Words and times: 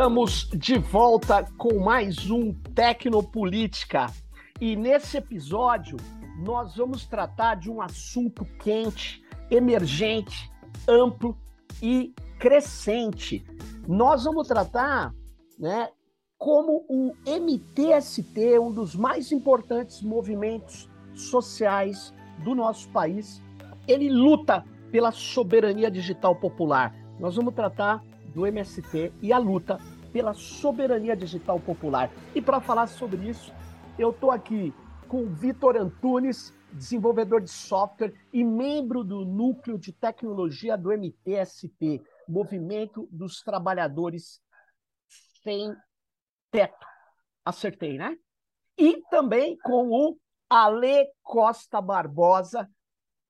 Estamos 0.00 0.48
de 0.54 0.78
volta 0.78 1.44
com 1.58 1.78
mais 1.78 2.30
um 2.30 2.54
Tecnopolítica. 2.54 4.06
E 4.58 4.74
nesse 4.74 5.18
episódio 5.18 5.98
nós 6.38 6.74
vamos 6.74 7.04
tratar 7.04 7.56
de 7.56 7.70
um 7.70 7.82
assunto 7.82 8.46
quente, 8.64 9.22
emergente, 9.50 10.50
amplo 10.88 11.36
e 11.82 12.14
crescente. 12.38 13.44
Nós 13.86 14.24
vamos 14.24 14.48
tratar, 14.48 15.14
né, 15.58 15.90
como 16.38 16.82
o 16.88 17.12
MTST, 17.26 18.58
um 18.58 18.72
dos 18.72 18.96
mais 18.96 19.30
importantes 19.30 20.00
movimentos 20.00 20.88
sociais 21.14 22.14
do 22.42 22.54
nosso 22.54 22.88
país, 22.88 23.42
ele 23.86 24.08
luta 24.08 24.64
pela 24.90 25.12
soberania 25.12 25.90
digital 25.90 26.34
popular. 26.36 26.96
Nós 27.18 27.36
vamos 27.36 27.52
tratar 27.52 28.02
do 28.34 28.46
MST 28.46 29.12
e 29.20 29.32
a 29.32 29.38
luta 29.38 29.78
pela 30.12 30.34
soberania 30.34 31.16
digital 31.16 31.60
popular. 31.60 32.10
E 32.34 32.40
para 32.40 32.60
falar 32.60 32.86
sobre 32.86 33.28
isso, 33.28 33.52
eu 33.98 34.10
estou 34.10 34.30
aqui 34.30 34.74
com 35.08 35.24
o 35.24 35.28
Vitor 35.28 35.76
Antunes, 35.76 36.54
desenvolvedor 36.72 37.40
de 37.40 37.50
software 37.50 38.14
e 38.32 38.44
membro 38.44 39.02
do 39.02 39.24
núcleo 39.24 39.78
de 39.78 39.92
tecnologia 39.92 40.76
do 40.76 40.90
MTST, 40.92 42.02
Movimento 42.28 43.08
dos 43.10 43.42
Trabalhadores 43.42 44.40
Sem 45.42 45.74
Teto. 46.50 46.86
Acertei, 47.44 47.98
né? 47.98 48.16
E 48.78 49.02
também 49.10 49.58
com 49.58 49.90
o 49.90 50.16
Ale 50.48 51.08
Costa 51.22 51.80
Barbosa, 51.80 52.70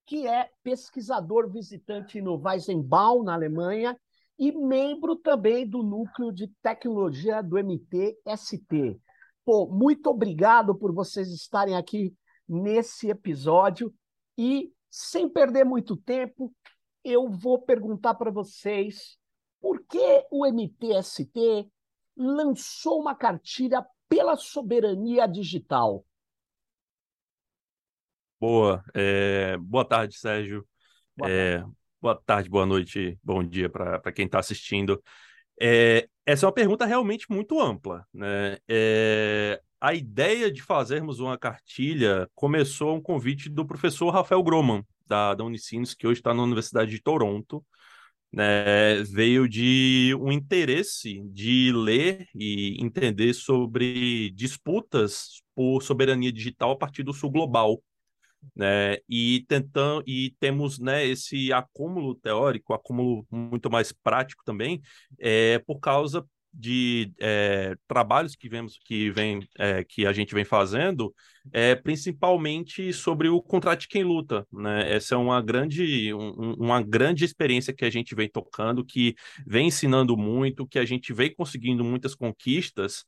que 0.06 0.26
é 0.26 0.50
pesquisador 0.62 1.48
visitante 1.48 2.20
no 2.20 2.36
Weizenbaum, 2.36 3.22
na 3.22 3.34
Alemanha, 3.34 3.98
e 4.40 4.50
membro 4.50 5.14
também 5.16 5.68
do 5.68 5.82
núcleo 5.82 6.32
de 6.32 6.48
tecnologia 6.62 7.42
do 7.42 7.58
MTST. 7.58 8.98
Pô, 9.44 9.66
muito 9.66 10.08
obrigado 10.08 10.74
por 10.74 10.94
vocês 10.94 11.28
estarem 11.28 11.76
aqui 11.76 12.16
nesse 12.48 13.10
episódio 13.10 13.94
e 14.38 14.72
sem 14.90 15.28
perder 15.28 15.64
muito 15.64 15.94
tempo, 15.94 16.52
eu 17.04 17.28
vou 17.28 17.60
perguntar 17.60 18.14
para 18.14 18.30
vocês 18.30 19.18
por 19.60 19.84
que 19.86 20.26
o 20.30 20.46
MTST 20.46 21.70
lançou 22.16 22.98
uma 22.98 23.14
cartilha 23.14 23.86
pela 24.08 24.36
soberania 24.36 25.26
digital. 25.26 26.02
Boa, 28.40 28.82
é, 28.94 29.58
boa 29.58 29.84
tarde, 29.84 30.16
Sérgio. 30.16 30.66
Boa 31.14 31.30
é, 31.30 31.58
tarde. 31.58 31.79
Boa 32.00 32.14
tarde, 32.24 32.48
boa 32.48 32.64
noite, 32.64 33.18
bom 33.22 33.44
dia 33.44 33.68
para 33.68 34.10
quem 34.10 34.24
está 34.24 34.38
assistindo. 34.38 35.02
É, 35.60 36.08
essa 36.24 36.46
é 36.46 36.48
uma 36.48 36.54
pergunta 36.54 36.86
realmente 36.86 37.26
muito 37.28 37.60
ampla. 37.60 38.06
Né? 38.12 38.56
É, 38.66 39.60
a 39.78 39.92
ideia 39.92 40.50
de 40.50 40.62
fazermos 40.62 41.20
uma 41.20 41.36
cartilha 41.36 42.26
começou 42.34 42.96
um 42.96 43.02
convite 43.02 43.50
do 43.50 43.66
professor 43.66 44.08
Rafael 44.08 44.42
Groman, 44.42 44.82
da, 45.06 45.34
da 45.34 45.44
Unicinos, 45.44 45.92
que 45.92 46.06
hoje 46.06 46.20
está 46.20 46.32
na 46.32 46.42
Universidade 46.42 46.90
de 46.90 47.02
Toronto. 47.02 47.62
Né? 48.32 49.02
Veio 49.02 49.46
de 49.46 50.16
um 50.18 50.32
interesse 50.32 51.20
de 51.28 51.70
ler 51.70 52.26
e 52.34 52.82
entender 52.82 53.34
sobre 53.34 54.30
disputas 54.30 55.42
por 55.54 55.82
soberania 55.82 56.32
digital 56.32 56.70
a 56.70 56.78
partir 56.78 57.02
do 57.02 57.12
sul 57.12 57.30
global 57.30 57.82
né? 58.54 58.96
E 59.08 59.44
tentando 59.48 60.02
e 60.06 60.34
temos, 60.40 60.78
né, 60.78 61.06
esse 61.06 61.52
acúmulo 61.52 62.14
teórico, 62.14 62.74
acúmulo 62.74 63.26
muito 63.30 63.70
mais 63.70 63.92
prático 63.92 64.42
também, 64.44 64.80
é 65.18 65.58
por 65.60 65.78
causa 65.80 66.24
de 66.52 67.12
é, 67.20 67.76
trabalhos 67.86 68.34
que 68.34 68.48
vemos 68.48 68.78
que 68.84 69.10
vem 69.10 69.46
é, 69.56 69.84
que 69.84 70.04
a 70.04 70.12
gente 70.12 70.34
vem 70.34 70.44
fazendo 70.44 71.14
é 71.52 71.74
principalmente 71.76 72.92
sobre 72.92 73.28
o 73.28 73.40
contrato 73.40 73.82
de 73.82 73.88
quem 73.88 74.02
luta 74.02 74.44
né 74.52 74.92
essa 74.92 75.14
é 75.14 75.18
uma 75.18 75.40
grande 75.40 76.12
um, 76.12 76.54
uma 76.54 76.82
grande 76.82 77.24
experiência 77.24 77.72
que 77.72 77.84
a 77.84 77.90
gente 77.90 78.14
vem 78.16 78.28
tocando 78.28 78.84
que 78.84 79.14
vem 79.46 79.68
ensinando 79.68 80.16
muito 80.16 80.66
que 80.66 80.78
a 80.78 80.84
gente 80.84 81.12
vem 81.12 81.32
conseguindo 81.32 81.84
muitas 81.84 82.16
conquistas 82.16 83.04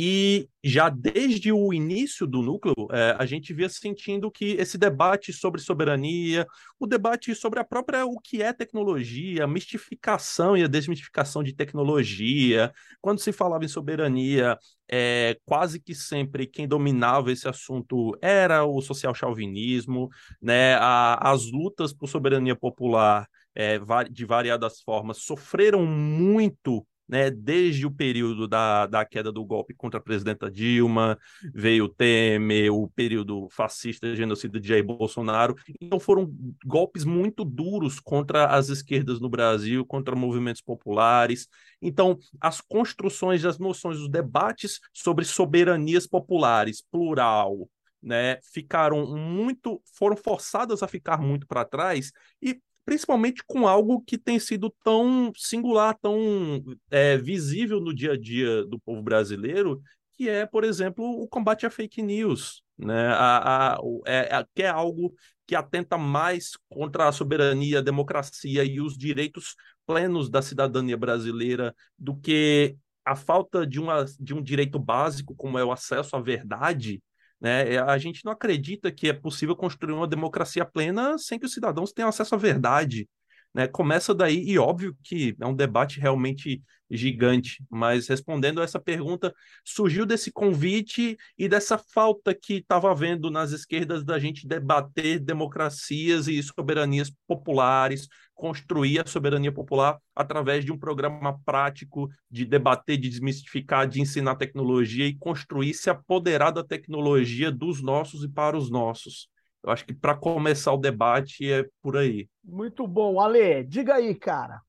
e 0.00 0.48
já 0.62 0.88
desde 0.88 1.50
o 1.50 1.74
início 1.74 2.24
do 2.24 2.40
núcleo, 2.40 2.86
é, 2.92 3.16
a 3.18 3.26
gente 3.26 3.52
via 3.52 3.68
sentindo 3.68 4.30
que 4.30 4.52
esse 4.52 4.78
debate 4.78 5.32
sobre 5.32 5.60
soberania, 5.60 6.46
o 6.78 6.86
debate 6.86 7.34
sobre 7.34 7.58
a 7.58 7.64
própria 7.64 8.06
o 8.06 8.20
que 8.20 8.40
é 8.40 8.52
tecnologia, 8.52 9.42
a 9.42 9.48
mistificação 9.48 10.56
e 10.56 10.62
a 10.62 10.68
desmistificação 10.68 11.42
de 11.42 11.52
tecnologia, 11.52 12.72
quando 13.00 13.18
se 13.18 13.32
falava 13.32 13.64
em 13.64 13.68
soberania, 13.68 14.56
é, 14.88 15.36
quase 15.44 15.80
que 15.80 15.96
sempre 15.96 16.46
quem 16.46 16.68
dominava 16.68 17.32
esse 17.32 17.48
assunto 17.48 18.16
era 18.22 18.64
o 18.64 18.80
social 18.80 19.12
chauvinismo, 19.16 20.08
né? 20.40 20.76
A, 20.76 21.32
as 21.32 21.50
lutas 21.50 21.92
por 21.92 22.06
soberania 22.06 22.54
popular 22.54 23.26
é, 23.52 23.80
de 24.08 24.24
variadas 24.24 24.80
formas 24.80 25.18
sofreram 25.24 25.84
muito 25.84 26.86
né, 27.08 27.30
desde 27.30 27.86
o 27.86 27.90
período 27.90 28.46
da, 28.46 28.86
da 28.86 29.04
queda 29.04 29.32
do 29.32 29.44
golpe 29.44 29.74
contra 29.74 29.98
a 29.98 30.02
presidenta 30.02 30.50
Dilma, 30.50 31.18
veio 31.54 31.86
o 31.86 31.88
Temer, 31.88 32.72
o 32.72 32.88
período 32.88 33.48
fascista, 33.50 34.14
genocida 34.14 34.60
de 34.60 34.68
Jair 34.68 34.84
Bolsonaro. 34.84 35.56
Então 35.80 35.98
foram 35.98 36.32
golpes 36.64 37.04
muito 37.04 37.44
duros 37.44 37.98
contra 37.98 38.46
as 38.46 38.68
esquerdas 38.68 39.20
no 39.20 39.28
Brasil, 39.28 39.84
contra 39.84 40.14
movimentos 40.14 40.62
populares. 40.62 41.48
Então, 41.80 42.18
as 42.40 42.60
construções 42.60 43.44
as 43.48 43.58
noções, 43.58 43.98
os 43.98 44.08
debates 44.08 44.80
sobre 44.92 45.24
soberanias 45.24 46.06
populares, 46.06 46.82
plural, 46.82 47.68
né, 48.02 48.38
ficaram 48.42 49.16
muito, 49.16 49.82
foram 49.94 50.16
forçadas 50.16 50.82
a 50.82 50.88
ficar 50.88 51.20
muito 51.20 51.46
para 51.46 51.64
trás 51.64 52.12
e 52.40 52.60
principalmente 52.88 53.42
com 53.46 53.68
algo 53.68 54.00
que 54.00 54.16
tem 54.16 54.38
sido 54.38 54.74
tão 54.82 55.30
singular, 55.36 55.94
tão 56.00 56.64
é, 56.90 57.18
visível 57.18 57.82
no 57.82 57.94
dia 57.94 58.12
a 58.12 58.18
dia 58.18 58.64
do 58.64 58.80
povo 58.80 59.02
brasileiro, 59.02 59.82
que 60.16 60.26
é, 60.26 60.46
por 60.46 60.64
exemplo, 60.64 61.04
o 61.04 61.28
combate 61.28 61.66
à 61.66 61.70
fake 61.70 62.00
news, 62.00 62.62
né? 62.78 63.08
A, 63.08 63.74
a, 63.74 63.78
é, 64.06 64.38
é, 64.38 64.46
que 64.54 64.62
é 64.62 64.68
algo 64.70 65.12
que 65.46 65.54
atenta 65.54 65.98
mais 65.98 66.52
contra 66.66 67.06
a 67.06 67.12
soberania, 67.12 67.80
a 67.80 67.82
democracia 67.82 68.64
e 68.64 68.80
os 68.80 68.96
direitos 68.96 69.54
plenos 69.86 70.30
da 70.30 70.40
cidadania 70.40 70.96
brasileira 70.96 71.74
do 71.98 72.16
que 72.16 72.74
a 73.04 73.14
falta 73.14 73.66
de, 73.66 73.78
uma, 73.78 74.06
de 74.18 74.32
um 74.32 74.42
direito 74.42 74.78
básico, 74.78 75.34
como 75.34 75.58
é 75.58 75.64
o 75.64 75.72
acesso 75.72 76.16
à 76.16 76.22
verdade, 76.22 77.02
né? 77.40 77.74
É, 77.74 77.78
a 77.78 77.98
gente 77.98 78.24
não 78.24 78.32
acredita 78.32 78.90
que 78.92 79.08
é 79.08 79.12
possível 79.12 79.56
construir 79.56 79.92
uma 79.92 80.06
democracia 80.08 80.64
plena 80.64 81.18
sem 81.18 81.38
que 81.38 81.46
os 81.46 81.52
cidadãos 81.52 81.92
tenham 81.92 82.08
acesso 82.08 82.34
à 82.34 82.38
verdade. 82.38 83.08
Né? 83.54 83.66
Começa 83.66 84.14
daí, 84.14 84.44
e 84.48 84.58
óbvio 84.58 84.96
que 85.02 85.34
é 85.40 85.46
um 85.46 85.54
debate 85.54 86.00
realmente 86.00 86.62
gigante, 86.90 87.62
mas 87.70 88.08
respondendo 88.08 88.60
a 88.60 88.64
essa 88.64 88.80
pergunta, 88.80 89.34
surgiu 89.64 90.06
desse 90.06 90.32
convite 90.32 91.16
e 91.36 91.48
dessa 91.48 91.76
falta 91.76 92.34
que 92.34 92.54
estava 92.54 92.90
havendo 92.90 93.30
nas 93.30 93.52
esquerdas 93.52 94.04
da 94.04 94.18
gente 94.18 94.46
debater 94.46 95.18
democracias 95.18 96.28
e 96.28 96.42
soberanias 96.42 97.12
populares, 97.26 98.08
construir 98.34 99.00
a 99.00 99.06
soberania 99.06 99.52
popular 99.52 99.98
através 100.14 100.64
de 100.64 100.72
um 100.72 100.78
programa 100.78 101.38
prático 101.44 102.08
de 102.30 102.44
debater, 102.44 102.96
de 102.96 103.08
desmistificar, 103.08 103.86
de 103.86 104.00
ensinar 104.00 104.36
tecnologia 104.36 105.06
e 105.06 105.16
construir, 105.16 105.74
se 105.74 105.90
apoderar 105.90 106.52
da 106.52 106.64
tecnologia 106.64 107.50
dos 107.50 107.82
nossos 107.82 108.24
e 108.24 108.28
para 108.28 108.56
os 108.56 108.70
nossos. 108.70 109.28
Eu 109.68 109.72
acho 109.72 109.84
que 109.84 109.92
para 109.92 110.16
começar 110.16 110.72
o 110.72 110.78
debate 110.78 111.52
é 111.52 111.68
por 111.82 111.98
aí. 111.98 112.26
Muito 112.42 112.86
bom. 112.86 113.20
Ale, 113.20 113.62
diga 113.64 113.96
aí, 113.96 114.14
cara. 114.14 114.62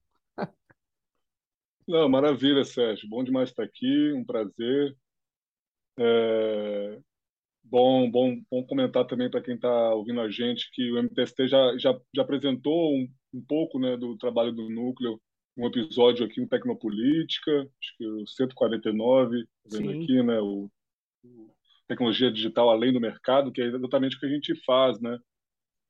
Não, 1.88 2.10
maravilha, 2.10 2.66
Sérgio. 2.66 3.08
Bom 3.08 3.24
demais 3.24 3.48
estar 3.48 3.64
aqui, 3.64 4.12
um 4.12 4.26
prazer. 4.26 4.98
É... 5.98 7.00
Bom, 7.64 8.12
bom, 8.12 8.42
bom 8.52 8.66
comentar 8.66 9.08
também 9.08 9.32
para 9.32 9.42
quem 9.42 9.56
está 9.56 9.94
ouvindo 9.94 10.20
a 10.20 10.30
gente 10.30 10.70
que 10.74 10.92
o 10.92 11.02
MTST 11.02 11.48
já, 11.48 11.78
já, 11.78 11.98
já 12.14 12.22
apresentou 12.22 12.94
um, 12.94 13.08
um 13.34 13.42
pouco 13.42 13.80
né, 13.80 13.96
do 13.96 14.18
trabalho 14.18 14.52
do 14.52 14.70
núcleo, 14.70 15.22
um 15.56 15.66
episódio 15.66 16.26
aqui, 16.26 16.42
um 16.42 16.48
Tecnopolítica, 16.48 17.62
acho 17.62 17.98
que 17.98 18.06
o 18.06 18.28
149, 18.28 19.46
vendo 19.72 19.92
Sim. 19.92 20.04
aqui, 20.04 20.24
né, 20.24 20.42
o, 20.42 20.70
o 21.24 21.49
tecnologia 21.90 22.32
digital 22.32 22.70
além 22.70 22.94
do 22.94 23.02
mercado, 23.02 23.52
que 23.52 23.62
é 23.62 23.66
exatamente 23.66 24.16
o 24.16 24.20
que 24.20 24.28
a 24.28 24.30
gente 24.30 24.56
faz, 24.64 25.02
né? 25.02 25.18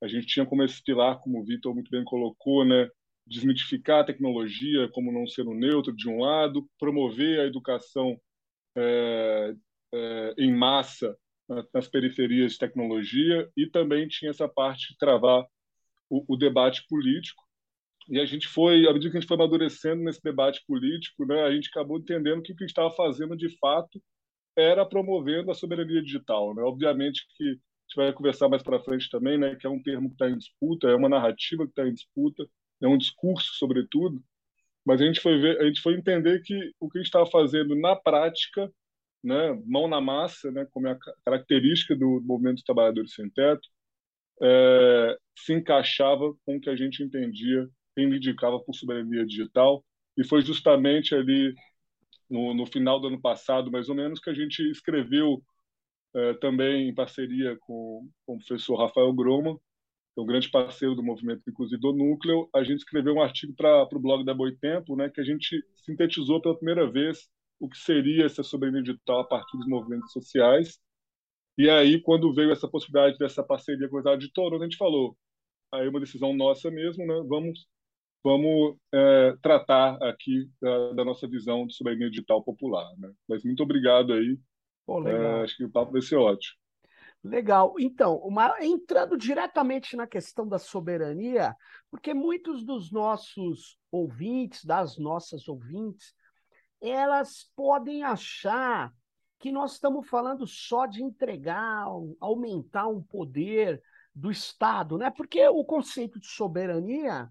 A 0.02 0.08
gente 0.08 0.26
tinha 0.26 0.46
como 0.46 0.64
esse 0.64 0.82
pilar, 0.82 1.20
como 1.20 1.40
o 1.40 1.46
Vitor 1.46 1.74
muito 1.76 1.92
bem 1.92 2.04
colocou, 2.06 2.64
né? 2.66 2.90
Desmitificar 3.28 4.00
a 4.00 4.06
tecnologia 4.06 4.90
como 4.94 5.12
não 5.12 5.28
sendo 5.28 5.54
neutro 5.54 5.94
de 5.94 6.10
um 6.10 6.22
lado, 6.22 6.66
promover 6.80 7.42
a 7.42 7.46
educação 7.46 8.18
é, 8.78 9.54
é, 9.94 10.34
em 10.38 10.56
massa 10.56 11.16
nas 11.74 11.88
periferias 11.88 12.54
de 12.54 12.60
tecnologia 12.60 13.50
e 13.58 13.68
também 13.68 14.08
tinha 14.08 14.32
essa 14.32 14.48
parte 14.48 14.94
de 14.94 14.98
travar 14.98 15.46
o, 16.10 16.24
o 16.34 16.38
debate 16.38 16.86
político 16.88 17.44
e 18.08 18.20
a 18.20 18.26
gente 18.26 18.48
foi, 18.48 18.88
à 18.88 18.94
medida 18.94 19.12
que 19.12 19.18
a 19.18 19.20
gente 19.20 19.28
foi 19.28 19.36
amadurecendo 19.36 20.04
nesse 20.04 20.22
debate 20.24 20.64
político, 20.66 21.26
né, 21.26 21.44
a 21.44 21.52
gente 21.52 21.70
acabou 21.70 22.00
entendendo 22.00 22.42
que 22.42 22.52
o 22.52 22.56
que 22.56 22.64
a 22.64 22.66
gente 22.66 22.72
estava 22.72 22.92
fazendo 22.92 23.36
de 23.38 23.56
fato 23.60 24.02
era 24.58 24.86
promovendo 24.86 25.52
a 25.52 25.56
soberania 25.56 26.02
digital. 26.02 26.54
Né? 26.54 26.62
Obviamente 26.62 27.26
que 27.38 27.44
a 27.44 27.52
gente 27.52 27.96
vai 27.96 28.14
conversar 28.14 28.50
mais 28.50 28.62
para 28.62 28.80
frente 28.80 29.10
também, 29.10 29.38
né, 29.38 29.56
que 29.56 29.66
é 29.66 29.70
um 29.70 29.82
termo 29.82 30.10
que 30.10 30.16
está 30.16 30.30
em 30.30 30.38
disputa, 30.38 30.88
é 30.88 30.96
uma 30.96 31.10
narrativa 31.10 31.66
que 31.66 31.72
está 31.72 31.88
em 31.88 31.94
disputa, 31.94 32.46
é 32.82 32.88
um 32.88 32.98
discurso, 32.98 33.56
sobretudo, 33.56 34.24
mas 34.86 35.02
a 35.02 35.06
gente 35.06 35.20
foi 35.20 35.38
ver, 35.40 35.60
a 35.60 35.66
gente 35.66 35.82
foi 35.82 35.96
entender 35.96 36.42
que 36.42 36.72
o 36.80 36.90
que 36.90 36.98
a 36.98 37.02
gente 37.02 37.08
estava 37.08 37.26
fazendo 37.26 37.76
na 37.76 37.96
prática, 37.96 38.72
né, 39.24 39.60
mão 39.66 39.88
na 39.88 40.00
massa, 40.00 40.52
né, 40.52 40.68
como 40.72 40.88
é 40.88 40.92
a 40.92 41.00
característica 41.26 41.96
do 41.96 42.22
movimento 42.24 42.56
dos 42.56 42.64
trabalhadores 42.64 43.14
sem 43.14 43.30
teto, 43.30 43.68
é, 44.42 45.18
se 45.38 45.54
encaixava 45.54 46.34
com 46.46 46.58
o 46.58 46.62
que 46.62 46.70
a 46.70 46.76
gente 46.76 47.04
entendia, 47.04 47.68
reivindicava 47.98 48.60
por 48.60 48.74
soberania 48.74 49.26
digital, 49.26 49.84
e 50.18 50.24
foi 50.24 50.42
justamente 50.42 51.14
ali 51.16 51.54
no, 52.30 52.54
no 52.54 52.66
final 52.66 53.00
do 53.00 53.08
ano 53.08 53.22
passado, 53.22 53.72
mais 53.72 53.90
ou 53.90 53.96
menos, 53.96 54.20
que 54.20 54.30
a 54.30 54.34
gente 54.34 54.62
escreveu 54.70 55.44
é, 56.16 56.34
também 56.36 56.90
em 56.90 56.96
parceria 56.96 57.58
com, 57.62 58.10
com 58.26 58.36
o 58.36 58.38
professor 58.38 58.76
Rafael 58.76 59.12
Groma, 59.14 59.60
é 60.18 60.22
um 60.22 60.26
grande 60.26 60.50
parceiro 60.50 60.96
do 60.96 61.04
movimento, 61.04 61.44
inclusive 61.48 61.80
do 61.80 61.94
Núcleo, 61.94 62.50
a 62.54 62.64
gente 62.64 62.80
escreveu 62.80 63.16
um 63.16 63.22
artigo 63.22 63.54
para 63.56 63.88
o 63.92 64.00
blog 64.00 64.26
da 64.26 64.34
Boitempo, 64.34 64.96
né, 64.96 65.10
que 65.10 65.22
a 65.22 65.24
gente 65.24 65.64
sintetizou 65.86 66.42
pela 66.42 66.58
primeira 66.58 66.90
vez 66.90 67.30
o 67.60 67.70
que 67.70 67.78
seria 67.78 68.26
essa 68.26 68.44
soberania 68.44 68.84
digital 68.84 69.22
a 69.22 69.28
partir 69.28 69.58
dos 69.58 69.68
movimentos 69.68 70.12
sociais. 70.12 70.80
E 71.58 71.70
aí, 71.70 72.02
quando 72.02 72.34
veio 72.34 72.52
essa 72.52 72.68
possibilidade 72.68 73.18
dessa 73.18 73.44
parceria 73.44 73.88
com 73.90 73.98
a 73.98 74.00
Universidade 74.00 74.32
de 74.34 74.64
a 74.64 74.64
gente 74.64 74.78
falou, 74.78 75.18
aí 75.74 75.86
é 75.86 75.90
uma 75.90 76.00
decisão 76.00 76.34
nossa 76.34 76.72
mesmo, 76.72 77.06
né, 77.06 77.22
vamos 77.28 77.68
vamos 78.24 78.78
é, 78.94 79.36
tratar 79.42 80.02
aqui 80.04 80.50
da, 80.62 80.94
da, 80.94 81.06
nossa 81.06 81.28
visão 81.28 81.66
de 81.66 81.76
soberania 81.76 82.10
digital 82.10 82.44
popular. 82.44 82.88
Né? 82.98 83.12
Mas 83.28 83.44
muito 83.44 83.64
obrigado 83.64 84.14
aí. 84.14 84.38
Pô, 84.86 85.08
é, 85.08 85.44
acho 85.44 85.58
que 85.58 85.66
o 85.66 85.72
papo 85.72 85.92
vai 85.92 86.02
ser 86.02 86.18
ótimo. 86.18 86.58
Legal. 87.24 87.76
Então, 87.80 88.16
uma, 88.18 88.56
entrando 88.62 89.18
diretamente 89.18 89.96
na 89.96 90.08
questão 90.08 90.48
da 90.48 90.58
soberania, 90.58 91.54
porque 91.92 92.14
muitos 92.14 92.64
dos 92.64 92.92
nossos 92.92 93.78
ouvintes, 93.92 94.64
das 94.64 94.98
nossas 94.98 95.48
ouvintes, 95.48 96.14
elas 96.82 97.52
podem 97.56 98.04
achar 98.04 98.94
que 99.38 99.52
nós 99.52 99.74
estamos 99.74 100.08
falando 100.08 100.48
só 100.48 100.86
de 100.86 101.04
entregar, 101.04 101.86
aumentar 102.20 102.88
um 102.88 103.02
poder 103.02 103.82
do 104.16 104.32
Estado, 104.32 104.98
né? 104.98 105.10
Porque 105.10 105.46
o 105.48 105.64
conceito 105.64 106.20
de 106.20 106.28
soberania 106.28 107.30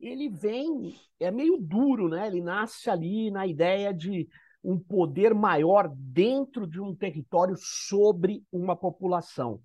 ele 0.00 0.28
vem, 0.28 0.94
é 1.18 1.30
meio 1.30 1.58
duro, 1.58 2.08
né? 2.08 2.26
Ele 2.26 2.40
nasce 2.40 2.88
ali 2.88 3.30
na 3.30 3.46
ideia 3.46 3.92
de 3.92 4.28
um 4.62 4.78
poder 4.78 5.34
maior 5.34 5.90
dentro 5.94 6.66
de 6.66 6.80
um 6.80 6.94
território 6.94 7.56
sobre 7.58 8.44
uma 8.52 8.76
população. 8.76 9.60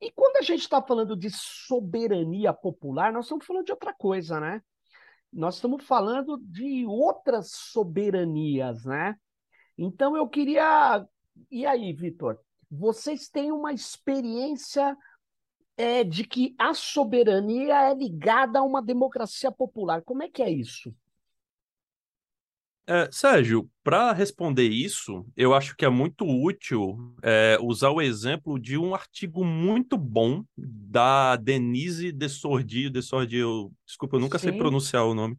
E 0.00 0.10
quando 0.10 0.36
a 0.36 0.42
gente 0.42 0.60
está 0.60 0.82
falando 0.82 1.16
de 1.16 1.30
soberania 1.30 2.52
popular, 2.52 3.12
nós 3.12 3.26
estamos 3.26 3.46
falando 3.46 3.64
de 3.64 3.72
outra 3.72 3.92
coisa, 3.92 4.40
né? 4.40 4.62
Nós 5.32 5.56
estamos 5.56 5.84
falando 5.84 6.38
de 6.38 6.86
outras 6.86 7.50
soberanias, 7.52 8.84
né? 8.84 9.16
Então 9.76 10.16
eu 10.16 10.28
queria. 10.28 11.04
E 11.50 11.66
aí, 11.66 11.92
Vitor? 11.92 12.38
Vocês 12.70 13.28
têm 13.28 13.50
uma 13.52 13.72
experiência 13.72 14.96
é, 15.76 16.04
de 16.04 16.24
que 16.24 16.54
a 16.58 16.72
soberania 16.74 17.90
é 17.90 17.94
ligada 17.94 18.58
a 18.58 18.62
uma 18.62 18.82
democracia 18.82 19.50
popular. 19.50 20.02
Como 20.02 20.22
é 20.22 20.28
que 20.28 20.42
é 20.42 20.50
isso? 20.50 20.94
É, 22.86 23.08
Sérgio, 23.10 23.68
para 23.82 24.12
responder 24.12 24.68
isso, 24.68 25.24
eu 25.34 25.54
acho 25.54 25.74
que 25.74 25.86
é 25.86 25.88
muito 25.88 26.26
útil 26.26 27.14
é, 27.22 27.56
usar 27.62 27.88
o 27.90 28.00
exemplo 28.00 28.58
de 28.58 28.76
um 28.76 28.94
artigo 28.94 29.42
muito 29.42 29.96
bom 29.96 30.44
da 30.54 31.34
Denise 31.36 32.12
Desordi, 32.12 32.90
Desordi 32.90 33.38
eu, 33.38 33.72
desculpa, 33.86 34.16
eu 34.16 34.20
nunca 34.20 34.38
Sim. 34.38 34.50
sei 34.50 34.58
pronunciar 34.58 35.06
o 35.06 35.14
nome, 35.14 35.34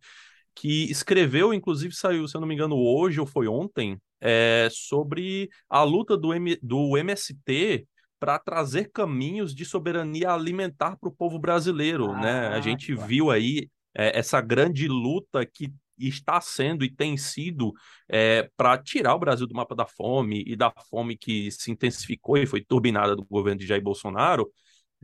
que 0.55 0.89
escreveu, 0.89 1.53
inclusive 1.53 1.93
saiu, 1.93 2.27
se 2.27 2.35
eu 2.35 2.41
não 2.41 2.47
me 2.47 2.55
engano, 2.55 2.75
hoje 2.77 3.19
ou 3.19 3.27
foi 3.27 3.47
ontem, 3.47 3.99
é, 4.19 4.67
sobre 4.71 5.47
a 5.69 5.83
luta 5.83 6.17
do, 6.17 6.33
M, 6.33 6.57
do 6.63 6.97
MST 6.97 7.85
para 8.19 8.39
trazer 8.39 8.91
caminhos 8.91 9.53
de 9.53 9.65
soberania 9.65 10.31
alimentar 10.31 10.97
para 10.97 11.09
o 11.09 11.15
povo 11.15 11.37
brasileiro, 11.37 12.11
ah, 12.11 12.19
né? 12.19 12.47
A 12.47 12.61
gente 12.61 12.93
claro. 12.93 13.07
viu 13.07 13.31
aí 13.31 13.69
é, 13.93 14.17
essa 14.17 14.41
grande 14.41 14.87
luta 14.87 15.45
que 15.45 15.71
está 15.97 16.41
sendo 16.41 16.83
e 16.83 16.93
tem 16.93 17.15
sido 17.15 17.73
é, 18.09 18.49
para 18.57 18.77
tirar 18.77 19.15
o 19.15 19.19
Brasil 19.19 19.47
do 19.47 19.55
mapa 19.55 19.75
da 19.75 19.85
fome 19.85 20.43
e 20.45 20.55
da 20.55 20.71
fome 20.89 21.17
que 21.17 21.49
se 21.51 21.71
intensificou 21.71 22.37
e 22.37 22.45
foi 22.45 22.61
turbinada 22.61 23.15
do 23.15 23.25
governo 23.25 23.59
de 23.59 23.67
Jair 23.67 23.81
Bolsonaro, 23.81 24.51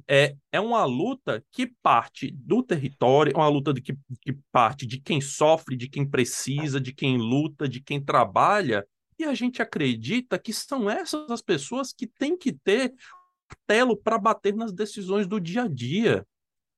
é, 0.08 0.36
é 0.52 0.60
uma 0.60 0.84
luta 0.86 1.44
que 1.52 1.72
parte 1.82 2.32
do 2.32 2.64
território, 2.64 3.34
é 3.34 3.38
uma 3.38 3.48
luta 3.48 3.74
de 3.74 3.82
que, 3.82 3.96
que 4.22 4.34
parte 4.52 4.86
de 4.86 5.00
quem 5.00 5.22
sofre, 5.22 5.76
de 5.76 5.88
quem 5.90 6.08
precisa, 6.08 6.80
de 6.80 6.94
quem 6.94 7.18
luta, 7.18 7.68
de 7.68 7.82
quem 7.82 8.04
trabalha, 8.04 8.86
e 9.22 9.26
a 9.26 9.34
gente 9.34 9.62
acredita 9.62 10.38
que 10.38 10.52
são 10.52 10.90
essas 10.90 11.30
as 11.30 11.42
pessoas 11.42 11.94
que 11.94 12.08
têm 12.08 12.38
que 12.38 12.52
ter 12.52 12.94
telo 13.68 13.96
para 13.96 14.18
bater 14.18 14.56
nas 14.56 14.72
decisões 14.72 15.28
do 15.28 15.40
dia 15.40 15.64
a 15.64 15.68
dia. 15.68 16.26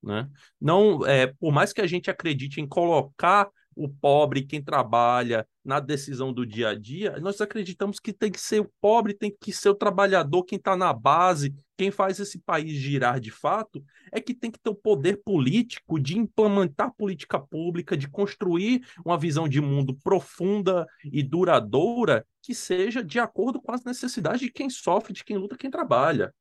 Né? 0.01 0.30
Não, 0.60 1.06
é, 1.06 1.28
por 1.28 1.51
mais 1.51 1.72
que 1.72 1.81
a 1.81 1.88
gente 1.88 2.10
acredite 2.10 2.60
em 2.60 2.68
colocar 2.68 3.50
o 3.75 3.90
pobre, 3.90 4.45
quem 4.45 4.62
trabalha 4.62 5.48
na 5.63 5.80
decisão 5.80 6.31
do 6.31 6.45
dia 6.45 6.69
a 6.69 6.75
dia, 6.75 7.18
nós 7.19 7.42
acreditamos 7.42 8.00
que 8.00 8.13
tem 8.13 8.31
que 8.31 8.40
ser 8.40 8.62
o 8.62 8.72
pobre, 8.80 9.13
tem 9.13 9.36
que 9.40 9.51
ser 9.51 9.69
o 9.69 9.75
trabalhador, 9.75 10.44
quem 10.44 10.57
está 10.57 10.75
na 10.75 10.94
base, 10.94 11.56
quem 11.77 11.91
faz 11.91 12.19
esse 12.19 12.39
país 12.39 12.73
girar 12.73 13.19
de 13.19 13.31
fato, 13.31 13.83
é 14.11 14.21
que 14.21 14.33
tem 14.33 14.51
que 14.51 14.59
ter 14.59 14.69
o 14.69 14.75
poder 14.75 15.21
político 15.23 15.99
de 15.99 16.17
implementar 16.17 16.93
política 16.93 17.39
pública, 17.39 17.97
de 17.97 18.09
construir 18.09 18.85
uma 19.05 19.17
visão 19.17 19.47
de 19.47 19.59
mundo 19.59 19.95
profunda 20.03 20.85
e 21.03 21.23
duradoura 21.23 22.25
que 22.41 22.53
seja 22.53 23.03
de 23.03 23.19
acordo 23.19 23.61
com 23.61 23.71
as 23.71 23.83
necessidades 23.83 24.41
de 24.41 24.51
quem 24.51 24.69
sofre, 24.69 25.13
de 25.13 25.23
quem 25.23 25.37
luta, 25.37 25.57
quem 25.57 25.71
trabalha. 25.71 26.33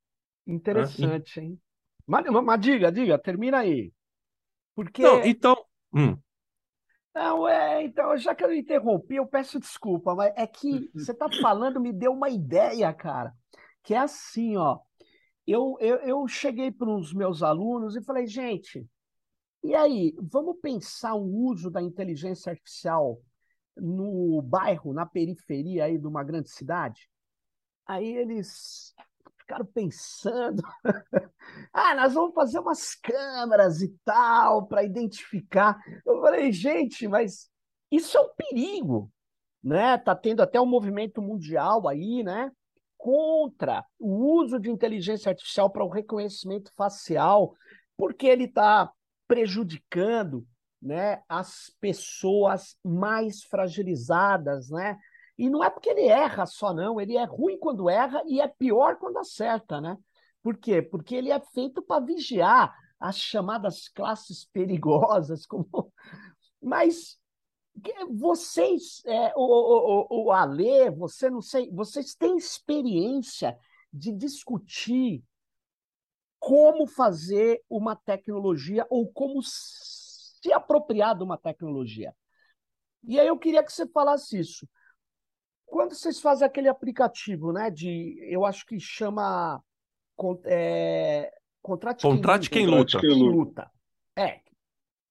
Interessante, 0.46 1.40
hein? 1.40 1.60
Mas, 2.06 2.26
mas, 2.26 2.60
diga, 2.60 2.90
diga, 2.90 3.18
termina 3.18 3.58
aí. 3.58 3.92
Porque. 4.74 5.02
Não, 5.02 5.24
então. 5.24 5.56
Hum. 5.94 6.18
Não, 7.14 7.46
é, 7.46 7.84
então, 7.84 8.16
já 8.16 8.34
que 8.34 8.42
eu 8.42 8.52
interrompi, 8.52 9.16
eu 9.16 9.26
peço 9.26 9.60
desculpa, 9.60 10.14
mas 10.14 10.32
é 10.34 10.46
que 10.46 10.90
você 10.94 11.12
está 11.12 11.28
falando, 11.40 11.80
me 11.80 11.92
deu 11.92 12.12
uma 12.12 12.30
ideia, 12.30 12.92
cara, 12.92 13.32
que 13.82 13.94
é 13.94 13.98
assim, 13.98 14.56
ó. 14.56 14.78
Eu, 15.46 15.76
eu, 15.80 15.96
eu 15.96 16.28
cheguei 16.28 16.70
para 16.70 16.88
os 16.88 17.12
meus 17.12 17.42
alunos 17.42 17.96
e 17.96 18.02
falei, 18.02 18.26
gente, 18.26 18.86
e 19.64 19.74
aí, 19.76 20.14
vamos 20.20 20.58
pensar 20.60 21.14
o 21.14 21.24
uso 21.24 21.70
da 21.70 21.80
inteligência 21.80 22.50
artificial 22.50 23.20
no 23.76 24.42
bairro, 24.42 24.92
na 24.92 25.06
periferia 25.06 25.84
aí 25.84 25.98
de 25.98 26.06
uma 26.06 26.24
grande 26.24 26.50
cidade? 26.50 27.08
Aí 27.86 28.06
eles 28.16 28.92
ficaram 29.38 29.64
pensando. 29.66 30.62
ah, 31.72 31.94
nós 31.94 32.14
vamos 32.14 32.34
fazer 32.34 32.58
umas 32.58 32.94
câmeras 32.96 33.82
e 33.82 33.96
tal 34.04 34.66
para 34.66 34.82
identificar. 34.82 35.80
Eu 36.04 36.20
falei, 36.20 36.50
gente, 36.50 37.06
mas 37.06 37.48
isso 37.90 38.18
é 38.18 38.20
um 38.20 38.34
perigo, 38.36 39.12
né? 39.62 39.96
Tá 39.98 40.14
tendo 40.14 40.42
até 40.42 40.60
um 40.60 40.66
movimento 40.66 41.22
mundial 41.22 41.86
aí, 41.86 42.24
né? 42.24 42.50
Contra 43.02 43.84
o 43.98 44.38
uso 44.38 44.60
de 44.60 44.70
inteligência 44.70 45.30
artificial 45.30 45.68
para 45.68 45.82
o 45.82 45.88
reconhecimento 45.88 46.70
facial, 46.76 47.52
porque 47.96 48.28
ele 48.28 48.44
está 48.44 48.92
prejudicando, 49.26 50.46
né, 50.80 51.20
as 51.28 51.76
pessoas 51.80 52.76
mais 52.84 53.42
fragilizadas, 53.42 54.70
né? 54.70 55.00
E 55.36 55.50
não 55.50 55.64
é 55.64 55.68
porque 55.68 55.90
ele 55.90 56.06
erra 56.06 56.46
só, 56.46 56.72
não. 56.72 57.00
Ele 57.00 57.16
é 57.16 57.24
ruim 57.24 57.58
quando 57.58 57.90
erra 57.90 58.22
e 58.24 58.40
é 58.40 58.46
pior 58.46 58.96
quando 58.96 59.18
acerta, 59.18 59.80
né? 59.80 59.98
Por 60.40 60.56
quê? 60.56 60.80
Porque 60.80 61.16
ele 61.16 61.32
é 61.32 61.40
feito 61.40 61.82
para 61.82 62.04
vigiar 62.04 62.72
as 63.00 63.18
chamadas 63.18 63.88
classes 63.88 64.44
perigosas. 64.44 65.44
Como... 65.44 65.92
Mas 66.62 67.18
vocês, 68.10 69.02
é, 69.06 69.32
o, 69.34 70.06
o, 70.10 70.26
o 70.26 70.32
Ale, 70.32 70.90
você 70.90 71.30
não 71.30 71.40
sei, 71.40 71.70
vocês 71.70 72.14
têm 72.14 72.36
experiência 72.36 73.56
de 73.92 74.12
discutir 74.12 75.22
como 76.38 76.86
fazer 76.86 77.62
uma 77.68 77.94
tecnologia 77.94 78.86
ou 78.90 79.10
como 79.10 79.40
se 79.42 80.52
apropriar 80.52 81.16
de 81.16 81.22
uma 81.22 81.38
tecnologia. 81.38 82.14
E 83.04 83.18
aí 83.18 83.26
eu 83.26 83.38
queria 83.38 83.62
que 83.62 83.72
você 83.72 83.86
falasse 83.86 84.38
isso. 84.38 84.68
Quando 85.64 85.94
vocês 85.94 86.20
fazem 86.20 86.46
aquele 86.46 86.68
aplicativo, 86.68 87.52
né, 87.52 87.70
de, 87.70 88.18
eu 88.22 88.44
acho 88.44 88.66
que 88.66 88.78
chama 88.78 89.62
é, 90.44 91.32
Contrate, 91.62 92.02
Contrate 92.02 92.50
quem, 92.50 92.66
luta. 92.66 93.00
quem 93.00 93.22
luta. 93.22 93.70
É. 94.16 94.40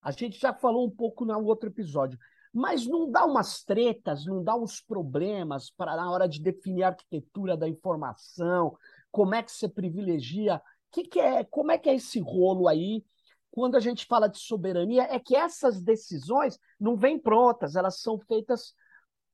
A 0.01 0.11
gente 0.11 0.39
já 0.39 0.53
falou 0.53 0.85
um 0.85 0.91
pouco 0.91 1.25
no 1.25 1.43
outro 1.45 1.69
episódio. 1.69 2.19
Mas 2.53 2.86
não 2.86 3.10
dá 3.10 3.25
umas 3.25 3.63
tretas, 3.63 4.25
não 4.25 4.43
dá 4.43 4.55
uns 4.55 4.81
problemas 4.81 5.70
para 5.70 5.96
na 5.96 6.12
hora 6.12 6.27
de 6.27 6.41
definir 6.41 6.84
a 6.84 6.89
arquitetura 6.89 7.55
da 7.55 7.67
informação, 7.67 8.77
como 9.10 9.36
é 9.36 9.41
que 9.41 9.51
você 9.51 9.70
privilegia, 9.70 10.62
que 10.91 11.03
que 11.03 11.20
é, 11.20 11.43
como 11.46 11.72
é 11.72 11.77
que 11.77 11.89
é 11.89 11.96
esse 11.96 12.20
rolo 12.20 12.67
aí? 12.67 13.03
Quando 13.50 13.75
a 13.75 13.79
gente 13.79 14.05
fala 14.05 14.27
de 14.27 14.39
soberania, 14.39 15.03
é 15.03 15.20
que 15.20 15.36
essas 15.36 15.81
decisões 15.81 16.58
não 16.79 16.96
vêm 16.96 17.20
prontas, 17.20 17.75
elas 17.75 18.01
são 18.01 18.17
feitas 18.20 18.74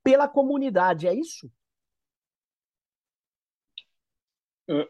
pela 0.02 0.28
comunidade, 0.28 1.06
é 1.06 1.14
isso? 1.14 1.50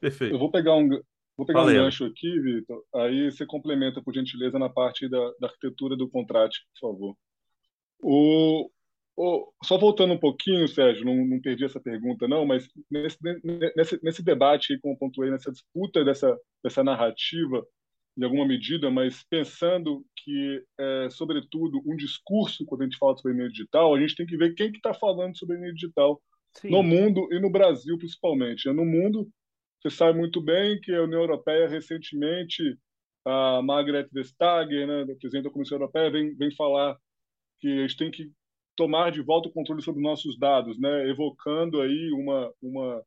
Perfeito. 0.01 0.35
Eu 0.35 0.39
vou 0.39 0.51
pegar 0.51 0.75
um, 0.75 0.89
vou 1.37 1.47
pegar 1.47 1.61
Valeu. 1.61 1.83
um 1.83 1.85
gancho 1.85 2.05
aqui, 2.05 2.41
Vitor. 2.41 2.83
Aí 2.95 3.31
você 3.31 3.47
complementa, 3.47 4.03
por 4.03 4.15
gentileza, 4.15 4.59
na 4.59 4.69
parte 4.69 5.09
da, 5.09 5.19
da 5.41 5.47
arquitetura 5.47 5.97
do 5.97 6.09
contrato, 6.09 6.57
por 6.75 6.91
favor. 6.91 7.17
O, 8.01 8.71
o, 9.17 9.53
só 9.65 9.79
voltando 9.79 10.15
um 10.15 10.19
pouquinho, 10.19 10.69
Sérgio, 10.69 11.05
não, 11.05 11.27
não 11.27 11.41
perdi 11.41 11.65
essa 11.65 11.81
pergunta, 11.81 12.29
não, 12.29 12.47
mas 12.47 12.69
nesse, 12.91 13.19
nesse, 13.77 14.01
nesse 14.03 14.23
debate 14.23 14.79
como 14.79 14.99
pontuei, 14.99 15.31
nessa 15.31 15.51
disputa 15.51 16.05
dessa, 16.05 16.37
dessa 16.63 16.85
narrativa, 16.85 17.67
em 18.17 18.25
alguma 18.25 18.47
medida, 18.47 18.91
mas 18.91 19.25
pensando 19.31 20.05
que, 20.17 20.65
é, 20.79 21.09
sobretudo, 21.11 21.81
um 21.87 21.95
discurso, 21.95 22.65
quando 22.67 22.83
a 22.83 22.85
gente 22.85 22.99
fala 22.99 23.17
sobre 23.17 23.33
soberania 23.33 23.51
digital, 23.51 23.95
a 23.95 24.01
gente 24.01 24.17
tem 24.17 24.27
que 24.27 24.37
ver 24.37 24.55
quem 24.55 24.73
que 24.73 24.79
está 24.79 24.93
falando 24.93 25.39
sobre 25.39 25.55
soberania 25.55 25.73
digital 25.73 26.21
Sim. 26.55 26.71
no 26.71 26.83
mundo 26.83 27.29
e 27.33 27.39
no 27.39 27.51
Brasil, 27.51 27.97
principalmente. 27.97 28.69
No 28.73 28.85
mundo, 28.85 29.29
você 29.81 29.91
sabe 29.91 30.19
muito 30.19 30.41
bem 30.41 30.81
que 30.81 30.93
a 30.93 31.05
União 31.05 31.21
Europeia, 31.21 31.69
recentemente, 31.69 32.77
a 33.25 33.63
Margaret 33.63 34.09
Vestager, 34.13 34.87
né, 34.87 35.05
presidente 35.15 35.45
da 35.45 35.51
Comissão 35.51 35.79
Europeia, 35.79 36.11
vem, 36.11 36.35
vem 36.35 36.51
falar 36.57 36.97
que 37.61 37.69
a 37.69 37.83
gente 37.83 37.97
tem 37.97 38.11
que 38.11 38.33
tomar 38.77 39.11
de 39.11 39.21
volta 39.21 39.49
o 39.49 39.53
controle 39.53 39.83
sobre 39.83 40.03
nossos 40.03 40.39
dados, 40.39 40.79
né, 40.79 41.09
evocando 41.09 41.81
aí 41.81 42.11
uma, 42.13 42.53
uma, 42.63 43.05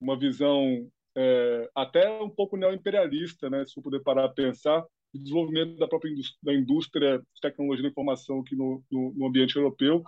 uma 0.00 0.18
visão 0.18 0.88
é, 1.16 1.70
até 1.74 2.08
um 2.20 2.30
pouco 2.30 2.56
neoimperialista, 2.56 3.50
né, 3.50 3.64
se 3.64 3.76
eu 3.76 3.82
puder 3.82 4.00
parar 4.00 4.26
a 4.26 4.32
pensar, 4.32 4.84
o 5.12 5.18
desenvolvimento 5.18 5.76
da 5.76 5.88
própria 5.88 6.10
indústria, 6.10 6.38
da 6.42 6.54
indústria 6.54 7.18
de 7.18 7.40
tecnologia 7.40 7.82
da 7.82 7.88
informação 7.88 8.40
aqui 8.40 8.54
no, 8.54 8.82
no, 8.90 9.12
no 9.14 9.26
ambiente 9.26 9.56
europeu 9.56 10.04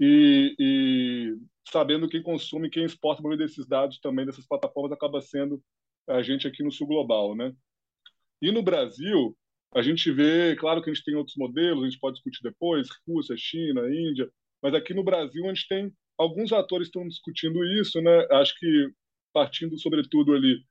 e, 0.00 0.54
e 0.58 1.36
sabendo 1.70 2.08
quem 2.08 2.22
consome, 2.22 2.70
quem 2.70 2.84
exporta 2.84 3.22
maioria 3.22 3.46
desses 3.46 3.66
dados 3.66 3.98
também 4.00 4.26
dessas 4.26 4.46
plataformas 4.46 4.92
acaba 4.92 5.20
sendo 5.20 5.62
a 6.08 6.22
gente 6.22 6.46
aqui 6.46 6.62
no 6.62 6.72
sul 6.72 6.86
global, 6.86 7.34
né? 7.34 7.54
E 8.42 8.50
no 8.50 8.62
Brasil, 8.62 9.36
a 9.74 9.82
gente 9.82 10.10
vê, 10.12 10.56
claro 10.56 10.82
que 10.82 10.90
a 10.90 10.94
gente 10.94 11.04
tem 11.04 11.14
outros 11.14 11.36
modelos, 11.36 11.82
a 11.82 11.88
gente 11.88 11.98
pode 11.98 12.14
discutir 12.14 12.42
depois, 12.42 12.88
Rússia, 13.06 13.36
China, 13.36 13.82
Índia, 13.88 14.30
mas 14.62 14.74
aqui 14.74 14.94
no 14.94 15.04
Brasil 15.04 15.44
a 15.44 15.48
gente 15.48 15.68
tem 15.68 15.92
alguns 16.16 16.52
atores 16.52 16.88
estão 16.88 17.06
discutindo 17.06 17.64
isso, 17.64 18.00
né? 18.00 18.26
Acho 18.30 18.58
que 18.58 18.88
partindo 19.32 19.76
sobretudo 19.78 20.32
ali 20.32 20.62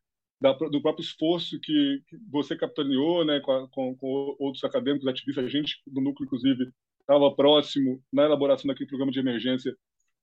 da, 0.42 0.54
do 0.54 0.82
próprio 0.82 1.04
esforço 1.04 1.60
que, 1.60 2.02
que 2.08 2.18
você 2.30 2.56
capitaneou, 2.56 3.26
né, 3.26 3.40
com, 3.40 3.68
com, 3.70 3.96
com, 3.96 4.36
outros 4.40 4.64
acadêmicos, 4.64 5.08
ativistas, 5.08 5.46
a 5.46 5.50
gente 5.50 5.82
do 5.88 6.02
núcleo, 6.02 6.26
inclusive, 6.26 6.70
estava 7.00 7.34
próximo 7.34 8.04
na 8.12 8.24
elaboração 8.24 8.68
daquele 8.68 8.90
programa 8.90 9.12
de 9.12 9.20
emergência 9.20 9.74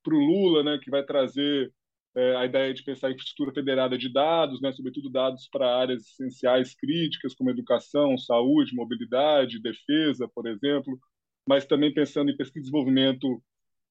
para 0.03 0.15
o 0.15 0.19
Lula, 0.19 0.63
né, 0.63 0.79
que 0.81 0.91
vai 0.91 1.03
trazer 1.03 1.71
é, 2.15 2.35
a 2.35 2.45
ideia 2.45 2.73
de 2.73 2.83
pensar 2.83 3.11
infraestrutura 3.11 3.53
federada 3.53 3.97
de 3.97 4.11
dados, 4.11 4.61
né, 4.61 4.71
sobretudo 4.73 5.09
dados 5.09 5.47
para 5.51 5.75
áreas 5.77 6.01
essenciais 6.07 6.75
críticas, 6.75 7.33
como 7.33 7.49
educação, 7.49 8.17
saúde, 8.17 8.75
mobilidade, 8.75 9.61
defesa, 9.61 10.27
por 10.33 10.47
exemplo, 10.47 10.99
mas 11.47 11.65
também 11.65 11.93
pensando 11.93 12.29
em 12.29 12.37
pesquisa 12.37 12.59
e 12.59 12.61
desenvolvimento 12.63 13.41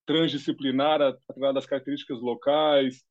transdisciplinar 0.07 1.01
através 1.01 1.55
das 1.55 1.67
características 1.67 2.21
locais, 2.21 3.03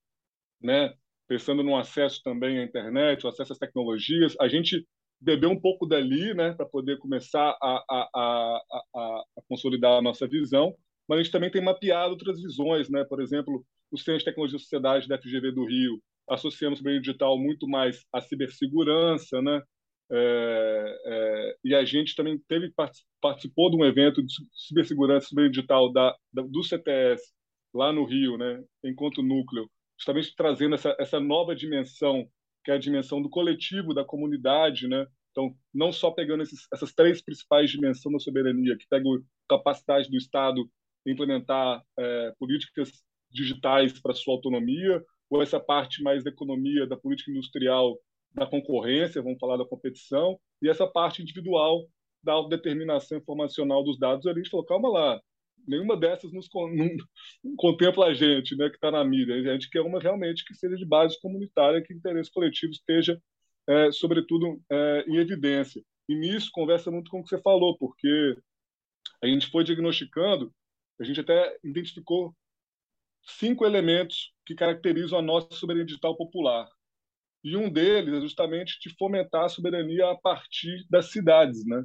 né, 0.62 0.94
pensando 1.28 1.64
no 1.64 1.76
acesso 1.76 2.22
também 2.24 2.60
à 2.60 2.64
internet, 2.64 3.26
o 3.26 3.30
acesso 3.30 3.54
às 3.54 3.60
tecnologias. 3.60 4.36
A 4.40 4.48
gente 4.48 4.86
bebeu 5.20 5.50
um 5.50 5.60
pouco 5.60 5.86
dali, 5.86 6.34
né, 6.34 6.54
para 6.54 6.66
poder 6.66 6.98
começar 6.98 7.58
a, 7.62 7.84
a, 7.90 8.10
a, 8.16 8.62
a, 8.96 9.24
consolidar 9.48 9.98
a 9.98 10.02
nossa 10.02 10.28
visão, 10.28 10.76
mas 11.08 11.20
a 11.20 11.24
gente 11.24 11.32
também 11.32 11.52
tem 11.52 11.64
mapeado 11.64 12.12
outras 12.12 12.42
visões, 12.42 12.90
né, 12.90 13.04
por 13.04 13.22
exemplo, 13.22 13.66
o 13.92 13.98
Centro 13.98 14.20
de 14.20 14.26
Tecnologia 14.26 14.58
e 14.58 14.60
Sociedade 14.60 15.08
da 15.08 15.18
FGV 15.18 15.52
do 15.52 15.66
Rio, 15.66 16.02
associamos 16.30 16.80
o 16.80 16.84
meio 16.84 17.02
digital 17.02 17.38
muito 17.38 17.68
mais 17.68 18.06
à 18.14 18.22
cibersegurança, 18.22 19.42
né, 19.42 19.62
é, 20.12 21.02
é, 21.06 21.56
e 21.64 21.76
a 21.76 21.86
gente 21.86 22.16
também 22.16 22.40
teve 22.48 22.74
participou 23.22 23.70
de 23.70 23.78
um 23.78 23.86
evento 23.86 24.24
de 24.24 24.34
cibersegurança 24.54 25.28
e 25.38 25.50
digital 25.50 25.92
da, 25.92 26.16
da, 26.34 26.42
do 26.42 26.64
CTS 26.64 27.22
lá 27.74 27.92
no 27.92 28.06
Rio, 28.06 28.38
né, 28.38 28.64
enquanto 28.84 29.22
núcleo, 29.22 29.70
justamente 29.98 30.36
trazendo 30.36 30.76
essa, 30.76 30.96
essa 31.00 31.20
nova 31.20 31.56
dimensão 31.56 32.28
que 32.64 32.72
é 32.72 32.76
a 32.76 32.80
dimensão 32.80 33.22
do 33.22 33.30
coletivo, 33.30 33.94
da 33.94 34.04
comunidade, 34.04 34.88
né? 34.88 35.08
Então, 35.32 35.56
não 35.74 35.92
só 35.92 36.12
pegando 36.12 36.44
esses, 36.44 36.68
essas 36.74 36.94
três 36.94 37.22
principais 37.22 37.72
dimensões 37.72 38.14
da 38.14 38.20
soberania, 38.20 38.78
que 38.78 38.86
pega 38.90 39.08
a 39.08 39.58
capacidade 39.58 40.10
do 40.10 40.18
Estado 40.18 40.70
implementar 41.06 41.82
é, 41.98 42.34
políticas 42.38 42.92
digitais 43.32 44.00
para 44.00 44.14
sua 44.14 44.34
autonomia, 44.34 45.04
ou 45.30 45.42
essa 45.42 45.60
parte 45.60 46.02
mais 46.02 46.24
da 46.24 46.32
economia, 46.32 46.88
da 46.88 46.98
política 46.98 47.32
industrial, 47.32 47.98
da 48.34 48.46
concorrência, 48.46 49.22
vamos 49.22 49.40
falar 49.40 49.58
da 49.58 49.66
competição, 49.66 50.40
e 50.62 50.70
essa 50.70 50.88
parte 50.88 51.22
individual 51.22 51.88
da 52.24 52.34
autodeterminação 52.34 53.18
informacional 53.18 53.84
dos 53.84 53.98
dados. 53.98 54.26
A 54.26 54.34
gente 54.34 54.50
falou, 54.50 54.66
calma 54.66 54.90
lá, 54.90 55.22
nenhuma 55.68 55.96
dessas 55.96 56.32
nos 56.34 56.50
não 57.44 57.56
contempla 57.56 58.08
a 58.08 58.14
gente, 58.14 58.56
né, 58.56 58.70
que 58.70 58.76
está 58.76 58.92
na 58.92 59.04
mídia. 59.04 59.36
A 59.36 59.54
gente 59.54 59.70
quer 59.70 59.82
uma 59.82 60.00
realmente 60.00 60.44
que 60.46 60.54
seja 60.54 60.76
de 60.76 60.86
base 60.86 61.20
comunitária, 61.22 61.82
que 61.82 61.94
o 61.94 61.98
interesse 61.98 62.32
coletivo 62.32 62.72
esteja, 62.72 63.22
é, 63.68 63.92
sobretudo, 63.92 64.62
é, 64.70 65.06
em 65.08 65.18
evidência. 65.18 65.82
E 66.08 66.16
nisso 66.16 66.50
conversa 66.52 66.90
muito 66.90 67.10
com 67.12 67.20
o 67.20 67.24
que 67.24 67.30
você 67.30 67.40
falou, 67.42 67.78
porque 67.78 68.36
a 69.22 69.28
gente 69.28 69.48
foi 69.48 69.64
diagnosticando, 69.64 70.52
a 71.00 71.04
gente 71.04 71.20
até 71.20 71.58
identificou 71.64 72.34
cinco 73.24 73.66
elementos 73.66 74.34
que 74.46 74.56
caracterizam 74.56 75.20
a 75.20 75.22
nossa 75.22 75.50
soberania 75.52 75.86
digital 75.86 76.16
popular. 76.16 76.68
E 77.44 77.56
um 77.56 77.70
deles 77.70 78.14
é 78.14 78.22
justamente 78.22 78.78
de 78.82 78.94
fomentar 78.98 79.46
a 79.46 79.50
soberania 79.50 80.10
a 80.12 80.16
partir 80.16 80.86
das 80.90 81.12
cidades, 81.12 81.66
né? 81.66 81.84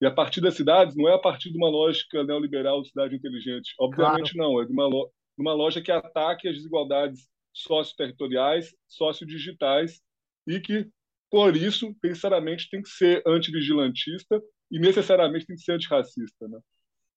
E 0.00 0.06
a 0.06 0.10
partir 0.10 0.40
das 0.40 0.54
cidades 0.54 0.96
não 0.96 1.08
é 1.08 1.14
a 1.14 1.18
partir 1.18 1.50
de 1.50 1.56
uma 1.56 1.68
lógica 1.68 2.24
neoliberal 2.24 2.82
de 2.82 2.88
cidade 2.88 3.14
inteligente. 3.14 3.74
Obviamente 3.78 4.34
claro. 4.34 4.52
não, 4.52 4.62
é 4.62 4.64
de 4.64 4.72
uma, 4.72 4.88
uma 5.36 5.52
lógica 5.52 5.84
que 5.84 5.92
ataque 5.92 6.48
as 6.48 6.56
desigualdades 6.56 7.28
socioterritoriais, 7.52 8.74
sociodigitais 8.86 10.00
e 10.46 10.60
que, 10.60 10.88
por 11.30 11.56
isso, 11.56 11.94
necessariamente 12.02 12.68
tem 12.70 12.82
que 12.82 12.88
ser 12.88 13.22
antivigilantista 13.26 14.40
e 14.70 14.78
necessariamente 14.78 15.46
tem 15.46 15.56
que 15.56 15.62
ser 15.62 15.72
antirracista. 15.72 16.48
Né? 16.48 16.58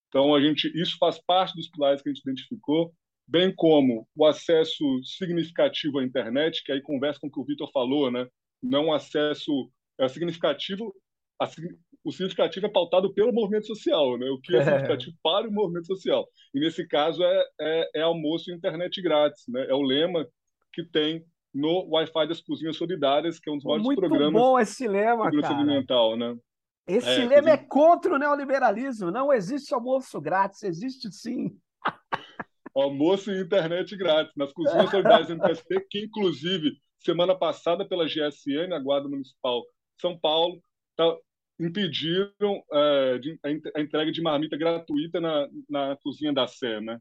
Então, 0.10 0.36
a 0.36 0.42
gente, 0.42 0.72
isso 0.80 0.98
faz 0.98 1.20
parte 1.26 1.56
dos 1.56 1.70
pilares 1.70 2.02
que 2.02 2.10
a 2.10 2.14
gente 2.14 2.22
identificou, 2.22 2.94
bem 3.28 3.54
como 3.56 4.08
o 4.16 4.26
acesso 4.26 4.84
significativo 5.04 6.00
à 6.00 6.04
internet, 6.04 6.64
que 6.64 6.72
aí 6.72 6.82
conversa 6.82 7.20
com 7.20 7.28
o 7.28 7.32
que 7.32 7.40
o 7.40 7.46
Vitor 7.46 7.72
falou, 7.72 8.12
né? 8.12 8.28
não 8.64 8.88
um 8.88 8.94
acesso 8.94 9.70
é, 10.00 10.08
significativo 10.08 10.94
o 12.06 12.12
significativo 12.12 12.66
é 12.66 12.70
pautado 12.70 13.14
pelo 13.14 13.34
movimento 13.34 13.68
social, 13.68 14.18
né? 14.18 14.30
O 14.30 14.40
que 14.40 14.56
é, 14.56 14.60
é 14.60 14.64
significativo 14.64 15.16
para 15.22 15.48
o 15.48 15.52
movimento 15.52 15.88
social. 15.88 16.26
E 16.54 16.60
nesse 16.60 16.88
caso 16.88 17.22
é, 17.24 17.44
é, 17.60 17.90
é 17.96 18.02
almoço 18.02 18.50
e 18.50 18.54
internet 18.54 19.02
grátis, 19.02 19.44
né? 19.48 19.66
É 19.68 19.74
o 19.74 19.82
lema 19.82 20.26
que 20.72 20.84
tem 20.84 21.26
no 21.54 21.86
Wi-Fi 21.90 22.28
das 22.28 22.42
Cozinhas 22.42 22.78
Solidárias, 22.78 23.40
que 23.40 23.50
é 23.50 23.54
um 23.54 23.58
dos 23.58 23.66
maiores 23.66 23.86
Muito 23.86 24.00
programas. 24.00 24.32
Muito 24.32 24.44
bom 24.44 24.60
esse 24.60 24.88
lema, 24.88 25.32
cara. 25.32 25.56
alimentar, 25.56 26.16
né? 26.18 26.36
Esse 26.88 27.22
é, 27.22 27.26
lema 27.26 27.52
é 27.52 27.58
contra 27.58 28.16
o 28.16 28.20
neoliberalismo. 28.20 29.12
Não 29.12 29.32
existe 29.32 29.74
almoço 29.74 30.20
grátis, 30.22 30.64
existe 30.64 31.12
sim. 31.12 31.58
Almoço 32.76 33.32
e 33.32 33.40
internet 33.40 33.96
grátis 33.96 34.34
nas 34.36 34.52
Cozinhas 34.52 34.90
Solidárias 34.90 35.30
MTST, 35.30 35.88
que 35.90 36.00
inclusive 36.00 36.72
semana 36.98 37.36
passada 37.36 37.88
pela 37.88 38.06
GSN, 38.06 38.74
a 38.74 38.80
Guarda 38.80 39.08
Municipal 39.08 39.62
de 39.62 40.02
São 40.02 40.18
Paulo, 40.18 40.62
tá, 40.96 41.16
impediram 41.60 42.64
é, 42.72 43.18
de, 43.20 43.40
a 43.76 43.82
entrega 43.82 44.12
de 44.12 44.22
marmita 44.22 44.58
gratuita 44.58 45.20
na, 45.22 45.48
na 45.70 45.98
cozinha 45.98 46.34
da 46.34 46.48
Sé. 46.48 46.82
Né? 46.82 46.98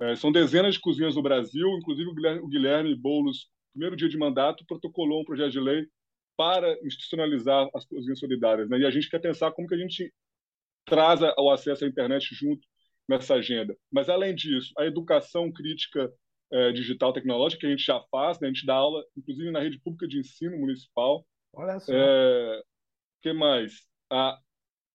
É, 0.00 0.16
são 0.16 0.32
dezenas 0.32 0.74
de 0.74 0.80
cozinhas 0.80 1.16
no 1.16 1.22
Brasil, 1.22 1.68
inclusive 1.78 2.08
o 2.08 2.14
Guilherme, 2.14 2.40
o 2.40 2.48
Guilherme 2.48 2.94
Boulos, 2.94 3.48
primeiro 3.72 3.96
dia 3.96 4.08
de 4.08 4.16
mandato, 4.16 4.64
protocolou 4.66 5.20
um 5.20 5.24
projeto 5.24 5.52
de 5.52 5.60
lei 5.60 5.86
para 6.36 6.72
institucionalizar 6.86 7.68
as 7.74 7.84
cozinhas 7.84 8.18
solidárias. 8.18 8.68
Né? 8.70 8.78
E 8.78 8.86
a 8.86 8.90
gente 8.90 9.10
quer 9.10 9.18
pensar 9.18 9.52
como 9.52 9.68
que 9.68 9.74
a 9.74 9.78
gente 9.78 10.12
traz 10.86 11.20
o 11.20 11.50
acesso 11.50 11.84
à 11.84 11.88
internet 11.88 12.34
junto 12.34 12.66
nessa 13.10 13.34
agenda. 13.34 13.76
Mas, 13.90 14.08
além 14.08 14.34
disso, 14.34 14.72
a 14.78 14.86
educação 14.86 15.52
crítica 15.52 16.10
é, 16.52 16.72
digital 16.72 17.12
tecnológica, 17.12 17.60
que 17.60 17.66
a 17.66 17.70
gente 17.70 17.84
já 17.84 18.00
faz, 18.10 18.40
né? 18.40 18.48
a 18.48 18.52
gente 18.52 18.66
dá 18.66 18.74
aula, 18.74 19.04
inclusive 19.16 19.50
na 19.50 19.60
rede 19.60 19.78
pública 19.80 20.08
de 20.08 20.18
ensino 20.18 20.56
municipal. 20.58 21.24
Olha 21.52 21.78
só. 21.78 21.92
É, 21.92 22.62
que 23.22 23.32
mais? 23.32 23.90
a, 24.10 24.38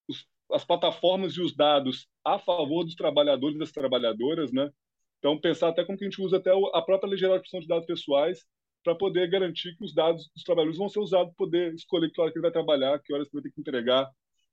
os 0.08 0.28
as 0.52 0.64
plataformas 0.64 1.34
e 1.34 1.42
os 1.42 1.56
dados 1.56 2.08
a 2.24 2.38
favor 2.38 2.84
dos 2.84 2.94
trabalhadores 2.94 3.56
e 3.56 3.60
das 3.60 3.72
trabalhadoras, 3.72 4.52
né? 4.52 4.70
Então, 5.18 5.40
pensar 5.40 5.70
até 5.70 5.84
como 5.84 5.98
que 5.98 6.04
a 6.04 6.10
gente 6.10 6.22
usa 6.22 6.38
até 6.38 6.52
a 6.52 6.82
própria 6.84 7.10
Lei 7.10 7.18
Geral 7.18 7.38
de 7.38 7.42
Proteção 7.42 7.62
de 7.62 7.68
Dados 7.68 7.88
Pessoais 7.88 8.46
para 8.84 8.94
poder 8.94 9.28
garantir 9.28 9.76
que 9.76 9.84
os 9.84 9.94
dados 9.94 10.30
dos 10.36 10.44
trabalhadores 10.44 10.78
vão 10.78 10.88
ser 10.88 11.00
usados 11.00 11.34
para 11.34 11.46
poder 11.46 11.74
escolher 11.74 12.12
que 12.12 12.22
hora 12.22 12.32
que 12.32 12.38
ele 12.38 12.44
vai 12.44 12.52
trabalhar, 12.52 13.00
que 13.00 13.12
horas 13.12 13.28
que 13.28 13.36
ele 13.36 13.42
vai 13.42 13.50
ter 13.50 13.56
que 13.56 13.62
entregar, 13.62 14.08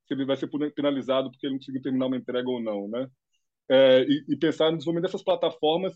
se 0.06 0.14
ele 0.14 0.24
vai 0.24 0.36
ser 0.36 0.48
penalizado 0.74 1.30
porque 1.30 1.44
ele 1.44 1.54
não 1.54 1.58
conseguiu 1.58 1.82
terminar 1.82 2.06
uma 2.06 2.16
entrega 2.16 2.48
ou 2.48 2.60
não, 2.60 2.88
né? 2.88 3.06
É, 3.70 4.02
e, 4.02 4.24
e, 4.28 4.36
pensar 4.36 4.70
no 4.70 4.76
desenvolvimento 4.76 5.06
dessas 5.06 5.22
plataformas 5.22 5.94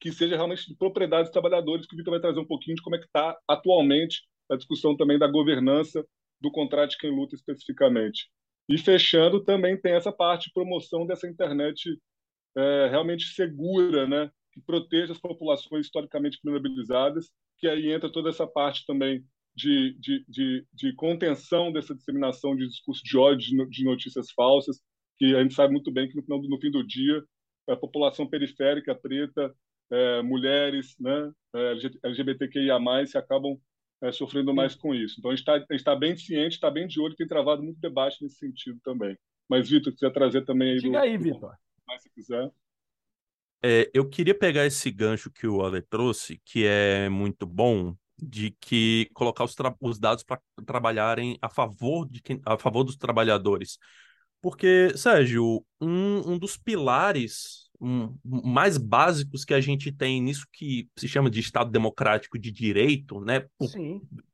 que 0.00 0.12
seja 0.12 0.36
realmente 0.36 0.66
de 0.66 0.76
propriedade 0.76 1.24
dos 1.24 1.32
trabalhadores, 1.32 1.86
que 1.86 1.94
o 1.94 1.98
Vitor 1.98 2.12
vai 2.12 2.20
trazer 2.20 2.40
um 2.40 2.46
pouquinho 2.46 2.76
de 2.76 2.82
como 2.82 2.96
é 2.96 2.98
que 2.98 3.06
está 3.06 3.36
atualmente 3.48 4.22
a 4.50 4.56
discussão 4.56 4.96
também 4.96 5.18
da 5.18 5.26
governança 5.26 6.04
do 6.40 6.50
contrato 6.50 6.90
de 6.90 6.98
quem 6.98 7.10
luta 7.10 7.34
especificamente. 7.34 8.28
E 8.68 8.78
fechando, 8.78 9.42
também 9.42 9.80
tem 9.80 9.92
essa 9.92 10.12
parte 10.12 10.46
de 10.46 10.52
promoção 10.52 11.06
dessa 11.06 11.26
internet 11.26 11.98
é, 12.56 12.88
realmente 12.88 13.26
segura, 13.26 14.06
né? 14.06 14.30
que 14.52 14.60
proteja 14.60 15.12
as 15.12 15.20
populações 15.20 15.86
historicamente 15.86 16.38
vulnerabilizadas, 16.42 17.30
que 17.58 17.66
aí 17.66 17.90
entra 17.90 18.10
toda 18.10 18.28
essa 18.28 18.46
parte 18.46 18.84
também 18.86 19.24
de, 19.54 19.96
de, 19.98 20.24
de, 20.28 20.66
de 20.72 20.94
contenção 20.94 21.72
dessa 21.72 21.94
disseminação 21.94 22.54
de 22.54 22.68
discurso 22.68 23.02
de 23.02 23.16
ódio, 23.16 23.68
de 23.68 23.84
notícias 23.84 24.30
falsas, 24.30 24.80
que 25.18 25.34
a 25.34 25.42
gente 25.42 25.54
sabe 25.54 25.72
muito 25.72 25.90
bem 25.90 26.08
que 26.08 26.16
no, 26.16 26.22
final, 26.22 26.40
no 26.42 26.60
fim 26.60 26.70
do 26.70 26.86
dia 26.86 27.22
a 27.68 27.76
população 27.76 28.26
periférica 28.26 28.94
preta, 28.94 29.54
é, 29.90 30.22
mulheres, 30.22 30.94
né, 30.98 31.30
é, 31.54 31.74
LGBTQIA+, 32.04 32.78
se 33.06 33.18
acabam 33.18 33.58
é, 34.02 34.12
sofrendo 34.12 34.54
mais 34.54 34.74
com 34.74 34.94
isso. 34.94 35.16
Então 35.18 35.30
a 35.30 35.36
gente 35.36 35.46
está 35.46 35.92
tá 35.92 35.96
bem 35.96 36.16
ciente, 36.16 36.54
está 36.54 36.70
bem 36.70 36.86
de 36.86 37.00
olho, 37.00 37.16
tem 37.16 37.26
travado 37.26 37.62
muito 37.62 37.80
debate 37.80 38.22
nesse 38.22 38.36
sentido 38.36 38.78
também. 38.82 39.18
Mas, 39.48 39.68
Vitor, 39.68 39.92
quiser 39.92 40.12
trazer 40.12 40.44
também 40.44 40.72
aí... 40.72 40.78
Diga 40.78 40.98
do, 40.98 40.98
aí, 40.98 41.16
Vitor. 41.16 41.54
Se 41.98 42.10
quiser. 42.10 42.50
É, 43.64 43.90
eu 43.94 44.08
queria 44.08 44.34
pegar 44.34 44.66
esse 44.66 44.90
gancho 44.90 45.30
que 45.30 45.46
o 45.46 45.62
Ale 45.64 45.82
trouxe, 45.82 46.40
que 46.44 46.64
é 46.66 47.08
muito 47.08 47.46
bom, 47.46 47.96
de 48.16 48.50
que 48.60 49.08
colocar 49.14 49.44
os, 49.44 49.56
os 49.80 49.98
dados 49.98 50.22
para 50.22 50.40
trabalharem 50.66 51.38
a 51.40 51.48
favor, 51.48 52.06
de 52.08 52.20
quem, 52.20 52.40
a 52.44 52.58
favor 52.58 52.84
dos 52.84 52.96
trabalhadores. 52.96 53.78
Porque, 54.40 54.92
Sérgio, 54.96 55.64
um, 55.80 56.32
um 56.32 56.38
dos 56.38 56.56
pilares 56.56 57.68
um, 57.80 58.16
mais 58.24 58.76
básicos 58.76 59.44
que 59.44 59.54
a 59.54 59.60
gente 59.60 59.92
tem 59.92 60.20
nisso 60.20 60.46
que 60.52 60.88
se 60.96 61.08
chama 61.08 61.30
de 61.30 61.40
Estado 61.40 61.70
Democrático 61.70 62.38
de 62.38 62.50
Direito, 62.50 63.20
né? 63.20 63.46
Por, 63.58 63.70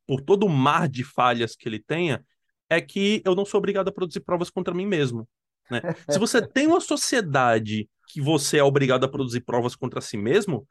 por 0.06 0.20
todo 0.20 0.46
o 0.46 0.48
mar 0.48 0.88
de 0.88 1.04
falhas 1.04 1.54
que 1.56 1.68
ele 1.68 1.78
tenha, 1.78 2.24
é 2.68 2.80
que 2.80 3.22
eu 3.24 3.34
não 3.34 3.44
sou 3.44 3.58
obrigado 3.58 3.88
a 3.88 3.92
produzir 3.92 4.20
provas 4.20 4.50
contra 4.50 4.74
mim 4.74 4.86
mesmo. 4.86 5.28
Né? 5.70 5.80
Se 6.08 6.18
você 6.18 6.40
tem 6.46 6.66
uma 6.66 6.80
sociedade 6.80 7.88
que 8.08 8.20
você 8.20 8.58
é 8.58 8.64
obrigado 8.64 9.04
a 9.04 9.08
produzir 9.08 9.40
provas 9.40 9.74
contra 9.74 10.00
si 10.00 10.16
mesmo, 10.16 10.66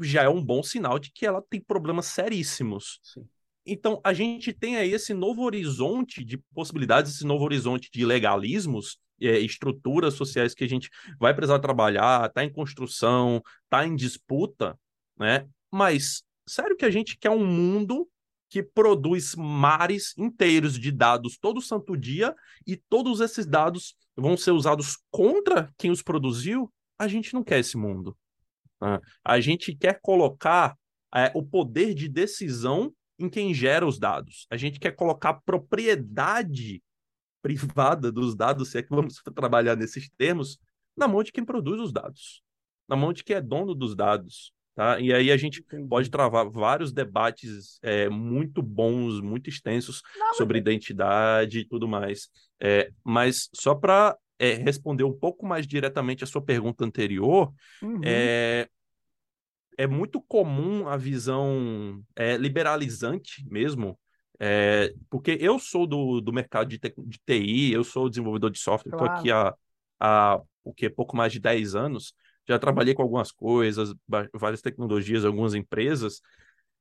já 0.00 0.22
é 0.22 0.28
um 0.28 0.42
bom 0.42 0.62
sinal 0.62 0.98
de 0.98 1.10
que 1.12 1.26
ela 1.26 1.42
tem 1.42 1.60
problemas 1.60 2.06
seríssimos. 2.06 2.98
Sim. 3.02 3.26
Então, 3.64 4.00
a 4.04 4.12
gente 4.12 4.52
tem 4.52 4.76
aí 4.76 4.92
esse 4.92 5.14
novo 5.14 5.42
horizonte 5.42 6.24
de 6.24 6.36
possibilidades, 6.52 7.14
esse 7.14 7.26
novo 7.26 7.44
horizonte 7.44 7.88
de 7.92 8.04
legalismos, 8.04 8.98
é, 9.20 9.38
estruturas 9.38 10.14
sociais 10.14 10.54
que 10.54 10.64
a 10.64 10.68
gente 10.68 10.90
vai 11.18 11.32
precisar 11.32 11.60
trabalhar, 11.60 12.26
está 12.26 12.44
em 12.44 12.52
construção, 12.52 13.40
está 13.64 13.86
em 13.86 13.94
disputa, 13.94 14.76
né? 15.16 15.46
Mas, 15.70 16.24
sério 16.46 16.76
que 16.76 16.84
a 16.84 16.90
gente 16.90 17.16
quer 17.16 17.30
um 17.30 17.46
mundo 17.46 18.08
que 18.50 18.62
produz 18.62 19.34
mares 19.34 20.12
inteiros 20.18 20.78
de 20.78 20.92
dados 20.92 21.38
todo 21.38 21.62
santo 21.62 21.96
dia 21.96 22.34
e 22.66 22.76
todos 22.76 23.20
esses 23.20 23.46
dados 23.46 23.94
vão 24.14 24.36
ser 24.36 24.50
usados 24.50 24.98
contra 25.10 25.72
quem 25.78 25.90
os 25.90 26.02
produziu, 26.02 26.70
a 26.98 27.08
gente 27.08 27.32
não 27.32 27.42
quer 27.42 27.60
esse 27.60 27.76
mundo. 27.76 28.16
Né? 28.80 29.00
A 29.24 29.40
gente 29.40 29.74
quer 29.74 30.00
colocar 30.02 30.76
é, 31.14 31.30
o 31.34 31.42
poder 31.42 31.94
de 31.94 32.08
decisão 32.08 32.92
em 33.18 33.28
quem 33.28 33.52
gera 33.54 33.86
os 33.86 33.98
dados. 33.98 34.46
A 34.50 34.56
gente 34.56 34.80
quer 34.80 34.92
colocar 34.92 35.34
propriedade 35.34 36.82
privada 37.42 38.12
dos 38.12 38.34
dados, 38.36 38.70
se 38.70 38.78
é 38.78 38.82
que 38.82 38.90
vamos 38.90 39.20
trabalhar 39.34 39.76
nesses 39.76 40.08
termos, 40.16 40.58
na 40.96 41.08
mão 41.08 41.22
de 41.22 41.32
quem 41.32 41.44
produz 41.44 41.80
os 41.80 41.92
dados, 41.92 42.42
na 42.88 42.96
mão 42.96 43.12
de 43.12 43.24
quem 43.24 43.36
é 43.36 43.40
dono 43.40 43.74
dos 43.74 43.94
dados. 43.94 44.52
Tá? 44.74 44.98
E 44.98 45.12
aí 45.12 45.30
a 45.30 45.36
gente 45.36 45.62
pode 45.86 46.10
travar 46.10 46.48
vários 46.48 46.92
debates 46.92 47.78
é, 47.82 48.08
muito 48.08 48.62
bons, 48.62 49.20
muito 49.20 49.50
extensos 49.50 50.02
Não, 50.16 50.32
sobre 50.34 50.58
mas... 50.58 50.62
identidade 50.62 51.58
e 51.58 51.64
tudo 51.66 51.86
mais. 51.86 52.30
É, 52.58 52.90
mas 53.04 53.50
só 53.54 53.74
para 53.74 54.16
é, 54.38 54.54
responder 54.54 55.04
um 55.04 55.12
pouco 55.12 55.44
mais 55.44 55.66
diretamente 55.66 56.24
a 56.24 56.26
sua 56.26 56.40
pergunta 56.40 56.84
anterior, 56.86 57.52
uhum. 57.82 58.00
É, 59.78 59.86
muito 59.86 60.20
comum 60.20 60.88
a 60.88 60.96
visão 60.96 62.02
é, 62.16 62.36
liberalizante 62.36 63.44
mesmo, 63.48 63.98
é, 64.38 64.92
porque 65.08 65.38
eu 65.40 65.58
sou 65.58 65.86
do, 65.86 66.20
do 66.20 66.32
mercado 66.32 66.68
de, 66.68 66.78
de 66.78 67.18
TI, 67.24 67.72
eu 67.72 67.84
sou 67.84 68.08
desenvolvedor 68.08 68.50
de 68.50 68.58
software, 68.58 68.90
estou 68.90 69.06
claro. 69.06 69.20
aqui 69.20 69.30
há, 69.30 69.54
há 70.00 70.40
o 70.64 70.74
que, 70.74 70.88
pouco 70.90 71.16
mais 71.16 71.32
de 71.32 71.40
10 71.40 71.74
anos, 71.74 72.14
já 72.48 72.58
trabalhei 72.58 72.94
com 72.94 73.02
algumas 73.02 73.30
coisas, 73.30 73.94
várias 74.34 74.60
tecnologias, 74.60 75.24
algumas 75.24 75.54
empresas, 75.54 76.20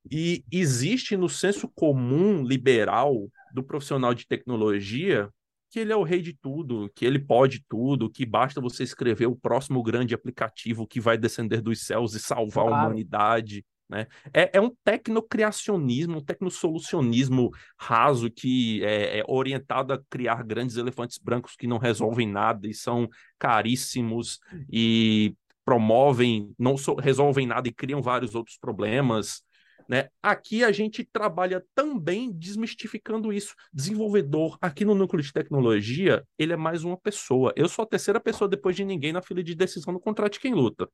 e 0.10 0.44
existe 0.52 1.16
no 1.16 1.30
senso 1.30 1.68
comum 1.68 2.44
liberal 2.44 3.30
do 3.54 3.64
profissional 3.64 4.14
de 4.14 4.26
tecnologia 4.26 5.30
que 5.72 5.80
ele 5.80 5.94
é 5.94 5.96
o 5.96 6.04
rei 6.04 6.22
de 6.22 6.34
tudo, 6.34 6.92
que 6.94 7.06
ele 7.06 7.18
pode 7.18 7.64
tudo, 7.68 8.10
que 8.10 8.26
basta 8.26 8.60
você 8.60 8.84
escrever 8.84 9.28
o 9.28 9.36
próximo 9.36 9.82
grande 9.82 10.14
aplicativo 10.14 10.86
que 10.86 11.00
vai 11.00 11.18
descender 11.18 11.62
dos 11.62 11.86
céus 11.86 12.14
e 12.14 12.20
salvar 12.20 12.66
claro. 12.66 12.74
a 12.76 12.86
humanidade. 12.88 13.66
Né? 13.90 14.06
É, 14.34 14.58
é 14.58 14.62
um 14.62 14.70
tecnocriacionismo, 14.84 16.18
um 16.18 16.24
tecnosolucionismo 16.24 17.52
raso 17.78 18.30
que 18.30 18.84
é, 18.84 19.20
é, 19.20 19.24
orientado 19.28 19.94
a 19.94 20.02
criar 20.10 20.44
grandes 20.44 20.76
elefantes 20.76 21.18
brancos 21.18 21.56
que 21.56 21.68
não 21.68 21.78
resolvem 21.78 22.28
nada 22.28 22.68
e 22.68 22.74
são 22.74 23.08
caríssimos 23.40 24.40
e 24.72 25.34
promovem, 25.64 26.54
não 26.60 26.76
so, 26.76 26.96
resolvem 26.96 27.48
nada 27.48 27.70
e 27.70 27.74
criam 27.74 28.02
vários 28.02 28.36
outros 28.36 28.58
problemas. 28.58 29.42
Né? 29.88 30.10
Aqui 30.22 30.64
a 30.64 30.72
gente 30.72 31.04
trabalha 31.04 31.64
também 31.76 32.32
desmistificando 32.32 33.32
isso. 33.32 33.56
Desenvolvedor, 33.74 34.58
aqui 34.62 34.86
no 34.86 34.96
núcleo 34.96 35.24
de 35.24 35.32
tecnologia, 35.32 36.26
ele 36.38 36.54
é 36.54 36.58
mais 36.58 36.84
uma 36.84 36.98
pessoa. 36.98 37.54
Eu 37.56 37.68
sou 37.68 37.84
a 37.84 37.88
terceira 37.88 38.20
pessoa 38.20 38.48
depois 38.48 38.76
de 38.76 38.86
ninguém 38.86 39.14
na 39.14 39.22
fila 39.22 39.44
de 39.44 39.56
decisão 39.56 39.94
no 39.94 40.00
contrato 40.00 40.34
de 40.34 40.40
quem 40.40 40.54
luta. 40.54 40.90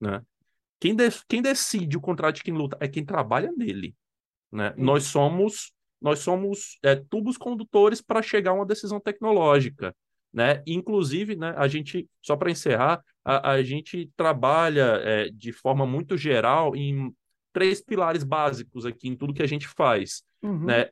Né? 0.00 0.22
Quem, 0.80 0.94
de, 0.94 1.08
quem 1.28 1.42
decide 1.42 1.96
o 1.96 2.00
contrato 2.00 2.36
de 2.36 2.42
quem 2.42 2.54
luta 2.54 2.76
é 2.80 2.88
quem 2.88 3.04
trabalha 3.04 3.52
nele. 3.56 3.94
Né? 4.50 4.74
Nós 4.76 5.04
somos 5.04 5.72
nós 6.00 6.20
somos 6.20 6.78
é, 6.80 6.94
tubos 6.94 7.36
condutores 7.36 8.00
para 8.00 8.22
chegar 8.22 8.52
a 8.52 8.54
uma 8.54 8.64
decisão 8.64 9.00
tecnológica 9.00 9.92
né? 10.32 10.62
Inclusive, 10.66 11.36
né, 11.36 11.54
a 11.56 11.66
gente, 11.68 12.08
só 12.22 12.36
para 12.36 12.50
encerrar, 12.50 13.02
a, 13.24 13.52
a, 13.52 13.62
gente 13.62 14.10
trabalha 14.16 15.00
é, 15.02 15.30
de 15.30 15.52
forma 15.52 15.86
muito 15.86 16.16
geral 16.16 16.76
em 16.76 17.12
três 17.58 17.80
pilares 17.80 18.22
básicos 18.22 18.86
aqui 18.86 19.08
em 19.08 19.16
tudo 19.16 19.34
que 19.34 19.42
a 19.42 19.46
gente 19.48 19.66
faz, 19.66 20.22
uhum. 20.40 20.66
né? 20.66 20.90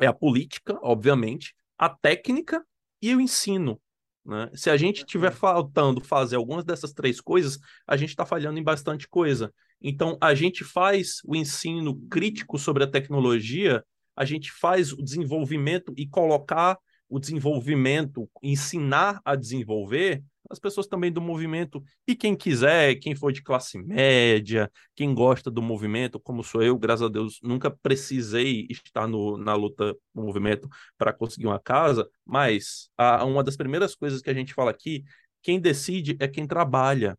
É 0.00 0.08
a 0.08 0.12
política, 0.12 0.76
obviamente, 0.82 1.54
a 1.78 1.88
técnica 1.88 2.66
e 3.00 3.14
o 3.14 3.20
ensino. 3.20 3.80
Né? 4.26 4.50
Se 4.54 4.70
a 4.70 4.76
gente 4.76 4.98
estiver 4.98 5.30
faltando 5.30 6.00
fazer 6.00 6.34
algumas 6.34 6.64
dessas 6.64 6.92
três 6.92 7.20
coisas, 7.20 7.60
a 7.86 7.96
gente 7.96 8.08
está 8.08 8.26
falhando 8.26 8.58
em 8.58 8.62
bastante 8.62 9.08
coisa. 9.08 9.54
Então, 9.80 10.18
a 10.20 10.34
gente 10.34 10.64
faz 10.64 11.18
o 11.24 11.36
ensino 11.36 11.96
crítico 12.08 12.58
sobre 12.58 12.82
a 12.82 12.90
tecnologia, 12.90 13.84
a 14.16 14.24
gente 14.24 14.50
faz 14.50 14.92
o 14.92 15.00
desenvolvimento 15.00 15.94
e 15.96 16.08
colocar 16.08 16.76
o 17.08 17.20
desenvolvimento, 17.20 18.28
ensinar 18.42 19.20
a 19.24 19.36
desenvolver, 19.36 20.24
as 20.50 20.58
pessoas 20.58 20.86
também 20.86 21.10
do 21.10 21.20
movimento, 21.20 21.82
e 22.06 22.14
quem 22.14 22.36
quiser, 22.36 22.96
quem 22.96 23.14
for 23.14 23.32
de 23.32 23.42
classe 23.42 23.78
média, 23.78 24.70
quem 24.94 25.14
gosta 25.14 25.50
do 25.50 25.62
movimento, 25.62 26.20
como 26.20 26.44
sou 26.44 26.62
eu, 26.62 26.78
graças 26.78 27.06
a 27.06 27.08
Deus, 27.08 27.38
nunca 27.42 27.70
precisei 27.70 28.66
estar 28.70 29.06
no, 29.06 29.36
na 29.36 29.54
luta 29.54 29.96
no 30.14 30.22
movimento 30.22 30.68
para 30.98 31.12
conseguir 31.12 31.46
uma 31.46 31.60
casa, 31.60 32.08
mas 32.24 32.90
a, 32.96 33.24
uma 33.24 33.42
das 33.42 33.56
primeiras 33.56 33.94
coisas 33.94 34.20
que 34.20 34.30
a 34.30 34.34
gente 34.34 34.54
fala 34.54 34.70
aqui, 34.70 35.04
quem 35.42 35.60
decide 35.60 36.16
é 36.20 36.28
quem 36.28 36.46
trabalha. 36.46 37.18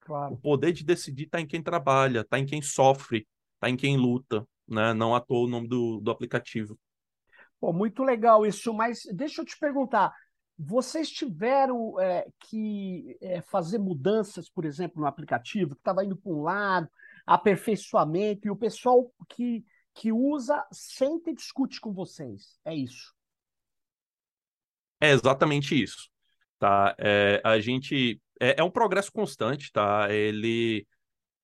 Claro. 0.00 0.34
O 0.34 0.36
poder 0.36 0.72
de 0.72 0.84
decidir 0.84 1.24
está 1.24 1.40
em 1.40 1.46
quem 1.46 1.62
trabalha, 1.62 2.20
está 2.20 2.38
em 2.38 2.46
quem 2.46 2.62
sofre, 2.62 3.26
está 3.54 3.68
em 3.68 3.76
quem 3.76 3.96
luta, 3.96 4.46
né? 4.68 4.94
não 4.94 5.14
à 5.14 5.20
toa 5.20 5.46
o 5.46 5.48
nome 5.48 5.66
do, 5.66 6.00
do 6.00 6.10
aplicativo. 6.10 6.78
Pô, 7.58 7.72
muito 7.72 8.02
legal 8.04 8.46
isso, 8.46 8.72
mas 8.72 9.02
deixa 9.12 9.40
eu 9.40 9.44
te 9.44 9.58
perguntar, 9.58 10.12
vocês 10.58 11.10
tiveram 11.10 12.00
é, 12.00 12.26
que 12.40 13.16
é, 13.20 13.40
fazer 13.42 13.78
mudanças, 13.78 14.48
por 14.48 14.64
exemplo, 14.64 15.00
no 15.00 15.06
aplicativo, 15.06 15.74
que 15.74 15.80
estava 15.80 16.04
indo 16.04 16.16
para 16.16 16.32
um 16.32 16.42
lado, 16.42 16.88
aperfeiçoamento, 17.26 18.46
e 18.46 18.50
o 18.50 18.56
pessoal 18.56 19.12
que, 19.28 19.64
que 19.94 20.12
usa 20.12 20.66
sempre 20.72 21.34
discute 21.34 21.80
com 21.80 21.92
vocês. 21.92 22.58
É 22.64 22.74
isso. 22.74 23.14
É 25.00 25.10
exatamente 25.10 25.80
isso, 25.80 26.08
tá? 26.58 26.94
É, 26.98 27.40
a 27.44 27.60
gente 27.60 28.20
é, 28.40 28.60
é 28.60 28.64
um 28.64 28.70
progresso 28.70 29.12
constante, 29.12 29.70
tá? 29.70 30.10
Ele 30.10 30.86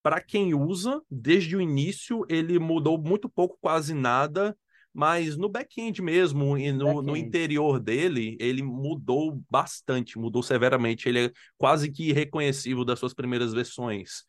para 0.02 0.20
quem 0.20 0.52
usa, 0.52 1.00
desde 1.08 1.56
o 1.56 1.60
início 1.60 2.26
ele 2.28 2.58
mudou 2.58 2.98
muito 2.98 3.28
pouco, 3.28 3.56
quase 3.60 3.94
nada, 3.94 4.56
mas 4.92 5.36
no 5.36 5.48
back-end 5.48 6.02
mesmo 6.02 6.56
e 6.58 6.70
no, 6.70 6.96
back 6.96 7.06
no, 7.06 7.16
interior 7.16 7.80
dele, 7.80 8.36
ele 8.38 8.62
mudou 8.62 9.42
bastante, 9.50 10.18
mudou 10.18 10.42
severamente. 10.42 11.08
Ele 11.08 11.26
é 11.26 11.32
quase 11.56 11.90
que 11.90 12.10
irreconhecível 12.10 12.84
das 12.84 12.98
suas 12.98 13.14
primeiras 13.14 13.52
versões, 13.52 14.24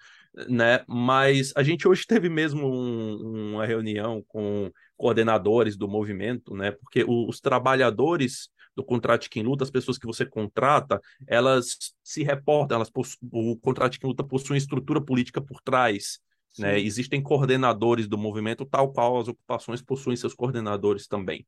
né? 0.47 0.83
Mas 0.87 1.51
a 1.55 1.63
gente 1.63 1.87
hoje 1.87 2.05
teve 2.07 2.29
mesmo 2.29 2.67
um, 2.67 3.53
uma 3.53 3.65
reunião 3.65 4.23
com 4.27 4.71
coordenadores 4.95 5.75
do 5.75 5.87
movimento, 5.87 6.55
né? 6.55 6.71
Porque 6.71 7.03
os 7.05 7.39
trabalhadores 7.41 8.49
do 8.75 8.83
contrato 8.83 9.29
quem 9.29 9.43
luta, 9.43 9.63
as 9.63 9.71
pessoas 9.71 9.97
que 9.97 10.07
você 10.07 10.25
contrata, 10.25 10.99
elas 11.27 11.77
se 12.03 12.23
reportam, 12.23 12.75
elas 12.75 12.89
o 13.31 13.55
contrato 13.57 13.99
quem 13.99 14.09
luta 14.09 14.23
possui 14.23 14.53
uma 14.53 14.57
estrutura 14.57 15.01
política 15.01 15.41
por 15.41 15.61
trás. 15.61 16.19
Né? 16.57 16.79
Existem 16.79 17.21
coordenadores 17.21 18.07
do 18.07 18.17
movimento, 18.17 18.65
tal 18.65 18.91
qual 18.91 19.19
as 19.19 19.27
ocupações 19.27 19.81
possuem 19.81 20.15
seus 20.15 20.33
coordenadores 20.33 21.07
também. 21.07 21.45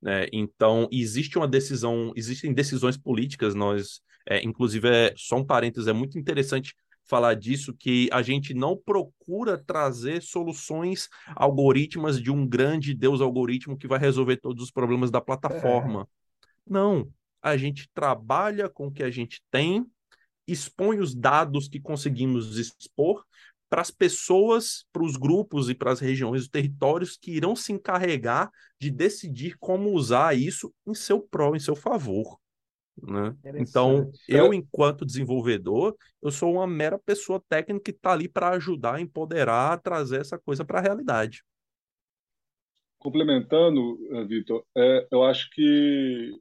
Né? 0.00 0.26
Então, 0.32 0.88
existe 0.90 1.36
uma 1.36 1.48
decisão, 1.48 2.12
existem 2.16 2.52
decisões 2.52 2.96
políticas, 2.96 3.54
nós, 3.54 4.00
é, 4.26 4.42
inclusive, 4.44 4.88
é, 4.88 5.12
só 5.16 5.36
um 5.36 5.44
parênteses, 5.44 5.88
é 5.88 5.92
muito 5.92 6.18
interessante 6.18 6.74
falar 7.04 7.34
disso, 7.34 7.74
que 7.74 8.08
a 8.12 8.20
gente 8.20 8.52
não 8.52 8.76
procura 8.76 9.56
trazer 9.56 10.22
soluções 10.22 11.08
algorítmicas 11.34 12.20
de 12.20 12.30
um 12.30 12.46
grande 12.46 12.94
Deus 12.94 13.20
algoritmo 13.20 13.78
que 13.78 13.88
vai 13.88 13.98
resolver 13.98 14.36
todos 14.36 14.62
os 14.62 14.70
problemas 14.70 15.10
da 15.10 15.20
plataforma. 15.20 16.02
É. 16.02 16.06
Não, 16.70 17.08
a 17.42 17.56
gente 17.56 17.88
trabalha 17.94 18.68
com 18.68 18.88
o 18.88 18.92
que 18.92 19.02
a 19.02 19.10
gente 19.10 19.42
tem, 19.50 19.86
expõe 20.46 20.98
os 20.98 21.14
dados 21.14 21.66
que 21.66 21.80
conseguimos 21.80 22.58
expor 22.58 23.24
para 23.68 23.82
as 23.82 23.90
pessoas, 23.90 24.86
para 24.92 25.02
os 25.02 25.16
grupos 25.16 25.68
e 25.68 25.74
para 25.74 25.92
as 25.92 26.00
regiões, 26.00 26.42
os 26.42 26.48
territórios 26.48 27.16
que 27.16 27.32
irão 27.32 27.54
se 27.54 27.72
encarregar 27.72 28.50
de 28.80 28.90
decidir 28.90 29.56
como 29.58 29.92
usar 29.92 30.36
isso 30.36 30.72
em 30.86 30.94
seu 30.94 31.20
prol, 31.20 31.54
em 31.54 31.60
seu 31.60 31.76
favor. 31.76 32.38
Né? 33.00 33.36
Então, 33.56 34.10
eu, 34.28 34.52
enquanto 34.52 35.06
desenvolvedor, 35.06 35.96
eu 36.20 36.30
sou 36.30 36.54
uma 36.54 36.66
mera 36.66 36.98
pessoa 36.98 37.42
técnica 37.48 37.84
que 37.84 37.90
está 37.90 38.12
ali 38.12 38.28
para 38.28 38.50
ajudar, 38.50 39.00
empoderar, 39.00 39.80
trazer 39.80 40.20
essa 40.20 40.38
coisa 40.38 40.64
para 40.64 40.80
a 40.80 40.82
realidade. 40.82 41.44
Complementando, 42.98 43.96
eh, 44.10 44.24
Vitor, 44.24 44.64
é, 44.76 45.06
eu 45.12 45.22
acho 45.22 45.48
que 45.50 46.32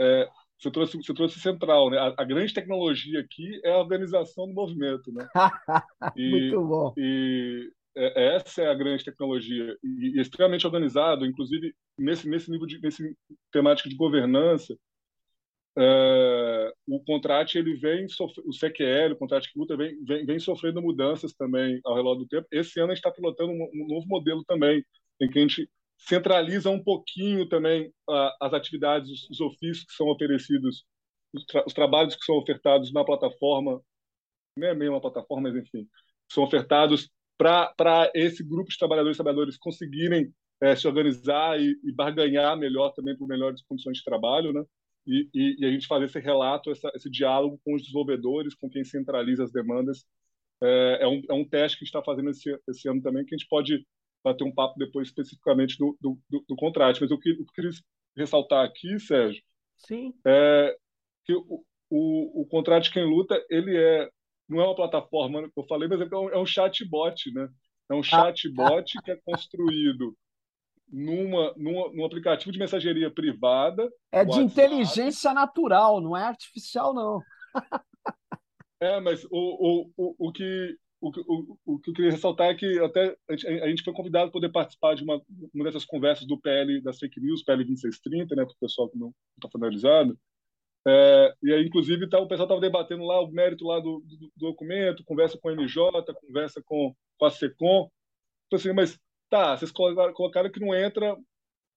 é, 0.00 0.26
você 0.58 0.70
trouxe, 0.70 0.96
você 0.96 1.14
trouxe 1.14 1.38
central, 1.38 1.90
né? 1.90 1.98
A, 1.98 2.14
a, 2.18 2.24
grande 2.24 2.54
tecnologia 2.54 3.20
aqui 3.20 3.60
é 3.62 3.72
a 3.72 3.78
organização 3.78 4.46
do 4.46 4.54
movimento, 4.54 5.12
né? 5.12 5.26
E, 6.16 6.30
Muito 6.30 6.64
bom. 6.66 6.94
E 6.96 7.70
é, 7.94 8.36
essa 8.36 8.62
é 8.62 8.68
a 8.68 8.74
grande 8.74 9.04
tecnologia 9.04 9.76
e, 9.82 10.16
e, 10.16 10.20
extremamente 10.20 10.66
organizado, 10.66 11.26
inclusive 11.26 11.74
nesse 11.98 12.28
nesse 12.28 12.50
nível 12.50 12.66
de 12.66 12.80
nesse 12.80 13.16
temática 13.52 13.88
de 13.88 13.96
governança. 13.96 14.76
É, 15.78 16.72
o 16.88 17.04
contrato 17.04 17.58
ele 17.58 17.74
vem 17.74 18.06
o 18.06 18.52
CQL, 18.52 19.12
o 19.12 19.16
contrato 19.16 19.46
que 19.52 19.58
luta 19.58 19.76
vem, 19.76 20.02
vem, 20.04 20.24
vem 20.24 20.38
sofrendo 20.38 20.80
mudanças 20.80 21.34
também 21.34 21.80
ao 21.84 21.94
redor 21.94 22.14
do 22.14 22.26
tempo. 22.26 22.46
Esse 22.50 22.80
ano 22.80 22.92
a 22.92 22.94
gente 22.94 23.04
está 23.04 23.10
pilotando 23.10 23.52
um, 23.52 23.70
um 23.74 23.86
novo 23.86 24.06
modelo 24.08 24.42
também, 24.44 24.82
em 25.20 25.28
que 25.28 25.38
a 25.38 25.42
gente 25.42 25.68
centraliza 25.98 26.70
um 26.70 26.82
pouquinho 26.82 27.48
também 27.48 27.88
uh, 28.08 28.30
as 28.40 28.52
atividades, 28.52 29.10
os, 29.10 29.30
os, 29.30 29.40
ofícios 29.40 29.84
que 29.84 29.94
são 29.94 30.08
oferecidos, 30.08 30.84
os, 31.32 31.44
tra 31.44 31.64
os, 31.66 31.72
trabalhos 31.72 32.14
que 32.14 32.24
são 32.24 32.36
ofertados 32.36 32.92
na 32.92 33.04
plataforma, 33.04 33.80
não 34.56 34.68
é 34.68 34.74
meio 34.74 34.92
uma 34.92 35.00
plataforma, 35.00 35.50
mas 35.50 35.62
enfim, 35.62 35.88
são 36.30 36.44
ofertados 36.44 37.10
para 37.38 38.10
esse 38.14 38.42
grupo 38.42 38.70
de 38.70 38.78
trabalhadores 38.78 39.16
e 39.16 39.18
trabalhadoras 39.18 39.58
conseguirem 39.58 40.32
é, 40.60 40.74
se 40.74 40.86
organizar 40.86 41.60
e, 41.60 41.78
e, 41.84 41.92
barganhar 41.92 42.56
melhor 42.56 42.90
também 42.92 43.16
por 43.16 43.28
melhores 43.28 43.62
condições 43.62 43.98
de 43.98 44.04
trabalho, 44.04 44.52
né? 44.52 44.64
E, 45.06 45.28
e, 45.34 45.56
e 45.60 45.66
a 45.66 45.70
gente 45.70 45.86
fazer 45.86 46.06
esse 46.06 46.18
relato, 46.18 46.70
essa, 46.70 46.90
esse 46.94 47.10
diálogo 47.10 47.60
com 47.64 47.74
os 47.74 47.82
desenvolvedores, 47.82 48.54
com 48.54 48.68
quem 48.68 48.82
centraliza 48.84 49.44
as 49.44 49.52
demandas. 49.52 50.04
É, 50.62 50.98
é, 51.02 51.06
um, 51.06 51.22
é 51.28 51.34
um 51.34 51.46
teste 51.46 51.78
que 51.78 51.84
a 51.84 51.86
gente 51.86 51.94
está 51.94 52.02
fazendo 52.02 52.30
esse, 52.30 52.58
esse 52.68 52.88
ano 52.88 53.02
também, 53.02 53.24
que 53.24 53.34
a 53.34 53.38
gente 53.38 53.48
pode 53.48 53.86
bater 54.26 54.44
um 54.44 54.52
papo 54.52 54.78
depois 54.78 55.08
especificamente 55.08 55.78
do, 55.78 55.96
do, 56.00 56.18
do, 56.28 56.44
do 56.48 56.56
contrato. 56.56 56.98
Mas 57.00 57.10
o 57.10 57.18
que 57.18 57.30
eu 57.30 57.44
queria 57.54 57.70
ressaltar 58.16 58.64
aqui, 58.64 58.98
Sérgio, 58.98 59.42
Sim. 59.76 60.12
é 60.26 60.76
que 61.24 61.34
o, 61.34 61.64
o, 61.90 62.42
o 62.42 62.46
contrato 62.46 62.84
de 62.84 62.92
quem 62.92 63.04
luta, 63.04 63.40
ele 63.48 63.76
é 63.76 64.10
não 64.48 64.60
é 64.60 64.64
uma 64.64 64.76
plataforma 64.76 65.42
que 65.42 65.58
eu 65.58 65.64
falei, 65.64 65.88
mas 65.88 66.00
é 66.00 66.16
um, 66.16 66.30
é 66.30 66.38
um 66.38 66.46
chatbot, 66.46 67.32
né? 67.32 67.48
É 67.90 67.94
um 67.94 68.02
chatbot 68.02 68.92
que 69.02 69.10
é 69.10 69.16
construído 69.16 70.16
numa, 70.88 71.52
numa, 71.56 71.92
num 71.92 72.04
aplicativo 72.04 72.52
de 72.52 72.58
mensageria 72.58 73.10
privada. 73.10 73.90
É 74.12 74.24
de 74.24 74.30
WhatsApp. 74.30 74.44
inteligência 74.44 75.34
natural, 75.34 76.00
não 76.00 76.16
é 76.16 76.22
artificial, 76.22 76.94
não. 76.94 77.20
é, 78.80 79.00
mas 79.00 79.24
o, 79.24 79.28
o, 79.32 79.90
o, 79.96 80.28
o, 80.28 80.32
que, 80.32 80.76
o, 81.00 81.10
o, 81.10 81.58
o 81.66 81.78
que 81.78 81.90
eu 81.90 81.94
queria 81.94 82.10
ressaltar 82.10 82.48
é 82.48 82.54
que 82.54 82.78
até 82.78 83.16
a 83.28 83.68
gente, 83.68 83.82
foi 83.82 83.92
convidado 83.92 84.28
a 84.28 84.32
poder 84.32 84.50
participar 84.50 84.94
de 84.94 85.04
uma, 85.04 85.20
uma 85.54 85.64
dessas 85.64 85.84
conversas 85.84 86.26
do 86.26 86.40
PL 86.40 86.80
das 86.80 86.98
fake 86.98 87.20
news, 87.20 87.42
PL 87.42 87.64
2630, 87.64 88.34
né, 88.34 88.44
para 88.44 88.52
o 88.52 88.58
pessoal 88.58 88.88
que 88.88 88.98
não 88.98 89.12
está 89.36 89.48
familiarizado. 89.50 90.18
É, 90.88 91.34
e 91.42 91.52
aí, 91.52 91.66
inclusive, 91.66 92.08
tá, 92.08 92.18
o 92.20 92.28
pessoal 92.28 92.46
estava 92.46 92.60
debatendo 92.60 93.04
lá 93.04 93.20
o 93.20 93.30
mérito 93.30 93.66
lá 93.66 93.80
do, 93.80 94.02
do, 94.06 94.16
do, 94.16 94.32
documento, 94.36 95.04
conversa 95.04 95.36
com 95.36 95.48
a 95.48 95.52
MJ, 95.52 96.14
conversa 96.14 96.62
com, 96.64 96.94
com 97.18 97.26
a 97.26 97.30
SECOM. 97.30 97.90
Então, 98.46 98.56
assim, 98.56 98.72
mas 98.72 98.98
tá, 99.28 99.56
vocês 99.56 99.72
colocaram 99.72 100.50
que 100.50 100.60
não 100.60 100.74
entra 100.74 101.16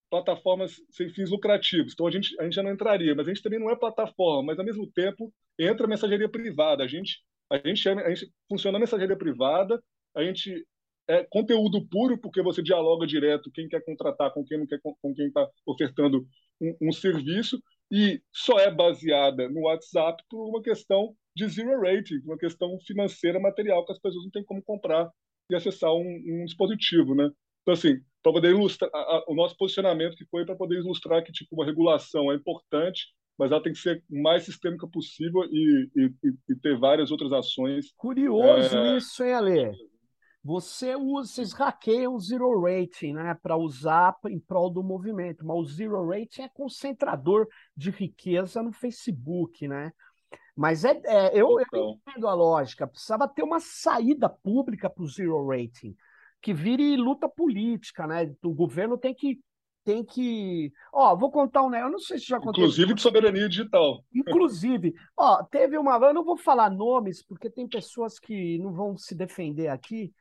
plataformas 0.09 0.81
sem 0.89 1.09
fins 1.09 1.29
lucrativos. 1.29 1.93
Então 1.93 2.07
a 2.07 2.11
gente, 2.11 2.39
a 2.39 2.43
gente 2.43 2.55
já 2.55 2.63
não 2.63 2.71
entraria, 2.71 3.15
mas 3.15 3.27
a 3.27 3.33
gente 3.33 3.43
também 3.43 3.59
não 3.59 3.69
é 3.69 3.75
plataforma, 3.75 4.43
mas 4.43 4.59
ao 4.59 4.65
mesmo 4.65 4.89
tempo 4.91 5.33
entra 5.57 5.87
mensageria 5.87 6.29
privada. 6.29 6.83
A 6.83 6.87
gente 6.87 7.19
a 7.49 7.57
gente, 7.57 7.89
a 7.89 8.09
gente 8.13 8.31
funciona 8.47 8.79
nessa 8.79 8.97
rede 8.97 9.15
privada, 9.15 9.81
a 10.15 10.23
gente 10.23 10.65
é 11.07 11.23
conteúdo 11.23 11.87
puro, 11.87 12.19
porque 12.19 12.41
você 12.41 12.61
dialoga 12.61 13.07
direto 13.07 13.51
quem 13.51 13.67
quer 13.67 13.83
contratar 13.83 14.31
com 14.31 14.45
quem 14.45 14.59
não 14.59 14.67
quer, 14.67 14.79
com 14.79 15.13
quem 15.13 15.27
está 15.27 15.47
ofertando 15.65 16.27
um, 16.61 16.89
um, 16.89 16.91
serviço, 16.91 17.61
e 17.91 18.21
só 18.31 18.59
é 18.59 18.69
baseada 18.69 19.49
no 19.49 19.61
WhatsApp 19.61 20.23
por 20.29 20.47
uma 20.47 20.61
questão 20.61 21.15
de 21.35 21.47
zero 21.47 21.81
rating, 21.81 22.19
uma 22.25 22.37
questão 22.37 22.77
financeira 22.85 23.39
material 23.39 23.83
que 23.85 23.91
as 23.91 23.99
pessoas 23.99 24.23
não 24.23 24.31
têm 24.31 24.43
como 24.43 24.61
comprar 24.61 25.09
e 25.49 25.55
acessar 25.55 25.91
um, 25.93 26.23
um 26.27 26.45
dispositivo, 26.45 27.15
né? 27.15 27.31
Então, 27.63 27.73
assim, 27.73 27.99
para 28.21 28.33
poder 28.33 28.51
ilustrar 28.51 28.91
a, 28.93 28.97
a, 28.97 29.25
o 29.27 29.33
nosso 29.33 29.57
posicionamento 29.57 30.15
que 30.15 30.25
foi 30.25 30.45
para 30.45 30.55
poder 30.55 30.75
ilustrar 30.75 31.23
que 31.23 31.31
tipo 31.31 31.55
uma 31.55 31.65
regulação 31.65 32.31
é 32.31 32.35
importante, 32.35 33.07
mas 33.39 33.53
ela 33.53 33.63
tem 33.63 33.71
que 33.71 33.79
ser 33.79 34.03
o 34.11 34.21
mais 34.21 34.43
sistêmica 34.43 34.85
possível 34.85 35.45
e, 35.45 35.89
e, 35.95 36.13
e 36.49 36.55
ter 36.57 36.77
várias 36.77 37.09
outras 37.09 37.31
ações. 37.31 37.93
Curioso 37.95 38.77
é... 38.77 38.97
isso, 38.97 39.23
hein, 39.23 39.33
Ale? 39.33 39.71
Você 40.43 40.95
usa, 40.95 41.33
vocês 41.33 41.53
hackeiam 41.53 42.15
o 42.15 42.19
zero 42.19 42.61
rating, 42.61 43.13
né, 43.13 43.37
para 43.41 43.57
usar 43.57 44.15
em 44.27 44.39
prol 44.39 44.69
do 44.69 44.83
movimento, 44.83 45.45
mas 45.45 45.57
o 45.57 45.65
zero 45.65 46.05
rating 46.09 46.41
é 46.41 46.49
concentrador 46.49 47.47
de 47.75 47.91
riqueza 47.91 48.61
no 48.61 48.73
Facebook, 48.73 49.67
né? 49.67 49.91
Mas 50.55 50.83
é, 50.83 50.99
é 51.05 51.31
eu, 51.33 51.55
eu 51.73 51.91
entendo 51.91 52.27
a 52.27 52.33
lógica. 52.33 52.87
Precisava 52.87 53.27
ter 53.27 53.43
uma 53.43 53.59
saída 53.61 54.27
pública 54.27 54.89
para 54.89 55.03
o 55.03 55.07
zero 55.07 55.47
rating, 55.47 55.95
que 56.41 56.53
vire 56.53 56.97
luta 56.97 57.29
política, 57.29 58.05
né? 58.05 58.33
O 58.43 58.53
governo 58.53 58.97
tem 58.97 59.13
que 59.13 59.39
tem 59.83 60.03
que. 60.03 60.71
Ó, 60.93 61.15
vou 61.15 61.31
contar 61.31 61.63
um 61.63 61.69
negócio, 61.69 61.87
eu 61.87 61.91
não 61.91 61.99
sei 61.99 62.17
se 62.19 62.25
já 62.25 62.39
contei. 62.39 62.63
Inclusive 62.63 62.93
de 62.93 63.01
soberania 63.01 63.49
digital. 63.49 64.03
Inclusive, 64.13 64.93
ó, 65.17 65.43
teve 65.43 65.77
uma. 65.77 65.97
Eu 65.97 66.13
não 66.13 66.23
vou 66.23 66.37
falar 66.37 66.69
nomes, 66.69 67.23
porque 67.23 67.49
tem 67.49 67.67
pessoas 67.67 68.19
que 68.19 68.57
não 68.59 68.73
vão 68.73 68.97
se 68.97 69.15
defender 69.15 69.67
aqui. 69.67 70.13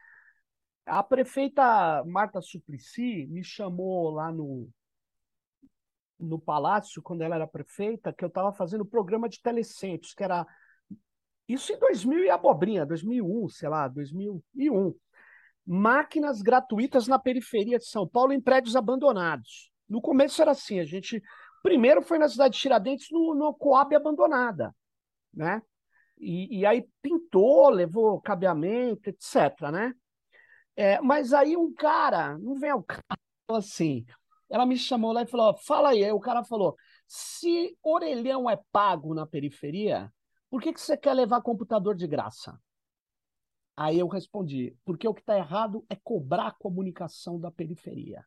A 0.87 1.03
prefeita 1.03 2.03
Marta 2.07 2.41
Suplicy 2.41 3.27
me 3.27 3.45
chamou 3.45 4.11
lá 4.11 4.33
no, 4.33 4.69
no 6.19 6.39
palácio, 6.39 7.03
quando 7.03 7.23
ela 7.23 7.35
era 7.35 7.47
prefeita, 7.47 8.13
que 8.13 8.25
eu 8.25 8.29
estava 8.29 8.53
fazendo 8.53 8.87
programa 8.87 9.29
de 9.29 9.41
telecentros, 9.41 10.15
que 10.15 10.25
era. 10.25 10.47
Isso 11.47 11.73
em 11.73 11.79
2000 11.79 12.25
e 12.25 12.31
abobrinha, 12.31 12.85
2001, 12.85 13.49
sei 13.49 13.69
lá, 13.71 13.89
2001 13.89 14.95
máquinas 15.69 16.41
gratuitas 16.41 17.07
na 17.07 17.19
periferia 17.19 17.79
de 17.79 17.85
São 17.85 18.09
Paulo 18.09 18.33
em 18.33 18.41
prédios 18.41 18.75
abandonados. 18.75 19.71
No 19.87 20.01
começo 20.01 20.41
era 20.41 20.53
assim, 20.53 20.81
a 20.81 20.85
gente 20.85 21.23
primeiro 21.63 22.01
foi 22.01 22.19
na 22.19 22.27
cidade 22.27 22.55
de 22.55 22.61
Tiradentes 22.61 23.09
no, 23.11 23.35
no 23.35 23.53
Coab 23.53 23.95
abandonada, 23.95 24.75
né? 25.33 25.61
E, 26.17 26.61
e, 26.61 26.67
aí 26.67 26.89
pintou, 27.03 27.69
levou 27.69 28.21
cabeamento, 28.21 29.11
etc, 29.11 29.71
né? 29.71 29.93
É, 30.75 31.01
mas 31.03 31.35
aí 31.35 31.57
um 31.57 31.73
cara, 31.75 32.39
não 32.39 32.55
vem 32.55 32.73
o 32.73 32.83
cara 32.83 33.05
assim, 33.51 34.07
ela 34.49 34.65
me 34.65 34.77
chamou 34.77 35.13
lá 35.13 35.23
e 35.23 35.27
falou, 35.27 35.55
fala 35.59 35.91
aí, 35.91 36.03
aí 36.03 36.13
o 36.13 36.21
cara 36.21 36.43
falou, 36.45 36.77
Se 37.07 37.77
orelhão 37.83 38.49
é 38.49 38.59
pago 38.73 39.15
na 39.15 39.27
periferia, 39.27 40.11
por 40.51 40.63
que, 40.63 40.73
que 40.73 40.81
você 40.81 40.97
quer 40.97 41.13
levar 41.13 41.43
computador 41.43 41.95
de 41.95 42.07
graça? 42.07 42.59
Aí 43.81 44.01
eu 44.01 44.09
respondi, 44.09 44.77
porque 44.85 45.07
o 45.07 45.15
que 45.15 45.21
está 45.21 45.39
errado 45.39 45.87
é 45.89 45.95
cobrar 45.95 46.49
a 46.49 46.53
comunicação 46.53 47.39
da 47.39 47.49
periferia. 47.49 48.27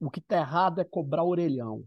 O 0.00 0.10
que 0.10 0.18
está 0.18 0.38
errado 0.38 0.80
é 0.80 0.84
cobrar 0.84 1.24
orelhão. 1.24 1.84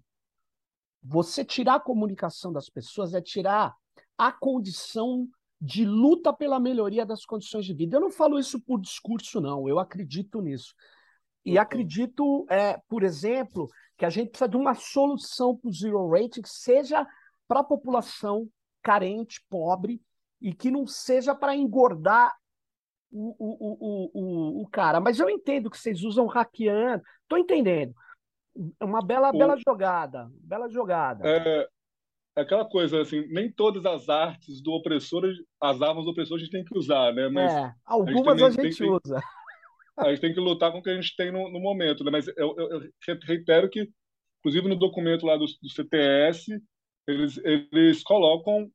Você 1.02 1.44
tirar 1.44 1.76
a 1.76 1.80
comunicação 1.80 2.54
das 2.54 2.70
pessoas 2.70 3.16
é 3.16 3.22
tirar 3.22 3.76
a 4.16 4.32
condição 4.32 5.28
de 5.60 5.84
luta 5.84 6.32
pela 6.32 6.60
melhoria 6.60 7.08
das 7.08 7.26
condições 7.26 7.66
de 7.66 7.74
vida. 7.74 7.98
Eu 7.98 8.02
não 8.02 8.12
falo 8.12 8.38
isso 8.38 8.62
por 8.62 8.80
discurso, 8.80 9.42
não. 9.42 9.68
Eu 9.68 9.80
acredito 9.80 10.40
nisso. 10.40 10.76
E 11.44 11.56
uhum. 11.56 11.62
acredito, 11.62 12.46
é, 12.52 12.80
por 12.88 13.02
exemplo, 13.02 13.68
que 13.98 14.06
a 14.06 14.12
gente 14.12 14.30
precisa 14.30 14.48
de 14.48 14.58
uma 14.58 14.76
solução 14.76 15.58
para 15.58 15.70
o 15.70 15.74
zero 15.74 16.08
rating 16.08 16.44
que 16.44 16.50
seja 16.50 17.04
para 17.48 17.62
a 17.62 17.64
população 17.64 18.48
carente, 18.84 19.44
pobre, 19.50 20.00
e 20.42 20.54
que 20.54 20.70
não 20.70 20.86
seja 20.86 21.34
para 21.34 21.56
engordar 21.56 22.36
o, 23.12 23.36
o, 23.40 23.58
o, 23.70 24.12
o, 24.14 24.62
o 24.64 24.68
cara. 24.70 25.00
Mas 25.00 25.20
eu 25.20 25.30
entendo 25.30 25.70
que 25.70 25.78
vocês 25.78 26.04
usam 26.04 26.28
hackeando. 26.28 27.04
Estou 27.24 27.38
entendendo. 27.38 27.94
É 28.80 28.86
uma 28.86 29.02
bela, 29.02 29.30
o... 29.30 29.38
bela 29.38 29.56
jogada. 29.58 30.30
Bela 30.42 30.70
jogada. 30.70 31.28
É, 31.28 31.68
é 32.38 32.42
aquela 32.42 32.66
coisa 32.66 33.02
assim, 33.02 33.26
nem 33.30 33.52
todas 33.52 33.86
as 33.86 34.10
artes 34.10 34.62
do 34.62 34.72
opressor, 34.72 35.24
as 35.62 35.82
armas 35.82 36.06
do 36.06 36.12
opressor 36.12 36.38
a 36.38 36.40
gente 36.40 36.52
tem 36.52 36.64
que 36.64 36.78
usar, 36.78 37.14
né? 37.14 37.30
Mas 37.30 37.52
é, 37.52 37.74
algumas 37.86 38.42
a 38.42 38.50
gente, 38.50 38.60
a 38.60 38.64
gente 38.64 38.78
tem, 38.78 38.92
usa. 38.92 39.22
a 39.98 40.10
gente 40.10 40.22
tem 40.22 40.34
que 40.34 40.40
lutar 40.40 40.72
com 40.72 40.80
o 40.80 40.84
que 40.84 40.90
a 40.90 40.96
gente 40.96 41.16
tem 41.16 41.32
no, 41.32 41.52
no 41.52 41.60
momento, 41.60 42.04
né? 42.04 42.12
Mas 42.12 42.28
eu, 42.28 42.56
eu, 42.58 42.70
eu, 42.72 42.90
reitero 43.24 43.70
que, 43.70 43.90
inclusive 44.40 44.68
no 44.68 44.76
documento 44.76 45.26
lá 45.26 45.36
do, 45.36 45.46
do 45.46 45.70
CTS, 45.70 46.62
eles, 47.08 47.38
eles 47.44 48.04
colocam 48.04 48.70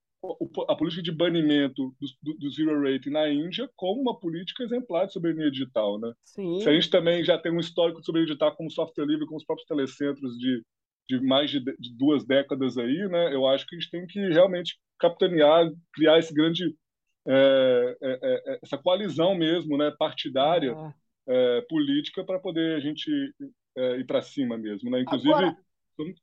a 0.69 0.77
política 0.77 1.03
de 1.03 1.11
banimento 1.11 1.95
do, 2.23 2.35
do, 2.35 2.51
zero 2.51 2.81
rating 2.81 3.11
na 3.11 3.29
Índia 3.29 3.69
como 3.75 4.01
uma 4.01 4.19
política 4.19 4.63
exemplar 4.63 5.07
de 5.07 5.13
soberania 5.13 5.51
digital, 5.51 5.99
né? 5.99 6.13
Sim. 6.25 6.61
Se 6.61 6.69
a 6.69 6.73
gente 6.73 6.91
também 6.91 7.25
já 7.25 7.37
tem 7.37 7.53
um 7.53 7.59
histórico 7.59 8.01
de 8.01 8.07
soberania 8.07 8.29
digital 8.29 8.55
como 8.55 8.71
software 8.71 9.07
livre, 9.07 9.27
com 9.27 9.37
os 9.37 9.45
próprios 9.45 9.67
telecentros 9.67 10.39
de, 10.39 10.63
de 11.09 11.21
mais 11.21 11.51
de, 11.51 11.61
de, 11.61 11.97
duas 11.97 12.25
décadas 12.25 12.79
aí, 12.79 13.09
né? 13.09 13.35
Eu 13.35 13.47
acho 13.47 13.67
que 13.67 13.75
a 13.75 13.79
gente 13.79 13.91
tem 13.91 14.07
que 14.07 14.21
realmente 14.29 14.79
capitanear, 14.99 15.69
criar 15.93 16.19
esse 16.19 16.33
grande 16.33 16.73
é, 17.27 17.97
é, 18.01 18.13
é, 18.23 18.53
é 18.55 18.59
essa 18.63 18.79
coalizão 18.79 19.35
mesmo, 19.35 19.77
né? 19.77 19.93
Partidária, 19.99 20.71
é. 20.71 21.03
É, 21.25 21.61
política 21.63 22.25
para 22.25 22.39
poder 22.39 22.77
a 22.77 22.81
gente 22.81 23.09
ir 23.09 24.05
para 24.07 24.23
cima 24.23 24.57
mesmo, 24.57 24.91
né? 24.91 25.01
Inclusive 25.01 25.33
Agora 25.33 25.57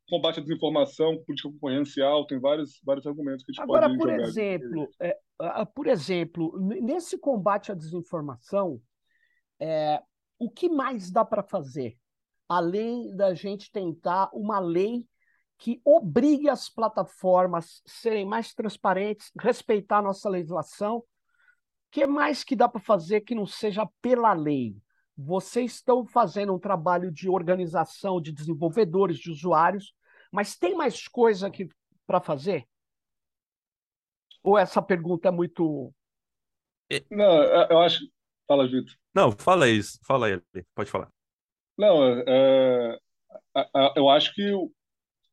combate 0.09 0.39
à 0.39 0.43
desinformação, 0.43 1.23
política 1.23 1.49
concorrencial, 1.49 2.25
tem 2.25 2.39
vários, 2.39 2.79
vários 2.83 3.05
argumentos 3.05 3.43
que 3.43 3.51
a 3.51 3.53
gente 3.53 3.63
Agora, 3.63 3.87
pode 3.87 3.97
por 3.97 4.09
exemplo, 4.09 4.89
é, 4.99 5.17
por 5.73 5.87
exemplo, 5.87 6.59
nesse 6.59 7.17
combate 7.17 7.71
à 7.71 7.75
desinformação, 7.75 8.81
é, 9.59 10.01
o 10.37 10.49
que 10.49 10.69
mais 10.69 11.11
dá 11.11 11.23
para 11.23 11.43
fazer? 11.43 11.97
Além 12.47 13.15
da 13.15 13.33
gente 13.33 13.71
tentar 13.71 14.29
uma 14.33 14.59
lei 14.59 15.07
que 15.59 15.81
obrigue 15.83 16.49
as 16.49 16.69
plataformas 16.69 17.81
a 17.85 17.89
serem 17.91 18.25
mais 18.25 18.53
transparentes, 18.53 19.29
respeitar 19.37 19.97
a 19.97 20.01
nossa 20.01 20.29
legislação. 20.29 20.97
O 20.99 21.03
que 21.91 22.07
mais 22.07 22.43
que 22.45 22.55
dá 22.55 22.67
para 22.69 22.79
fazer 22.79 23.21
que 23.21 23.35
não 23.35 23.45
seja 23.45 23.85
pela 24.01 24.31
lei? 24.33 24.77
Vocês 25.21 25.73
estão 25.73 26.05
fazendo 26.05 26.53
um 26.53 26.59
trabalho 26.59 27.11
de 27.11 27.29
organização 27.29 28.21
de 28.21 28.31
desenvolvedores, 28.31 29.19
de 29.19 29.31
usuários, 29.31 29.93
mas 30.31 30.55
tem 30.55 30.75
mais 30.75 31.07
coisa 31.07 31.47
aqui 31.47 31.67
para 32.05 32.21
fazer? 32.21 32.65
Ou 34.43 34.57
essa 34.57 34.81
pergunta 34.81 35.27
é 35.27 35.31
muito. 35.31 35.93
Não, 37.09 37.43
eu 37.69 37.79
acho. 37.79 37.99
Fala, 38.47 38.67
Vitor. 38.67 38.95
Não, 39.13 39.31
fala 39.31 39.67
isso, 39.67 39.99
fala 40.05 40.27
aí, 40.27 40.41
pode 40.73 40.89
falar. 40.89 41.11
Não, 41.77 42.03
é, 42.03 42.97
é, 43.55 43.93
eu 43.95 44.09
acho 44.09 44.33
que 44.33 44.51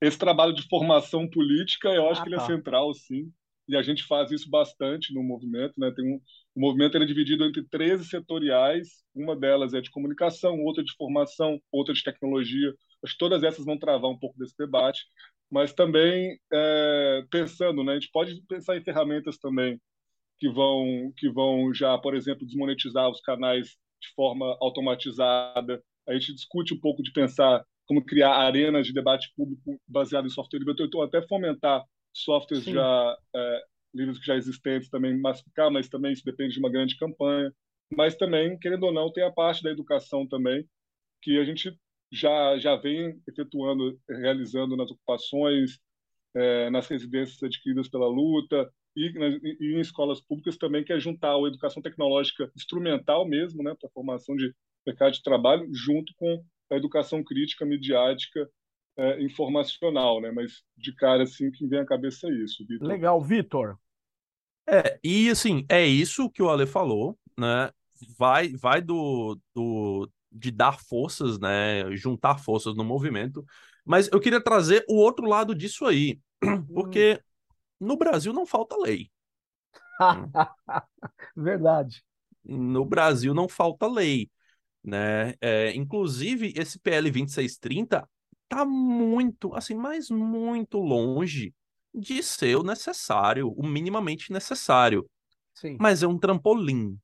esse 0.00 0.18
trabalho 0.18 0.52
de 0.52 0.68
formação 0.68 1.28
política, 1.28 1.88
eu 1.88 2.10
acho 2.10 2.20
ah, 2.20 2.24
que 2.24 2.28
ele 2.28 2.36
é 2.36 2.40
tá. 2.40 2.46
central, 2.46 2.92
sim 2.92 3.32
e 3.68 3.76
a 3.76 3.82
gente 3.82 4.04
faz 4.04 4.30
isso 4.30 4.48
bastante 4.48 5.12
no 5.12 5.22
movimento. 5.22 5.74
Né? 5.78 5.90
Tem 5.94 6.04
um, 6.04 6.20
o 6.56 6.60
movimento 6.60 6.96
é 6.96 7.04
dividido 7.04 7.44
entre 7.44 7.62
13 7.68 8.06
setoriais, 8.06 9.04
uma 9.14 9.36
delas 9.36 9.74
é 9.74 9.80
de 9.82 9.90
comunicação, 9.90 10.58
outra 10.64 10.82
de 10.82 10.94
formação, 10.96 11.60
outra 11.70 11.92
de 11.92 12.02
tecnologia. 12.02 12.74
Acho 13.04 13.12
que 13.12 13.18
todas 13.18 13.42
essas 13.42 13.66
vão 13.66 13.78
travar 13.78 14.10
um 14.10 14.18
pouco 14.18 14.38
desse 14.38 14.56
debate, 14.56 15.04
mas 15.50 15.74
também 15.74 16.40
é, 16.50 17.24
pensando, 17.30 17.84
né? 17.84 17.92
a 17.92 17.94
gente 17.96 18.10
pode 18.10 18.42
pensar 18.48 18.74
em 18.74 18.82
ferramentas 18.82 19.36
também 19.36 19.78
que 20.38 20.48
vão, 20.48 21.12
que 21.18 21.28
vão 21.28 21.74
já, 21.74 21.98
por 21.98 22.14
exemplo, 22.14 22.46
desmonetizar 22.46 23.10
os 23.10 23.20
canais 23.20 23.76
de 24.00 24.08
forma 24.14 24.56
automatizada. 24.58 25.82
A 26.08 26.14
gente 26.14 26.34
discute 26.34 26.72
um 26.72 26.80
pouco 26.80 27.02
de 27.02 27.12
pensar 27.12 27.62
como 27.84 28.02
criar 28.02 28.32
arenas 28.32 28.86
de 28.86 28.94
debate 28.94 29.30
público 29.36 29.78
baseado 29.86 30.26
em 30.26 30.30
software 30.30 30.58
livre. 30.58 30.74
Eu 30.78 30.86
estou 30.86 31.02
até 31.02 31.20
fomentar 31.20 31.84
softwares 32.14 32.64
Sim. 32.64 32.72
já 32.72 33.18
é, 33.34 33.62
livros 33.96 34.18
que 34.18 34.26
já 34.26 34.36
existentes 34.36 34.88
também 34.88 35.18
massificar, 35.18 35.70
mas 35.70 35.88
também 35.88 36.12
isso 36.12 36.24
depende 36.24 36.54
de 36.54 36.58
uma 36.58 36.70
grande 36.70 36.96
campanha. 36.96 37.52
Mas 37.90 38.16
também, 38.16 38.58
querendo 38.58 38.84
ou 38.84 38.92
não, 38.92 39.12
tem 39.12 39.24
a 39.24 39.32
parte 39.32 39.62
da 39.62 39.70
educação 39.70 40.26
também, 40.26 40.68
que 41.22 41.38
a 41.38 41.44
gente 41.44 41.76
já, 42.12 42.58
já 42.58 42.76
vem 42.76 43.20
efetuando, 43.28 43.98
realizando 44.08 44.76
nas 44.76 44.90
ocupações, 44.90 45.78
é, 46.34 46.70
nas 46.70 46.86
residências 46.88 47.42
adquiridas 47.42 47.88
pela 47.88 48.08
luta 48.08 48.70
e, 48.96 49.12
e, 49.60 49.74
em 49.74 49.80
escolas 49.80 50.20
públicas 50.20 50.56
também, 50.56 50.84
que 50.84 50.92
é 50.92 50.98
juntar 50.98 51.34
a 51.34 51.48
educação 51.48 51.82
tecnológica 51.82 52.50
instrumental 52.56 53.26
mesmo, 53.26 53.62
né, 53.62 53.74
para 53.78 53.88
a 53.88 53.92
formação 53.92 54.36
de 54.36 54.52
mercado 54.86 55.12
de 55.12 55.22
trabalho, 55.22 55.68
junto 55.72 56.12
com 56.16 56.44
a 56.70 56.76
educação 56.76 57.22
crítica, 57.22 57.64
midiática 57.64 58.48
é, 58.96 59.22
informacional, 59.22 60.20
né? 60.20 60.30
Mas 60.30 60.62
de 60.76 60.94
cara 60.94 61.24
assim 61.24 61.50
que 61.50 61.66
vem 61.66 61.80
à 61.80 61.84
cabeça 61.84 62.28
é 62.28 62.32
isso, 62.32 62.64
Vitor. 62.66 62.88
Legal, 62.88 63.20
Vitor. 63.20 63.78
É, 64.68 64.98
e 65.02 65.30
assim, 65.30 65.64
é 65.68 65.86
isso 65.86 66.28
que 66.30 66.42
o 66.42 66.50
Ale 66.50 66.66
falou, 66.66 67.18
né? 67.38 67.70
Vai, 68.18 68.48
vai 68.56 68.80
do, 68.82 69.38
do 69.54 70.10
de 70.30 70.50
dar 70.50 70.78
forças, 70.80 71.38
né? 71.38 71.90
Juntar 71.96 72.38
forças 72.38 72.74
no 72.76 72.84
movimento. 72.84 73.44
Mas 73.84 74.08
eu 74.12 74.20
queria 74.20 74.42
trazer 74.42 74.84
o 74.88 74.96
outro 74.96 75.26
lado 75.26 75.54
disso 75.54 75.86
aí, 75.86 76.18
porque 76.74 77.20
no 77.80 77.96
Brasil 77.96 78.32
não 78.32 78.44
falta 78.44 78.76
lei. 78.76 79.10
Verdade. 81.36 82.02
No 82.44 82.84
Brasil 82.84 83.34
não 83.34 83.48
falta 83.48 83.86
lei, 83.86 84.30
né? 84.82 85.34
É, 85.40 85.74
inclusive 85.74 86.52
esse 86.56 86.78
PL 86.78 87.10
2630 87.10 88.08
tá 88.48 88.64
muito, 88.64 89.54
assim, 89.54 89.74
mas 89.74 90.10
muito 90.10 90.78
longe 90.78 91.54
de 91.96 92.22
ser 92.22 92.56
o 92.56 92.62
necessário, 92.62 93.50
o 93.50 93.66
minimamente 93.66 94.32
necessário. 94.32 95.08
Sim. 95.54 95.76
Mas 95.80 96.02
é 96.02 96.06
um 96.06 96.18
trampolim. 96.18 96.98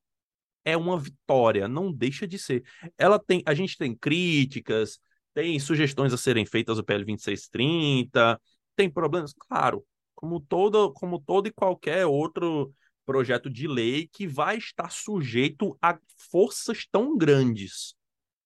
É 0.65 0.77
uma 0.77 0.99
vitória, 0.99 1.67
não 1.67 1.93
deixa 1.93 2.27
de 2.27 2.39
ser. 2.39 2.63
Ela 2.97 3.19
tem, 3.19 3.43
a 3.47 3.55
gente 3.55 3.77
tem 3.77 3.97
críticas, 3.97 5.01
tem 5.35 5.59
sugestões 5.59 6.13
a 6.13 6.17
serem 6.17 6.47
feitas 6.47 6.77
do 6.77 6.85
PL 6.85 7.05
2630, 7.05 8.41
tem 8.77 8.89
problemas, 8.89 9.33
claro, 9.33 9.85
como 10.15 10.39
todo, 10.41 10.93
como 10.93 11.21
todo 11.21 11.49
e 11.49 11.53
qualquer 11.53 12.07
outro 12.07 12.73
projeto 13.05 13.51
de 13.51 13.67
lei 13.67 14.07
que 14.07 14.27
vai 14.27 14.57
estar 14.57 14.91
sujeito 14.91 15.77
a 15.83 15.99
forças 16.31 16.87
tão 16.91 17.17
grandes, 17.17 17.95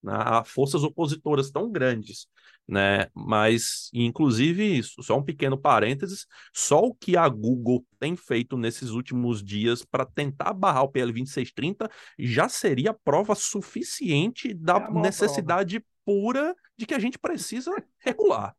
a 0.06 0.44
forças 0.44 0.82
opositoras 0.82 1.50
tão 1.50 1.70
grandes 1.70 2.28
né? 2.68 3.06
Mas, 3.14 3.88
inclusive, 3.92 4.78
isso, 4.78 5.02
só 5.02 5.18
um 5.18 5.22
pequeno 5.22 5.56
parênteses, 5.56 6.26
só 6.52 6.80
o 6.80 6.94
que 6.94 7.16
a 7.16 7.28
Google 7.28 7.84
tem 7.98 8.16
feito 8.16 8.56
nesses 8.56 8.90
últimos 8.90 9.42
dias 9.42 9.84
para 9.84 10.04
tentar 10.04 10.52
barrar 10.52 10.82
o 10.82 10.88
PL 10.88 11.12
2630 11.12 11.88
já 12.18 12.48
seria 12.48 12.92
prova 12.92 13.34
suficiente 13.34 14.52
da 14.52 14.78
é 14.78 14.90
necessidade 14.90 15.80
prova. 15.80 15.92
pura 16.04 16.56
de 16.76 16.86
que 16.86 16.94
a 16.94 16.98
gente 16.98 17.18
precisa 17.18 17.70
regular, 18.00 18.54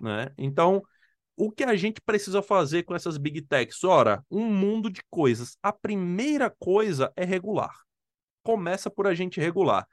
né? 0.00 0.32
Então, 0.38 0.82
o 1.36 1.50
que 1.50 1.64
a 1.64 1.76
gente 1.76 2.00
precisa 2.00 2.42
fazer 2.42 2.84
com 2.84 2.94
essas 2.94 3.18
big 3.18 3.42
techs? 3.42 3.84
Ora, 3.84 4.24
um 4.30 4.46
mundo 4.46 4.90
de 4.90 5.02
coisas. 5.10 5.56
A 5.62 5.72
primeira 5.72 6.50
coisa 6.50 7.12
é 7.16 7.24
regular. 7.24 7.74
Começa 8.42 8.90
por 8.90 9.06
a 9.06 9.14
gente 9.14 9.40
regular. 9.40 9.86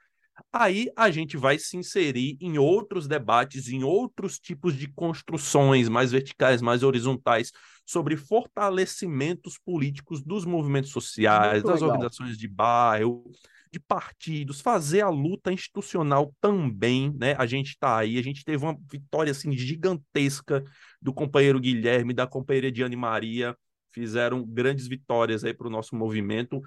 Aí 0.52 0.88
a 0.96 1.10
gente 1.10 1.36
vai 1.36 1.58
se 1.58 1.76
inserir 1.76 2.36
em 2.40 2.58
outros 2.58 3.06
debates, 3.06 3.68
em 3.68 3.82
outros 3.84 4.38
tipos 4.38 4.76
de 4.76 4.88
construções 4.88 5.88
mais 5.88 6.12
verticais, 6.12 6.60
mais 6.62 6.82
horizontais, 6.82 7.50
sobre 7.84 8.16
fortalecimentos 8.16 9.58
políticos 9.58 10.22
dos 10.22 10.44
movimentos 10.44 10.90
sociais, 10.90 11.62
das 11.62 11.82
organizações 11.82 12.38
de 12.38 12.46
bairro, 12.46 13.24
de 13.72 13.78
partidos, 13.78 14.60
fazer 14.60 15.00
a 15.00 15.08
luta 15.08 15.52
institucional 15.52 16.34
também, 16.40 17.14
né? 17.16 17.34
A 17.38 17.46
gente 17.46 17.68
está 17.70 17.98
aí, 17.98 18.18
a 18.18 18.22
gente 18.22 18.44
teve 18.44 18.64
uma 18.64 18.76
vitória 18.90 19.30
assim 19.30 19.52
gigantesca 19.52 20.64
do 21.00 21.12
companheiro 21.12 21.60
Guilherme, 21.60 22.12
da 22.12 22.26
companheira 22.26 22.70
Diane 22.70 22.96
Maria, 22.96 23.56
fizeram 23.92 24.44
grandes 24.44 24.86
vitórias 24.88 25.44
aí 25.44 25.54
para 25.54 25.68
o 25.68 25.70
nosso 25.70 25.94
movimento. 25.94 26.60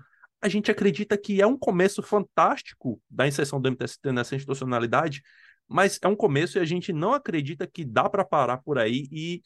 A 0.44 0.50
gente 0.50 0.70
acredita 0.70 1.18
que 1.18 1.42
é 1.42 1.48
um 1.48 1.58
começo 1.58 2.04
fantástico 2.04 3.02
da 3.10 3.26
inserção 3.26 3.62
do 3.62 3.70
MTST 3.70 4.12
nessa 4.12 4.36
institucionalidade, 4.36 5.24
mas 5.66 5.98
é 6.02 6.08
um 6.08 6.18
começo 6.18 6.58
e 6.58 6.62
a 6.62 6.66
gente 6.66 6.92
não 6.92 7.14
acredita 7.14 7.66
que 7.66 7.86
dá 7.86 8.10
para 8.10 8.26
parar 8.26 8.58
por 8.58 8.78
aí 8.78 9.08
e 9.10 9.42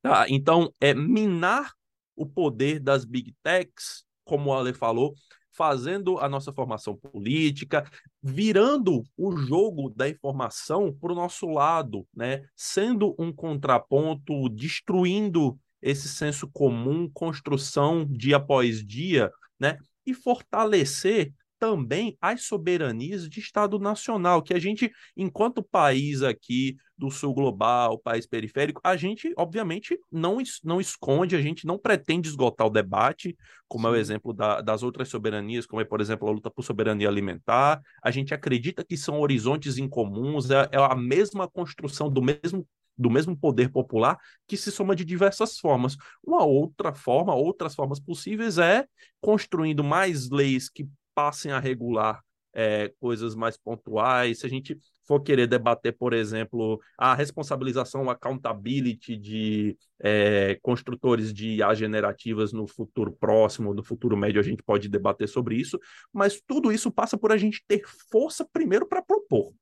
tá, 0.00 0.26
então 0.28 0.72
é 0.80 0.94
minar 0.94 1.72
o 2.14 2.24
poder 2.24 2.78
das 2.78 3.04
big 3.04 3.34
techs, 3.42 4.04
como 4.24 4.50
o 4.50 4.54
Ale 4.54 4.72
falou, 4.72 5.14
fazendo 5.50 6.16
a 6.18 6.28
nossa 6.28 6.52
formação 6.52 6.96
política, 6.96 7.84
virando 8.22 9.02
o 9.16 9.36
jogo 9.36 9.90
da 9.90 10.08
informação 10.08 10.92
para 10.92 11.10
o 11.10 11.16
nosso 11.16 11.48
lado, 11.48 12.06
né? 12.14 12.44
sendo 12.54 13.16
um 13.18 13.32
contraponto, 13.32 14.48
destruindo 14.48 15.58
esse 15.82 16.08
senso 16.08 16.48
comum, 16.52 17.10
construção 17.12 18.06
dia 18.06 18.36
após 18.36 18.86
dia, 18.86 19.28
né? 19.58 19.76
E 20.06 20.14
fortalecer 20.14 21.32
também 21.58 22.16
as 22.20 22.42
soberanias 22.44 23.28
de 23.28 23.40
Estado 23.40 23.78
nacional, 23.78 24.42
que 24.42 24.52
a 24.52 24.58
gente, 24.58 24.92
enquanto 25.16 25.62
país 25.62 26.22
aqui 26.22 26.76
do 26.96 27.10
sul 27.10 27.32
global, 27.32 27.98
país 27.98 28.26
periférico, 28.26 28.80
a 28.84 28.96
gente, 28.96 29.32
obviamente, 29.36 29.98
não, 30.12 30.38
não 30.62 30.80
esconde, 30.80 31.34
a 31.34 31.40
gente 31.40 31.66
não 31.66 31.78
pretende 31.78 32.28
esgotar 32.28 32.66
o 32.66 32.70
debate, 32.70 33.36
como 33.66 33.88
é 33.88 33.90
o 33.90 33.96
exemplo 33.96 34.32
da, 34.32 34.60
das 34.60 34.82
outras 34.82 35.08
soberanias, 35.08 35.64
como 35.64 35.80
é, 35.80 35.84
por 35.84 36.00
exemplo, 36.00 36.28
a 36.28 36.32
luta 36.32 36.50
por 36.50 36.62
soberania 36.62 37.08
alimentar. 37.08 37.80
A 38.02 38.10
gente 38.10 38.34
acredita 38.34 38.84
que 38.84 38.96
são 38.96 39.20
horizontes 39.20 39.78
incomuns, 39.78 40.50
é, 40.50 40.68
é 40.70 40.78
a 40.78 40.94
mesma 40.94 41.48
construção 41.48 42.10
do 42.10 42.20
mesmo 42.20 42.66
do 42.96 43.10
mesmo 43.10 43.36
poder 43.36 43.70
popular 43.70 44.18
que 44.46 44.56
se 44.56 44.70
soma 44.70 44.94
de 44.94 45.04
diversas 45.04 45.58
formas. 45.58 45.96
Uma 46.24 46.44
outra 46.44 46.94
forma, 46.94 47.34
outras 47.34 47.74
formas 47.74 48.00
possíveis 48.00 48.58
é 48.58 48.86
construindo 49.20 49.82
mais 49.82 50.30
leis 50.30 50.68
que 50.68 50.88
passem 51.14 51.52
a 51.52 51.58
regular 51.58 52.22
é, 52.54 52.92
coisas 53.00 53.34
mais 53.34 53.56
pontuais, 53.56 54.38
se 54.38 54.46
a 54.46 54.48
gente 54.48 54.78
for 55.06 55.20
querer 55.20 55.46
debater, 55.46 55.92
por 55.96 56.14
exemplo, 56.14 56.80
a 56.96 57.14
responsabilização, 57.14 58.08
accountability 58.08 59.16
de 59.16 59.76
é, 60.00 60.58
construtores 60.62 61.34
de 61.34 61.56
IA 61.56 61.74
generativas 61.74 62.52
no 62.52 62.66
futuro 62.66 63.12
próximo, 63.12 63.74
no 63.74 63.82
futuro 63.82 64.16
médio, 64.16 64.40
a 64.40 64.44
gente 64.44 64.62
pode 64.62 64.88
debater 64.88 65.28
sobre 65.28 65.56
isso, 65.56 65.78
mas 66.12 66.40
tudo 66.46 66.72
isso 66.72 66.90
passa 66.90 67.18
por 67.18 67.32
a 67.32 67.36
gente 67.36 67.62
ter 67.66 67.82
força 68.10 68.46
primeiro 68.50 68.86
para 68.86 69.02
propor, 69.02 69.52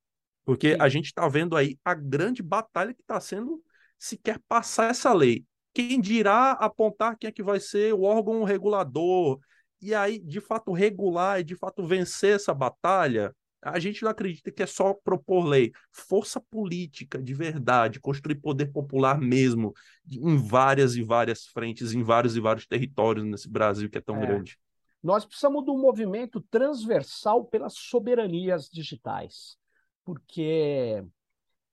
porque 0.44 0.76
a 0.78 0.88
gente 0.88 1.07
está 1.07 1.28
vendo 1.28 1.57
aí 1.57 1.78
a 1.85 1.94
grande 1.94 2.42
batalha 2.42 2.94
que 2.94 3.02
está 3.02 3.20
sendo 3.20 3.62
se 3.98 4.16
quer 4.16 4.38
passar 4.48 4.90
essa 4.90 5.12
lei. 5.12 5.44
Quem 5.72 6.00
dirá 6.00 6.52
apontar 6.52 7.16
quem 7.16 7.28
é 7.28 7.33
que 7.33 7.42
vai 7.42 7.61
ser 7.61 7.94
o 7.94 8.02
órgão 8.02 8.44
regulador, 8.44 9.38
e 9.81 9.94
aí, 9.94 10.18
de 10.18 10.40
fato, 10.40 10.72
regular 10.72 11.40
e 11.40 11.44
de 11.44 11.57
fato 11.57 11.85
vencer 11.85 12.37
essa 12.37 12.55
batalha, 12.55 13.35
a 13.61 13.78
gente 13.78 14.02
não 14.02 14.11
acredita 14.11 14.50
que 14.50 14.62
é 14.62 14.66
só 14.66 14.92
propor 14.92 15.44
lei. 15.44 15.72
Força 15.90 16.40
política 16.40 17.20
de 17.20 17.33
verdade, 17.35 18.00
construir 18.00 18.37
poder 18.37 18.66
popular 18.66 19.20
mesmo, 19.20 19.72
em 20.09 20.37
várias 20.37 20.96
e 20.96 21.02
várias 21.02 21.46
frentes, 21.46 21.92
em 21.92 22.02
vários 22.02 22.37
e 22.37 22.40
vários 22.40 22.66
territórios 22.66 23.24
nesse 23.24 23.48
Brasil 23.48 23.88
que 23.88 23.98
é 23.98 24.00
tão 24.00 24.16
é. 24.16 24.26
grande. 24.26 24.59
Nós 25.02 25.24
precisamos 25.24 25.64
de 25.64 25.70
um 25.70 25.81
movimento 25.81 26.40
transversal 26.48 27.44
pelas 27.44 27.74
soberanias 27.74 28.68
digitais, 28.68 29.57
porque 30.05 31.05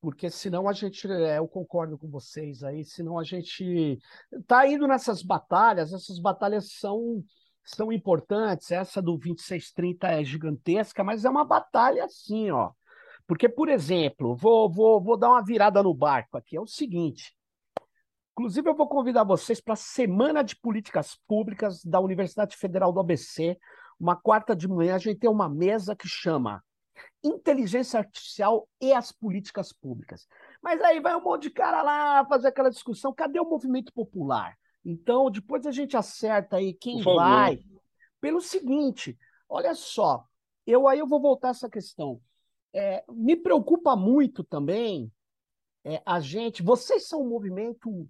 porque 0.02 0.30
senão 0.30 0.70
a 0.70 0.72
gente, 0.72 1.12
é, 1.12 1.40
eu 1.40 1.48
concordo 1.48 1.98
com 1.98 2.10
vocês 2.10 2.64
aí, 2.64 2.86
senão 2.86 3.20
a 3.20 3.24
gente 3.24 4.00
está 4.32 4.66
indo 4.66 4.88
nessas 4.88 5.22
batalhas, 5.22 5.92
essas 5.92 6.20
batalhas 6.20 6.72
são 6.72 7.22
são 7.76 7.92
importantes. 7.92 8.72
Essa 8.72 9.02
do 9.02 9.18
2630 9.18 10.08
é 10.08 10.24
gigantesca, 10.24 11.04
mas 11.04 11.26
é 11.26 11.30
uma 11.30 11.46
batalha 11.46 12.06
assim, 12.06 12.50
ó. 12.52 12.72
Porque, 13.28 13.48
por 13.48 13.70
exemplo, 13.70 14.36
vou, 14.36 14.72
vou, 14.72 15.02
vou 15.02 15.18
dar 15.18 15.30
uma 15.30 15.44
virada 15.44 15.84
no 15.84 15.94
barco 15.94 16.38
aqui. 16.38 16.58
É 16.58 16.62
o 16.62 16.66
seguinte. 16.66 17.36
Inclusive, 18.32 18.70
eu 18.70 18.76
vou 18.76 18.88
convidar 18.88 19.24
vocês 19.24 19.62
para 19.62 19.74
a 19.74 19.78
Semana 19.78 20.44
de 20.44 20.56
Políticas 20.56 21.20
Públicas 21.28 21.84
da 21.84 22.00
Universidade 22.00 22.58
Federal 22.58 22.92
do 22.92 23.00
ABC. 23.00 23.58
Uma 24.00 24.16
quarta 24.16 24.56
de 24.56 24.68
manhã, 24.68 24.96
a 24.96 25.00
gente 25.00 25.20
tem 25.20 25.30
uma 25.30 25.50
mesa 25.50 25.96
que 25.96 26.08
chama 26.08 26.64
Inteligência 27.24 28.00
Artificial 28.00 28.68
e 28.80 28.94
as 28.94 29.12
Políticas 29.12 29.74
Públicas. 29.74 30.28
Mas 30.62 30.82
aí 30.82 31.00
vai 31.00 31.16
um 31.16 31.24
monte 31.24 31.44
de 31.44 31.52
cara 31.52 31.82
lá 31.82 32.26
fazer 32.26 32.48
aquela 32.48 32.70
discussão. 32.70 33.14
Cadê 33.14 33.40
o 33.40 33.50
movimento 33.50 33.92
popular? 33.94 34.58
Então, 34.84 35.30
depois 35.30 35.66
a 35.66 35.72
gente 35.72 35.98
acerta 35.98 36.58
aí 36.58 36.74
quem 36.74 37.02
vai. 37.04 37.60
Pelo 38.22 38.42
seguinte, 38.42 39.18
olha 39.48 39.76
só, 39.76 40.26
eu 40.66 40.88
aí 40.88 41.00
eu 41.00 41.08
vou 41.08 41.22
voltar 41.22 41.50
a 41.50 41.52
essa 41.52 41.70
questão. 41.70 42.22
É, 42.74 43.04
me 43.10 43.36
preocupa 43.36 43.96
muito 43.96 44.44
também 44.44 45.12
é, 45.84 46.02
a 46.06 46.20
gente. 46.20 46.64
Vocês 46.64 47.08
são 47.08 47.22
um 47.22 47.30
movimento 47.30 48.08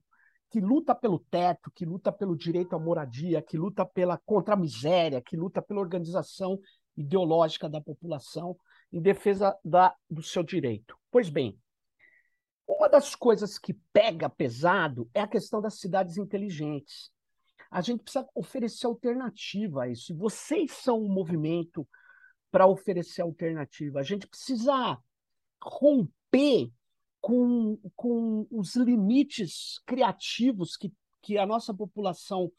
que 0.51 0.59
luta 0.59 0.95
pelo 0.95 1.19
teto, 1.19 1.71
que 1.71 1.85
luta 1.85 2.11
pelo 2.11 2.35
direito 2.35 2.75
à 2.75 2.79
moradia, 2.79 3.41
que 3.41 3.57
luta 3.57 3.85
pela 3.85 4.17
contra 4.17 4.55
a 4.55 4.57
miséria, 4.57 5.21
que 5.21 5.37
luta 5.37 5.61
pela 5.61 5.79
organização 5.79 6.59
ideológica 6.97 7.69
da 7.69 7.79
população 7.79 8.57
em 8.91 9.01
defesa 9.01 9.57
da, 9.63 9.95
do 10.09 10.21
seu 10.21 10.43
direito. 10.43 10.97
Pois 11.11 11.29
bem, 11.29 11.59
uma 12.67 12.87
das 12.87 13.15
coisas 13.15 13.57
que 13.57 13.73
pega 13.91 14.29
pesado 14.29 15.09
é 15.13 15.21
a 15.21 15.27
questão 15.27 15.61
das 15.61 15.79
cidades 15.79 16.17
inteligentes. 16.17 17.11
A 17.71 17.81
gente 17.81 18.03
precisa 18.03 18.27
oferecer 18.33 18.87
alternativa 18.87 19.83
a 19.83 19.87
isso. 19.87 20.11
E 20.11 20.15
vocês 20.15 20.71
são 20.71 21.01
um 21.01 21.11
movimento 21.11 21.87
para 22.51 22.67
oferecer 22.67 23.21
alternativa. 23.21 23.99
A 23.99 24.03
gente 24.03 24.27
precisa 24.27 24.97
romper 25.61 26.71
com, 27.21 27.77
com 27.95 28.47
os 28.51 28.75
limites 28.75 29.81
criativos 29.85 30.77
que, 30.77 30.91
que 31.21 31.37
a 31.37 31.45
nossa 31.45 31.73
população 31.73 32.51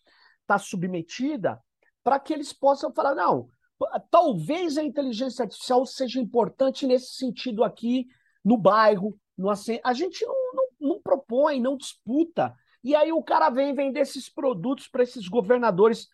está 0.43 0.59
submetida 0.59 1.61
para 2.03 2.21
que 2.21 2.33
eles 2.33 2.53
possam 2.53 2.93
falar: 2.93 3.15
não, 3.15 3.49
talvez 4.11 4.77
a 4.77 4.83
inteligência 4.83 5.45
artificial 5.45 5.87
seja 5.87 6.21
importante 6.21 6.87
nesse 6.87 7.15
sentido 7.15 7.65
aqui 7.65 8.07
no 8.45 8.57
bairro, 8.57 9.19
no, 9.37 9.51
a 9.51 9.93
gente 9.93 10.25
não, 10.25 10.55
não, 10.55 10.69
não 10.81 11.03
propõe, 11.03 11.61
não 11.61 11.77
disputa. 11.77 12.55
E 12.83 12.95
aí 12.95 13.13
o 13.13 13.23
cara 13.23 13.51
vem 13.51 13.75
vender 13.75 14.01
esses 14.01 14.29
produtos 14.29 14.89
para 14.89 15.03
esses 15.03 15.29
governadores 15.29 16.09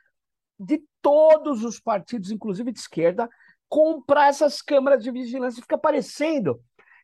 de 0.59 0.83
todos 1.00 1.64
os 1.64 1.79
partidos, 1.79 2.31
inclusive 2.31 2.72
de 2.72 2.79
esquerda, 2.79 3.29
comprar 3.68 4.29
essas 4.29 4.62
câmaras 4.62 5.02
de 5.02 5.11
vigilância. 5.11 5.62
Fica 5.62 5.79
parecendo 5.79 6.61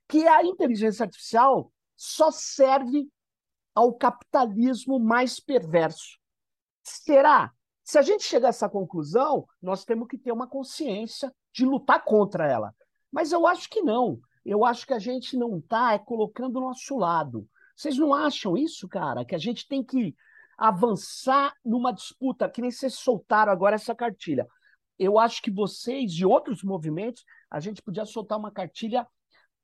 que 0.09 0.27
a 0.27 0.45
inteligência 0.45 1.05
artificial 1.05 1.73
só 1.97 2.31
serve 2.31 3.09
ao 3.75 3.95
capitalismo 3.95 4.99
mais 4.99 5.39
perverso. 5.39 6.19
Será? 6.83 7.53
Se 7.85 7.99
a 7.99 8.03
gente 8.03 8.25
chegar 8.25 8.49
a 8.49 8.51
essa 8.51 8.69
conclusão, 8.69 9.47
nós 9.61 9.85
temos 9.85 10.09
que 10.09 10.19
ter 10.19 10.33
uma 10.33 10.47
consciência 10.47 11.33
de 11.53 11.65
lutar 11.65 12.05
contra 12.05 12.47
ela. 12.47 12.75
Mas 13.11 13.33
eu 13.33 13.47
acho 13.47 13.69
que 13.69 13.83
não 13.83 14.21
eu 14.45 14.65
acho 14.65 14.87
que 14.87 14.93
a 14.93 14.99
gente 14.99 15.37
não 15.37 15.59
está 15.59 15.95
é, 15.95 15.99
colocando 15.99 16.57
o 16.57 16.61
nosso 16.61 16.97
lado. 16.97 17.49
Vocês 17.77 17.97
não 17.97 18.13
acham 18.13 18.57
isso, 18.57 18.89
cara? 18.89 19.25
Que 19.25 19.35
a 19.35 19.39
gente 19.39 19.67
tem 19.67 19.83
que 19.83 20.15
avançar 20.59 21.55
numa 21.65 21.93
disputa, 21.93 22.49
que 22.49 22.61
nem 22.61 22.71
vocês 22.71 22.95
soltaram 22.95 23.53
agora 23.53 23.77
essa 23.77 23.95
cartilha. 23.95 24.47
Eu 24.99 25.19
acho 25.19 25.41
que 25.43 25.51
vocês 25.51 26.13
e 26.13 26.25
outros 26.25 26.63
movimentos, 26.63 27.25
a 27.51 27.59
gente 27.61 27.83
podia 27.83 28.05
soltar 28.05 28.39
uma 28.39 28.51
cartilha 28.51 29.07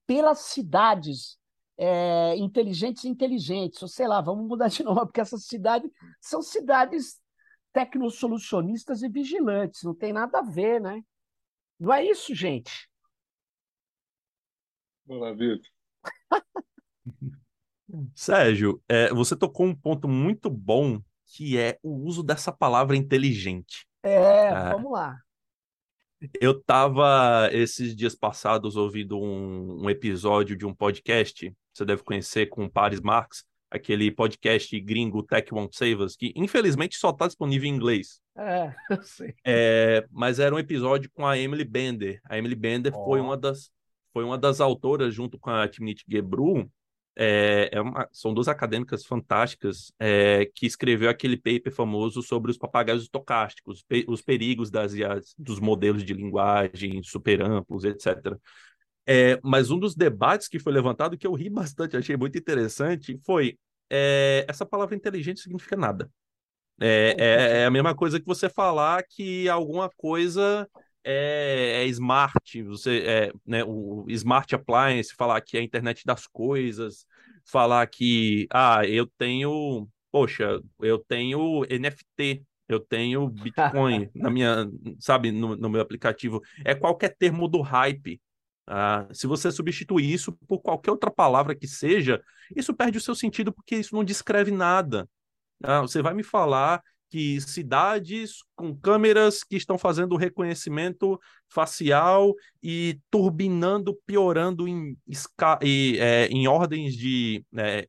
pelas 0.07 0.38
cidades 0.38 1.38
é, 1.76 2.36
inteligentes 2.36 3.05
e 3.05 3.09
inteligentes, 3.09 3.82
ou 3.82 3.88
sei 3.88 4.09
lá, 4.09 4.20
vamos 4.20 4.47
mudar 4.49 4.68
de 4.68 4.82
nome, 4.84 5.07
porque 5.07 5.20
essas 5.20 5.45
cidades 5.45 5.90
são 6.20 6.40
cidades 6.40 7.20
tecnosolucionistas 7.79 9.05
e 9.05 9.09
vigilantes, 9.09 9.85
não 9.85 9.95
tem 9.95 10.12
nada 10.12 10.41
a 10.41 10.43
ver, 10.43 10.81
né? 10.81 11.01
Não 11.79 11.95
é 11.95 12.05
isso, 12.05 12.35
gente. 12.35 12.91
Olá, 15.07 15.33
Vitor. 15.33 15.70
Sérgio, 18.16 18.83
é, 18.89 19.14
você 19.14 19.37
tocou 19.37 19.64
um 19.64 19.76
ponto 19.76 20.09
muito 20.09 20.51
bom 20.51 21.01
que 21.24 21.57
é 21.57 21.79
o 21.81 22.05
uso 22.05 22.24
dessa 22.24 22.51
palavra 22.51 22.97
inteligente. 22.97 23.87
É, 24.03 24.47
é. 24.47 24.72
vamos 24.72 24.91
lá. 24.91 25.16
Eu 26.41 26.59
estava 26.59 27.49
esses 27.53 27.95
dias 27.95 28.16
passados 28.16 28.74
ouvindo 28.74 29.20
um, 29.20 29.85
um, 29.85 29.91
episódio 29.91 30.57
de 30.57 30.66
um 30.66 30.74
podcast, 30.74 31.57
você 31.72 31.85
deve 31.85 32.03
conhecer 32.03 32.47
com 32.47 32.64
o 32.64 32.70
Paris 32.70 33.01
Marx, 33.01 33.45
aquele 33.71 34.11
podcast 34.11 34.79
gringo 34.81 35.23
Tech 35.23 35.53
Won't 35.53 35.77
Save 35.77 36.03
Us, 36.03 36.16
que 36.16 36.33
infelizmente 36.35 36.97
só 36.97 37.11
está 37.11 37.27
disponível 37.27 37.69
em 37.69 37.75
inglês. 37.75 38.21
É, 38.37 38.75
eu 38.91 39.03
sei. 39.03 39.35
É, 39.45 40.07
mas 40.11 40.39
era 40.39 40.55
um 40.55 40.59
episódio 40.59 41.11
com 41.12 41.27
a 41.27 41.39
Emily 41.39 41.64
Bender. 41.64 42.21
A 42.25 42.39
Emily 42.39 42.55
Bender 42.55 42.93
oh. 42.97 43.05
foi 43.05 43.21
uma 43.21 43.37
das 43.37 43.71
foi 44.12 44.25
uma 44.25 44.39
das 44.39 44.61
autoras 44.61 45.14
junto 45.14 45.39
com 45.39 45.51
a 45.51 45.69
Timnit 45.69 46.05
Gebru. 46.09 46.69
É, 47.21 47.69
é 47.73 47.81
uma, 47.81 48.09
são 48.12 48.33
duas 48.33 48.47
acadêmicas 48.47 49.05
fantásticas 49.05 49.93
é, 49.99 50.49
que 50.55 50.66
escreveu 50.66 51.11
aquele 51.11 51.37
paper 51.37 51.73
famoso 51.73 52.23
sobre 52.23 52.51
os 52.51 52.57
papagaios 52.57 53.03
estocásticos, 53.03 53.83
pe 53.83 54.05
os 54.09 54.23
perigos 54.23 54.71
das 54.71 54.93
dos 55.37 55.59
modelos 55.59 56.05
de 56.05 56.14
linguagem 56.14 57.03
super 57.03 57.43
amplos, 57.43 57.85
etc. 57.85 58.37
É, 59.11 59.40
mas 59.42 59.70
um 59.70 59.78
dos 59.78 59.94
debates 59.94 60.48
que 60.48 60.59
foi 60.59 60.70
levantado, 60.70 61.16
que 61.16 61.26
eu 61.26 61.32
ri 61.32 61.48
bastante, 61.48 61.96
achei 61.96 62.14
muito 62.14 62.36
interessante, 62.36 63.18
foi 63.24 63.59
é, 63.88 64.44
essa 64.46 64.66
palavra 64.66 64.94
inteligente 64.94 65.40
significa 65.40 65.76
nada. 65.76 66.11
É, 66.78 67.16
é, 67.18 67.61
é, 67.61 67.64
a 67.64 67.70
mesma 67.70 67.94
coisa 67.94 68.20
que 68.20 68.26
você 68.26 68.50
falar 68.50 69.02
que 69.02 69.48
alguma 69.48 69.90
coisa 69.96 70.68
é, 71.02 71.82
é 71.82 71.86
smart, 71.86 72.62
você 72.62 72.98
é, 72.98 73.32
né, 73.46 73.64
o 73.64 74.04
smart 74.11 74.54
appliance, 74.54 75.14
falar 75.16 75.40
que 75.40 75.56
é 75.56 75.61
a 75.61 75.64
internet 75.64 76.04
das 76.04 76.26
coisas, 76.26 77.06
falar 77.44 77.86
que 77.86 78.46
ah, 78.52 78.86
eu 78.86 79.06
tenho, 79.06 79.88
poxa, 80.12 80.61
eu 80.80 80.98
tenho 80.98 81.64
NFT, 81.64 82.44
eu 82.68 82.78
tenho 82.78 83.28
Bitcoin 83.28 84.11
na 84.14 84.28
minha, 84.28 84.70
sabe, 85.00 85.32
no, 85.32 85.56
no 85.56 85.70
meu 85.70 85.80
aplicativo. 85.80 86.42
É 86.62 86.74
qualquer 86.74 87.16
termo 87.16 87.48
do 87.48 87.62
hype. 87.62 88.20
Ah, 88.71 89.07
se 89.12 89.27
você 89.27 89.51
substituir 89.51 90.12
isso 90.12 90.33
por 90.47 90.61
qualquer 90.61 90.91
outra 90.91 91.11
palavra 91.11 91.55
que 91.55 91.66
seja, 91.66 92.23
isso 92.55 92.75
perde 92.75 92.99
o 92.99 93.01
seu 93.01 93.14
sentido 93.14 93.51
porque 93.51 93.77
isso 93.77 93.95
não 93.95 94.05
descreve 94.05 94.51
nada. 94.51 95.09
Ah, 95.62 95.81
você 95.81 96.03
vai 96.03 96.12
me 96.12 96.23
falar 96.23 96.83
que 97.09 97.41
cidades 97.41 98.45
com 98.55 98.77
câmeras 98.77 99.43
que 99.43 99.57
estão 99.57 99.79
fazendo 99.79 100.16
reconhecimento 100.16 101.19
facial 101.49 102.35
e 102.62 103.01
turbinando, 103.11 103.99
piorando 104.07 104.69
em, 104.69 104.95
e, 105.62 105.97
é, 105.99 106.27
em 106.27 106.47
ordens 106.47 106.95
de 106.95 107.43
é, 107.57 107.89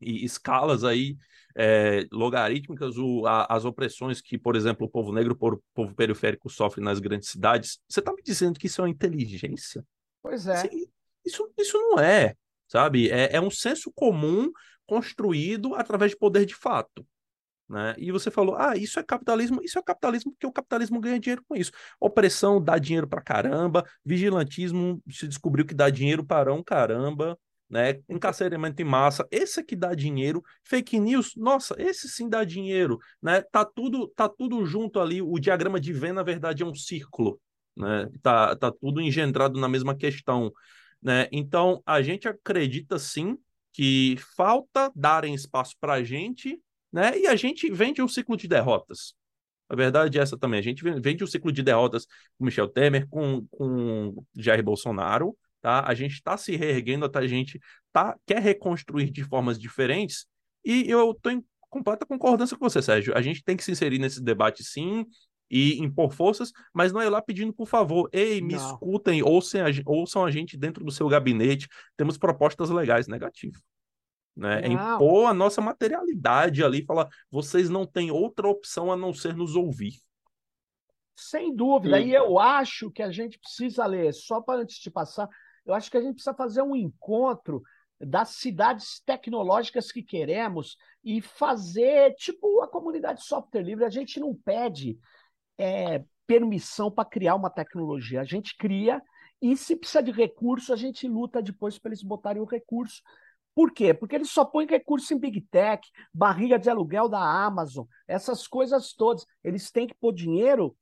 escalas 0.00 0.84
aí 0.84 1.16
é, 1.56 2.06
logarítmicas, 2.12 2.96
o, 2.96 3.26
a, 3.26 3.46
as 3.48 3.64
opressões 3.64 4.20
que, 4.20 4.38
por 4.38 4.56
exemplo, 4.56 4.86
o 4.86 4.90
povo 4.90 5.12
negro, 5.12 5.36
o 5.40 5.62
povo 5.74 5.94
periférico 5.94 6.48
sofre 6.48 6.82
nas 6.82 6.98
grandes 6.98 7.28
cidades. 7.28 7.78
Você 7.88 8.00
está 8.00 8.12
me 8.12 8.22
dizendo 8.22 8.58
que 8.58 8.66
isso 8.66 8.80
é 8.80 8.84
uma 8.84 8.90
inteligência? 8.90 9.84
Pois 10.22 10.46
é. 10.46 10.68
Isso, 11.24 11.50
isso 11.58 11.78
não 11.78 12.00
é, 12.00 12.34
sabe? 12.66 13.10
É, 13.10 13.36
é 13.36 13.40
um 13.40 13.50
senso 13.50 13.92
comum 13.92 14.50
construído 14.86 15.74
através 15.74 16.12
de 16.12 16.16
poder 16.16 16.46
de 16.46 16.54
fato. 16.54 17.06
Né? 17.68 17.94
E 17.98 18.10
você 18.10 18.30
falou, 18.30 18.56
ah, 18.56 18.74
isso 18.76 18.98
é 18.98 19.02
capitalismo, 19.02 19.62
isso 19.62 19.78
é 19.78 19.82
capitalismo 19.82 20.32
porque 20.32 20.46
o 20.46 20.52
capitalismo 20.52 20.98
ganha 21.00 21.20
dinheiro 21.20 21.44
com 21.46 21.54
isso. 21.54 21.70
Opressão 22.00 22.62
dá 22.62 22.78
dinheiro 22.78 23.06
para 23.06 23.20
caramba, 23.20 23.84
vigilantismo 24.02 25.02
se 25.10 25.28
descobriu 25.28 25.66
que 25.66 25.74
dá 25.74 25.90
dinheiro 25.90 26.24
para 26.24 26.52
um 26.54 26.62
caramba, 26.62 27.38
né? 27.68 28.00
Encarceramento 28.08 28.80
em 28.80 28.84
massa, 28.84 29.26
esse 29.30 29.60
aqui 29.60 29.76
dá 29.76 29.94
dinheiro, 29.94 30.42
fake 30.64 30.98
news, 30.98 31.34
nossa, 31.36 31.74
esse 31.78 32.08
sim 32.08 32.28
dá 32.28 32.44
dinheiro, 32.44 32.98
né? 33.22 33.42
Tá 33.42 33.64
tudo, 33.64 34.08
tá 34.08 34.28
tudo 34.28 34.64
junto 34.64 35.00
ali, 35.00 35.20
o 35.20 35.38
diagrama 35.38 35.80
de 35.80 35.92
Venn, 35.92 36.14
na 36.14 36.22
verdade, 36.22 36.62
é 36.62 36.66
um 36.66 36.74
círculo, 36.74 37.40
né? 37.76 38.08
Tá, 38.22 38.56
tá 38.56 38.72
tudo 38.72 39.00
engendrado 39.00 39.60
na 39.60 39.68
mesma 39.68 39.94
questão, 39.94 40.52
né? 41.02 41.28
Então, 41.32 41.82
a 41.84 42.02
gente 42.02 42.28
acredita 42.28 42.98
sim 42.98 43.38
que 43.72 44.16
falta 44.36 44.90
darem 44.94 45.34
espaço 45.34 45.74
para 45.80 45.94
a 45.94 46.02
gente 46.02 46.60
né? 46.92 47.18
E 47.18 47.26
a 47.26 47.36
gente 47.36 47.70
vende 47.70 48.02
um 48.02 48.08
ciclo 48.08 48.36
de 48.36 48.48
derrotas. 48.48 49.14
A 49.68 49.76
verdade 49.76 50.18
é 50.18 50.22
essa 50.22 50.38
também. 50.38 50.58
A 50.58 50.62
gente 50.62 50.82
vende 50.82 51.22
um 51.22 51.26
ciclo 51.26 51.52
de 51.52 51.62
derrotas 51.62 52.06
com 52.38 52.44
Michel 52.44 52.68
Temer, 52.68 53.06
com, 53.08 53.46
com 53.50 54.24
Jair 54.34 54.62
Bolsonaro, 54.62 55.36
tá? 55.60 55.84
A 55.86 55.94
gente 55.94 56.14
está 56.14 56.36
se 56.36 56.56
reerguendo, 56.56 57.10
a 57.12 57.26
gente 57.26 57.60
tá, 57.92 58.16
quer 58.26 58.40
reconstruir 58.40 59.10
de 59.10 59.24
formas 59.24 59.58
diferentes, 59.58 60.26
e 60.64 60.90
eu 60.90 61.12
estou 61.12 61.32
em 61.32 61.44
completa 61.70 62.06
concordância 62.06 62.56
com 62.56 62.68
você, 62.68 62.80
Sérgio. 62.80 63.16
A 63.16 63.20
gente 63.20 63.42
tem 63.44 63.56
que 63.56 63.64
se 63.64 63.70
inserir 63.70 63.98
nesse 63.98 64.22
debate, 64.22 64.64
sim, 64.64 65.06
e 65.50 65.78
impor 65.78 66.12
forças, 66.12 66.52
mas 66.74 66.92
não 66.92 67.00
é 67.00 67.08
lá 67.08 67.22
pedindo 67.22 67.52
por 67.52 67.66
favor, 67.66 68.08
ei, 68.12 68.40
me 68.40 68.54
não. 68.54 68.66
escutem, 68.66 69.22
ouçam 69.22 69.62
a, 69.62 69.70
ouçam 69.86 70.24
a 70.24 70.30
gente 70.30 70.56
dentro 70.56 70.84
do 70.84 70.92
seu 70.92 71.08
gabinete, 71.08 71.68
temos 71.96 72.18
propostas 72.18 72.70
legais, 72.70 73.06
negativo 73.06 73.58
né? 74.38 74.60
É 74.62 74.68
impor 74.68 75.26
a 75.26 75.34
nossa 75.34 75.60
materialidade 75.60 76.62
ali, 76.62 76.84
falar, 76.84 77.08
vocês 77.28 77.68
não 77.68 77.84
têm 77.84 78.10
outra 78.10 78.46
opção 78.46 78.90
a 78.92 78.96
não 78.96 79.12
ser 79.12 79.34
nos 79.34 79.56
ouvir. 79.56 79.94
Sem 81.16 81.54
dúvida. 81.54 82.00
E 82.00 82.14
eu 82.14 82.38
acho 82.38 82.88
que 82.92 83.02
a 83.02 83.10
gente 83.10 83.36
precisa 83.36 83.84
ler, 83.84 84.14
só 84.14 84.40
para 84.40 84.60
antes 84.60 84.78
de 84.78 84.88
passar, 84.88 85.28
eu 85.68 85.74
acho 85.74 85.90
que 85.90 85.96
a 85.96 86.00
gente 86.00 86.14
precisa 86.14 86.34
fazer 86.34 86.62
um 86.62 86.74
encontro 86.74 87.62
das 88.00 88.30
cidades 88.30 89.00
tecnológicas 89.04 89.92
que 89.92 90.02
queremos 90.02 90.76
e 91.04 91.20
fazer 91.20 92.14
tipo 92.14 92.60
a 92.60 92.68
comunidade 92.68 93.24
software 93.24 93.62
livre. 93.62 93.84
A 93.84 93.90
gente 93.90 94.18
não 94.18 94.34
pede 94.34 94.98
é, 95.56 96.04
permissão 96.26 96.90
para 96.90 97.08
criar 97.08 97.34
uma 97.34 97.50
tecnologia, 97.50 98.20
a 98.20 98.24
gente 98.24 98.56
cria 98.56 99.02
e 99.40 99.56
se 99.56 99.76
precisa 99.76 100.02
de 100.02 100.10
recurso, 100.10 100.72
a 100.72 100.76
gente 100.76 101.06
luta 101.06 101.40
depois 101.40 101.78
para 101.78 101.90
eles 101.90 102.02
botarem 102.02 102.42
o 102.42 102.46
recurso 102.46 103.02
por 103.58 103.72
quê? 103.72 103.92
Porque 103.92 104.14
eles 104.14 104.30
só 104.30 104.44
põem 104.44 104.68
recurso 104.68 105.12
em 105.12 105.18
Big 105.18 105.40
Tech, 105.40 105.82
barriga 106.14 106.56
de 106.60 106.70
aluguel 106.70 107.08
da 107.08 107.18
Amazon, 107.18 107.86
essas 108.06 108.46
coisas 108.46 108.92
todas. 108.92 109.26
Eles 109.42 109.68
têm 109.72 109.88
que 109.88 109.96
pôr 109.96 110.14
dinheiro 110.14 110.76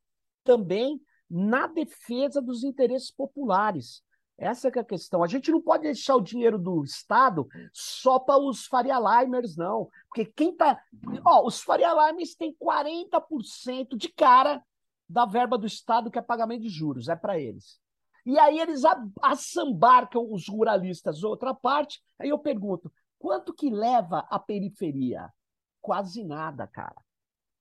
também 0.44 1.00
na 1.26 1.66
defesa 1.66 2.42
dos 2.42 2.62
interesses 2.62 3.10
populares. 3.10 4.02
Essa 4.38 4.68
é 4.68 4.78
a 4.78 4.84
questão. 4.84 5.22
A 5.22 5.26
gente 5.26 5.50
não 5.50 5.62
pode 5.62 5.84
deixar 5.84 6.14
o 6.14 6.20
dinheiro 6.20 6.58
do 6.58 6.84
Estado 6.84 7.48
só 7.72 8.18
para 8.18 8.38
os 8.38 8.66
Faria 8.66 8.98
Limers, 8.98 9.56
não. 9.56 9.88
Porque 10.08 10.26
quem 10.26 10.54
tá. 10.54 10.78
Ó, 11.24 11.46
os 11.46 11.62
Faria 11.62 11.92
Limers 11.92 12.34
têm 12.34 12.54
40% 12.54 13.96
de 13.96 14.08
cara 14.10 14.62
da 15.08 15.24
verba 15.24 15.56
do 15.56 15.66
Estado 15.66 16.10
que 16.10 16.18
é 16.18 16.22
pagamento 16.22 16.62
de 16.62 16.68
juros. 16.68 17.08
É 17.08 17.16
para 17.16 17.38
eles. 17.38 17.80
E 18.26 18.38
aí 18.38 18.58
eles 18.58 18.82
assambarcam 19.22 20.26
os 20.30 20.48
ruralistas 20.48 21.22
outra 21.22 21.54
parte. 21.54 22.02
Aí 22.18 22.28
eu 22.28 22.38
pergunto, 22.38 22.92
quanto 23.18 23.54
que 23.54 23.70
leva 23.70 24.26
a 24.28 24.38
periferia? 24.38 25.32
Quase 25.80 26.24
nada, 26.24 26.66
cara. 26.66 26.96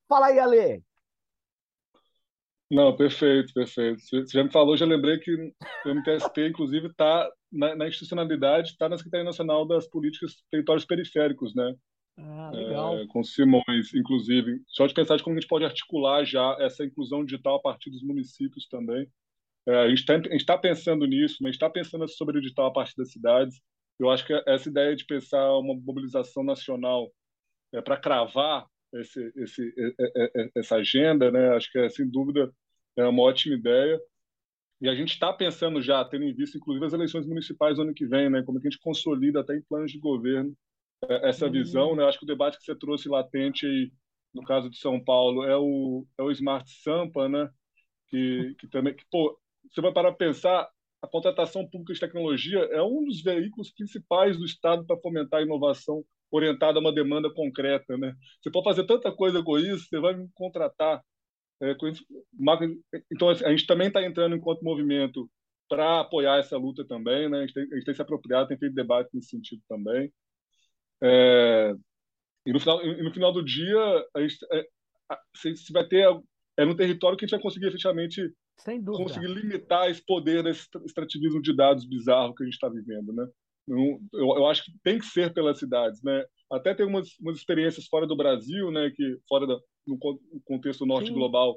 Fala 0.08 0.26
aí, 0.26 0.38
Ale. 0.38 0.84
Não, 2.70 2.96
perfeito, 2.96 3.52
perfeito. 3.54 4.00
Você 4.00 4.24
já 4.26 4.42
me 4.42 4.50
falou, 4.50 4.76
já 4.76 4.84
lembrei 4.84 5.18
que 5.18 5.32
o 5.32 5.88
MTST, 5.88 6.48
inclusive, 6.48 6.88
está 6.88 7.30
na, 7.52 7.76
na, 7.76 7.86
institucionalidade, 7.86 8.70
está 8.70 8.88
na 8.88 8.96
Secretaria 8.96 9.24
Nacional 9.24 9.66
das 9.66 9.88
Políticas 9.88 10.42
Territórios 10.50 10.84
Periféricos, 10.84 11.54
né? 11.54 11.74
Ah, 12.18 12.50
legal. 12.52 12.98
É, 12.98 13.06
com 13.06 13.22
Simões, 13.22 13.94
inclusive. 13.94 14.60
Só 14.66 14.86
de 14.86 14.94
pensar 14.94 15.16
de 15.16 15.22
como 15.22 15.36
a 15.36 15.40
gente 15.40 15.48
pode 15.48 15.64
articular 15.64 16.24
já 16.24 16.56
essa 16.58 16.84
inclusão 16.84 17.24
digital 17.24 17.56
a 17.56 17.60
partir 17.62 17.90
dos 17.90 18.02
municípios 18.02 18.66
também. 18.68 19.08
É, 19.68 19.76
a 19.76 19.88
gente 19.88 20.04
está 20.32 20.58
pensando 20.58 21.06
nisso, 21.06 21.36
mas 21.40 21.52
está 21.52 21.70
pensando 21.70 22.08
sobre 22.08 22.38
o 22.38 22.40
digital 22.40 22.66
a 22.66 22.72
partir 22.72 22.96
das 22.96 23.12
cidades. 23.12 23.60
Eu 23.98 24.10
acho 24.10 24.26
que 24.26 24.32
essa 24.46 24.68
ideia 24.68 24.96
de 24.96 25.04
pensar 25.04 25.56
uma 25.58 25.74
mobilização 25.74 26.42
nacional 26.42 27.12
é, 27.72 27.80
para 27.80 27.96
cravar 27.96 28.66
esse, 28.94 29.32
esse, 29.36 29.74
essa 30.54 30.76
agenda, 30.76 31.30
né? 31.30 31.50
acho 31.50 31.70
que 31.70 31.78
é, 31.78 31.88
sem 31.88 32.08
dúvida 32.08 32.52
é 32.96 33.04
uma 33.04 33.22
ótima 33.22 33.54
ideia. 33.54 34.00
E 34.80 34.88
a 34.88 34.94
gente 34.94 35.12
está 35.12 35.32
pensando 35.32 35.80
já, 35.80 36.04
tendo 36.04 36.24
em 36.24 36.34
vista, 36.34 36.58
inclusive, 36.58 36.84
as 36.84 36.92
eleições 36.92 37.26
municipais 37.26 37.76
do 37.76 37.82
ano 37.82 37.94
que 37.94 38.06
vem, 38.06 38.28
né? 38.28 38.42
como 38.42 38.58
é 38.58 38.60
que 38.60 38.68
a 38.68 38.70
gente 38.70 38.80
consolida 38.80 39.40
até 39.40 39.56
em 39.56 39.62
planos 39.62 39.90
de 39.90 39.98
governo 39.98 40.54
é, 41.08 41.28
essa 41.28 41.46
uhum. 41.46 41.52
visão. 41.52 41.96
Né? 41.96 42.04
Acho 42.04 42.18
que 42.18 42.24
o 42.24 42.28
debate 42.28 42.58
que 42.58 42.64
você 42.64 42.74
trouxe 42.74 43.08
latente 43.08 43.66
aí, 43.66 43.90
no 44.34 44.42
caso 44.42 44.68
de 44.68 44.78
São 44.78 45.02
Paulo, 45.02 45.44
é 45.44 45.56
o, 45.56 46.06
é 46.18 46.22
o 46.22 46.30
Smart 46.30 46.68
Sampa, 46.82 47.28
né? 47.28 47.48
que, 48.08 48.54
que 48.58 48.68
também 48.68 48.94
que, 48.94 49.04
pô, 49.10 49.38
você 49.70 49.80
vai 49.80 49.92
parar 49.92 50.12
para 50.12 50.26
pensar, 50.26 50.68
a 51.02 51.08
contratação 51.08 51.68
pública 51.68 51.92
de 51.92 52.00
tecnologia 52.00 52.58
é 52.58 52.82
um 52.82 53.04
dos 53.04 53.22
veículos 53.22 53.70
principais 53.70 54.36
do 54.36 54.44
Estado 54.44 54.84
para 54.86 54.98
fomentar 55.00 55.40
a 55.40 55.42
inovação 55.42 56.04
orientada 56.30 56.78
a 56.78 56.80
uma 56.80 56.92
demanda 56.92 57.32
concreta. 57.32 57.96
Né? 57.96 58.14
Você 58.42 58.50
pode 58.50 58.64
fazer 58.64 58.86
tanta 58.86 59.12
coisa 59.12 59.42
com 59.42 59.58
isso, 59.58 59.86
você 59.88 60.00
vai 60.00 60.14
me 60.14 60.28
contratar. 60.34 61.02
É, 61.60 61.74
com 61.74 61.88
isso. 61.88 62.04
Então, 63.10 63.30
a 63.30 63.50
gente 63.50 63.66
também 63.66 63.88
está 63.88 64.04
entrando 64.04 64.36
enquanto 64.36 64.62
movimento 64.62 65.30
para 65.68 66.00
apoiar 66.00 66.38
essa 66.38 66.56
luta 66.56 66.84
também. 66.86 67.28
Né? 67.30 67.38
A, 67.38 67.40
gente 67.42 67.54
tem, 67.54 67.62
a 67.62 67.74
gente 67.76 67.84
tem 67.84 67.94
se 67.94 68.02
apropriado, 68.02 68.48
tem 68.48 68.58
feito 68.58 68.74
debate 68.74 69.10
nesse 69.14 69.30
sentido 69.30 69.62
também. 69.68 70.12
É, 71.02 71.74
e, 72.46 72.52
no 72.52 72.60
final, 72.60 72.84
e 72.84 73.02
no 73.02 73.12
final 73.12 73.32
do 73.32 73.44
dia, 73.44 73.78
a 74.14 74.20
gente, 74.20 74.36
é, 74.52 74.66
se 75.34 75.72
vai 75.72 75.86
ter 75.86 76.06
é 76.58 76.64
no 76.64 76.74
território 76.74 77.18
que 77.18 77.24
a 77.24 77.26
gente 77.26 77.36
vai 77.36 77.42
conseguir 77.42 77.66
efetivamente 77.66 78.32
conseguir 78.96 79.26
limitar 79.26 79.90
esse 79.90 80.02
poder 80.04 80.42
desse 80.42 80.66
extrativismo 80.86 81.42
de 81.42 81.54
dados 81.54 81.86
bizarro 81.86 82.34
que 82.34 82.42
a 82.42 82.46
gente 82.46 82.54
está 82.54 82.68
vivendo, 82.68 83.12
né? 83.12 83.26
Eu, 83.68 84.00
eu, 84.12 84.46
acho 84.46 84.64
que 84.64 84.72
tem 84.82 84.98
que 84.98 85.06
ser 85.06 85.34
pelas 85.34 85.58
cidades, 85.58 86.02
né? 86.02 86.24
até 86.50 86.74
tem 86.74 86.86
umas, 86.86 87.08
umas 87.20 87.36
experiências 87.38 87.86
fora 87.86 88.06
do 88.06 88.16
Brasil, 88.16 88.70
né, 88.70 88.90
que 88.94 89.18
fora 89.28 89.46
da, 89.46 89.58
no 89.86 89.98
contexto 90.44 90.86
norte 90.86 91.08
Sim. 91.08 91.14
global, 91.14 91.56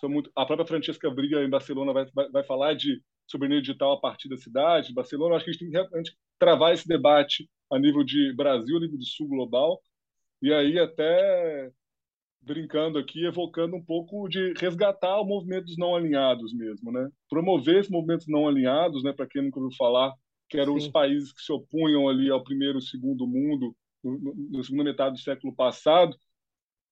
são 0.00 0.08
muito, 0.08 0.30
a 0.36 0.46
própria 0.46 0.66
Francesca 0.66 1.10
Briga 1.10 1.42
em 1.42 1.50
Barcelona 1.50 1.92
vai, 1.92 2.06
vai, 2.14 2.30
vai 2.30 2.44
falar 2.44 2.74
de 2.74 3.02
soberania 3.26 3.60
digital 3.60 3.92
a 3.92 4.00
partir 4.00 4.28
da 4.28 4.36
cidade, 4.36 4.94
Barcelona, 4.94 5.36
acho 5.36 5.44
que 5.44 5.50
a 5.50 5.52
gente 5.52 5.60
tem 5.60 5.70
que 5.70 5.76
realmente 5.76 6.16
travar 6.38 6.72
esse 6.72 6.86
debate 6.86 7.48
a 7.70 7.78
nível 7.78 8.04
de 8.04 8.32
Brasil, 8.34 8.76
a 8.76 8.80
nível 8.80 8.98
de 8.98 9.08
sul 9.08 9.28
global, 9.28 9.80
e 10.40 10.52
aí 10.52 10.78
até 10.78 11.70
brincando 12.40 12.98
aqui, 12.98 13.26
evocando 13.26 13.76
um 13.76 13.84
pouco 13.84 14.28
de 14.28 14.54
resgatar 14.58 15.20
o 15.20 15.24
movimento 15.24 15.66
dos 15.66 15.76
não 15.76 15.94
alinhados 15.94 16.54
mesmo, 16.54 16.92
né? 16.92 17.10
Promover 17.28 17.80
esses 17.80 17.90
movimentos 17.90 18.26
não 18.28 18.46
alinhados, 18.46 19.02
né? 19.02 19.12
Para 19.12 19.26
quem 19.26 19.42
nunca 19.42 19.58
ouviu 19.58 19.76
falar, 19.76 20.14
que 20.48 20.58
eram 20.58 20.78
Sim. 20.78 20.86
os 20.86 20.88
países 20.88 21.32
que 21.32 21.42
se 21.42 21.52
opunham 21.52 22.08
ali 22.08 22.30
ao 22.30 22.42
primeiro 22.42 22.78
e 22.78 22.82
segundo 22.82 23.26
mundo 23.26 23.74
na 24.50 24.62
segunda 24.62 24.84
metade 24.84 25.16
do 25.16 25.20
século 25.20 25.54
passado, 25.54 26.16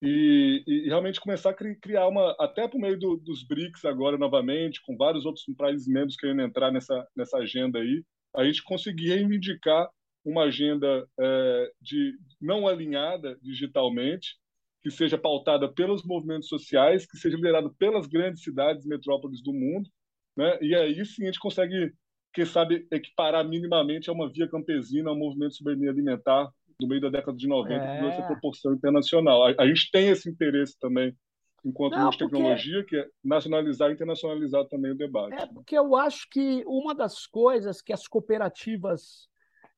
e, 0.02 0.62
e, 0.66 0.88
realmente 0.88 1.20
começar 1.20 1.50
a 1.50 1.54
criar 1.54 2.06
uma, 2.06 2.36
até 2.38 2.68
por 2.68 2.78
meio 2.78 2.98
do, 2.98 3.16
dos 3.16 3.42
BRICS 3.42 3.84
agora 3.84 4.18
novamente, 4.18 4.82
com 4.82 4.96
vários 4.96 5.24
outros 5.24 5.44
países 5.56 5.86
membros 5.86 6.16
querendo 6.16 6.42
entrar 6.42 6.70
nessa, 6.70 7.06
nessa 7.16 7.38
agenda 7.38 7.78
aí, 7.78 8.04
a 8.34 8.44
gente 8.44 8.62
conseguir 8.62 9.08
reivindicar 9.08 9.88
uma 10.24 10.44
agenda 10.44 11.08
é, 11.18 11.72
de 11.80 12.14
não 12.40 12.66
alinhada 12.66 13.38
digitalmente, 13.40 14.36
que 14.82 14.90
seja 14.90 15.16
pautada 15.16 15.72
pelos 15.72 16.04
movimentos 16.04 16.48
sociais, 16.48 17.06
que 17.06 17.16
seja 17.16 17.36
liderado 17.36 17.74
pelas 17.76 18.06
grandes 18.06 18.42
cidades, 18.42 18.84
metrópoles 18.84 19.42
do 19.42 19.52
mundo, 19.52 19.88
né? 20.36 20.58
E 20.60 20.74
aí 20.74 21.04
sim 21.06 21.22
a 21.22 21.26
gente 21.26 21.40
consegue, 21.40 21.92
quem 22.36 22.44
sabe, 22.44 22.86
equiparar 22.90 23.48
minimamente 23.48 24.10
a 24.10 24.12
uma 24.12 24.30
via 24.30 24.46
campesina, 24.46 25.08
ao 25.08 25.16
movimento 25.16 25.52
de 25.52 25.56
soberania 25.56 25.90
alimentar 25.90 26.52
do 26.78 26.86
meio 26.86 27.00
da 27.00 27.08
década 27.08 27.34
de 27.34 27.48
90, 27.48 27.82
é. 27.82 28.08
essa 28.08 28.26
proporção 28.26 28.74
internacional. 28.74 29.42
A, 29.46 29.54
a, 29.58 29.66
gente 29.66 29.90
tem 29.90 30.10
esse 30.10 30.28
interesse 30.28 30.78
também, 30.78 31.16
enquanto 31.64 31.94
Não, 31.94 32.10
de 32.10 32.18
tecnologia, 32.18 32.80
porque... 32.80 32.96
que 32.96 32.96
é 33.00 33.08
nacionalizar 33.24 33.88
e 33.88 33.94
internacionalizar 33.94 34.66
também 34.66 34.92
o 34.92 34.94
debate. 34.94 35.32
É, 35.32 35.46
porque 35.46 35.78
eu 35.78 35.96
acho 35.96 36.28
que 36.28 36.62
uma 36.66 36.94
das 36.94 37.26
coisas 37.26 37.80
que 37.80 37.90
as 37.90 38.06
cooperativas 38.06 39.30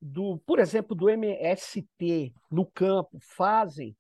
do, 0.03 0.39
por 0.45 0.59
exemplo, 0.59 0.97
do 0.97 1.09
MST 1.09 2.35
no 2.51 2.67
campo 2.67 3.19
fazem 3.21 3.97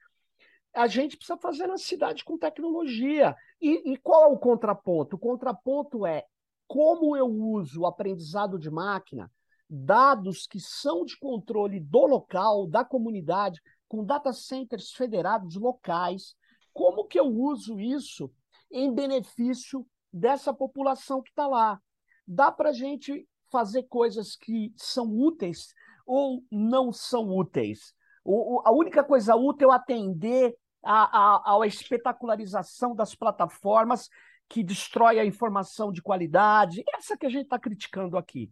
a 0.74 0.86
gente 0.88 1.16
precisa 1.16 1.38
fazer 1.38 1.66
na 1.66 1.78
cidade 1.78 2.24
com 2.24 2.36
tecnologia. 2.36 3.34
E, 3.61 3.92
e 3.92 3.96
qual 3.96 4.24
é 4.24 4.26
o 4.26 4.38
contraponto? 4.38 5.16
O 5.16 5.18
contraponto 5.18 6.06
é 6.06 6.24
como 6.69 7.16
eu 7.16 7.27
uso 7.27 7.81
o 7.81 7.87
aprendizado 7.87 8.59
de 8.59 8.71
máquina, 8.71 9.33
dados 9.69 10.47
que 10.47 10.61
são 10.61 11.05
de 11.05 11.19
controle 11.19 11.81
do 11.81 12.07
local, 12.07 12.66
da 12.66 12.85
comunidade, 12.85 13.61
com 13.89 14.05
data 14.05 14.33
centers 14.33 14.93
federados 14.93 15.57
locais, 15.57 16.37
como 16.73 17.07
que 17.07 17.19
eu 17.19 17.27
uso 17.27 17.81
isso 17.81 18.31
em 18.71 18.95
benefício 18.95 19.87
dessa 20.12 20.53
população 20.53 21.23
que 21.23 21.31
está 21.31 21.47
lá? 21.47 21.81
Dá 22.27 22.53
para 22.53 22.69
a 22.69 22.75
gente 22.75 23.27
fazer 23.51 23.85
coisas 23.85 24.37
que 24.37 24.73
são 24.77 25.07
úteis 25.09 25.73
ou 26.07 26.45
não 26.53 26.93
são 26.93 27.35
úteis? 27.35 27.95
O, 28.23 28.61
a 28.64 28.71
única 28.71 29.03
coisa 29.03 29.35
útil 29.35 29.73
é 29.73 29.75
atender 29.75 30.55
à, 30.85 31.47
à, 31.49 31.62
à 31.62 31.66
espetacularização 31.66 32.95
das 32.95 33.14
plataformas 33.14 34.11
que 34.49 34.62
destrói 34.62 35.18
a 35.18 35.24
informação 35.24 35.92
de 35.92 36.03
qualidade. 36.03 36.82
Essa 36.94 37.16
que 37.16 37.26
a 37.26 37.28
gente 37.28 37.44
está 37.44 37.59
criticando 37.59 38.16
aqui, 38.16 38.51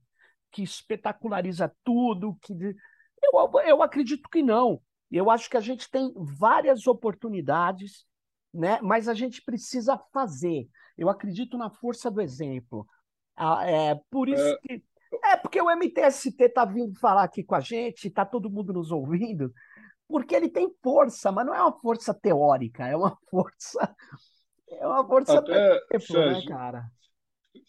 que 0.52 0.62
espetaculariza 0.62 1.74
tudo. 1.82 2.36
que 2.42 2.52
eu, 2.52 3.60
eu 3.64 3.82
acredito 3.82 4.28
que 4.28 4.42
não. 4.42 4.80
Eu 5.10 5.30
acho 5.30 5.48
que 5.48 5.56
a 5.56 5.60
gente 5.60 5.90
tem 5.90 6.12
várias 6.16 6.86
oportunidades, 6.86 8.04
né? 8.52 8.78
mas 8.82 9.08
a 9.08 9.14
gente 9.14 9.42
precisa 9.42 9.98
fazer. 10.12 10.68
Eu 10.98 11.08
acredito 11.08 11.56
na 11.56 11.70
força 11.70 12.10
do 12.10 12.20
exemplo. 12.20 12.86
Ah, 13.36 13.64
é, 13.68 14.00
por 14.10 14.28
isso 14.28 14.42
é... 14.42 14.56
que 14.58 14.84
é 15.24 15.36
porque 15.36 15.60
o 15.60 15.70
MTST 15.70 16.44
está 16.44 16.64
vindo 16.64 16.98
falar 16.98 17.22
aqui 17.22 17.42
com 17.42 17.54
a 17.54 17.60
gente, 17.60 18.08
está 18.08 18.24
todo 18.24 18.50
mundo 18.50 18.72
nos 18.72 18.90
ouvindo, 18.90 19.52
porque 20.08 20.34
ele 20.34 20.48
tem 20.48 20.68
força, 20.82 21.30
mas 21.30 21.46
não 21.46 21.54
é 21.54 21.62
uma 21.62 21.78
força 21.78 22.12
teórica, 22.12 22.86
é 22.86 22.96
uma 22.96 23.16
força. 23.30 23.94
É 24.68 24.86
uma 24.86 25.06
força 25.06 25.38
Até, 25.38 25.80
tempo, 25.80 25.92
né, 25.92 26.00
Sérgio, 26.00 26.50
né, 26.50 26.56
cara? 26.56 26.90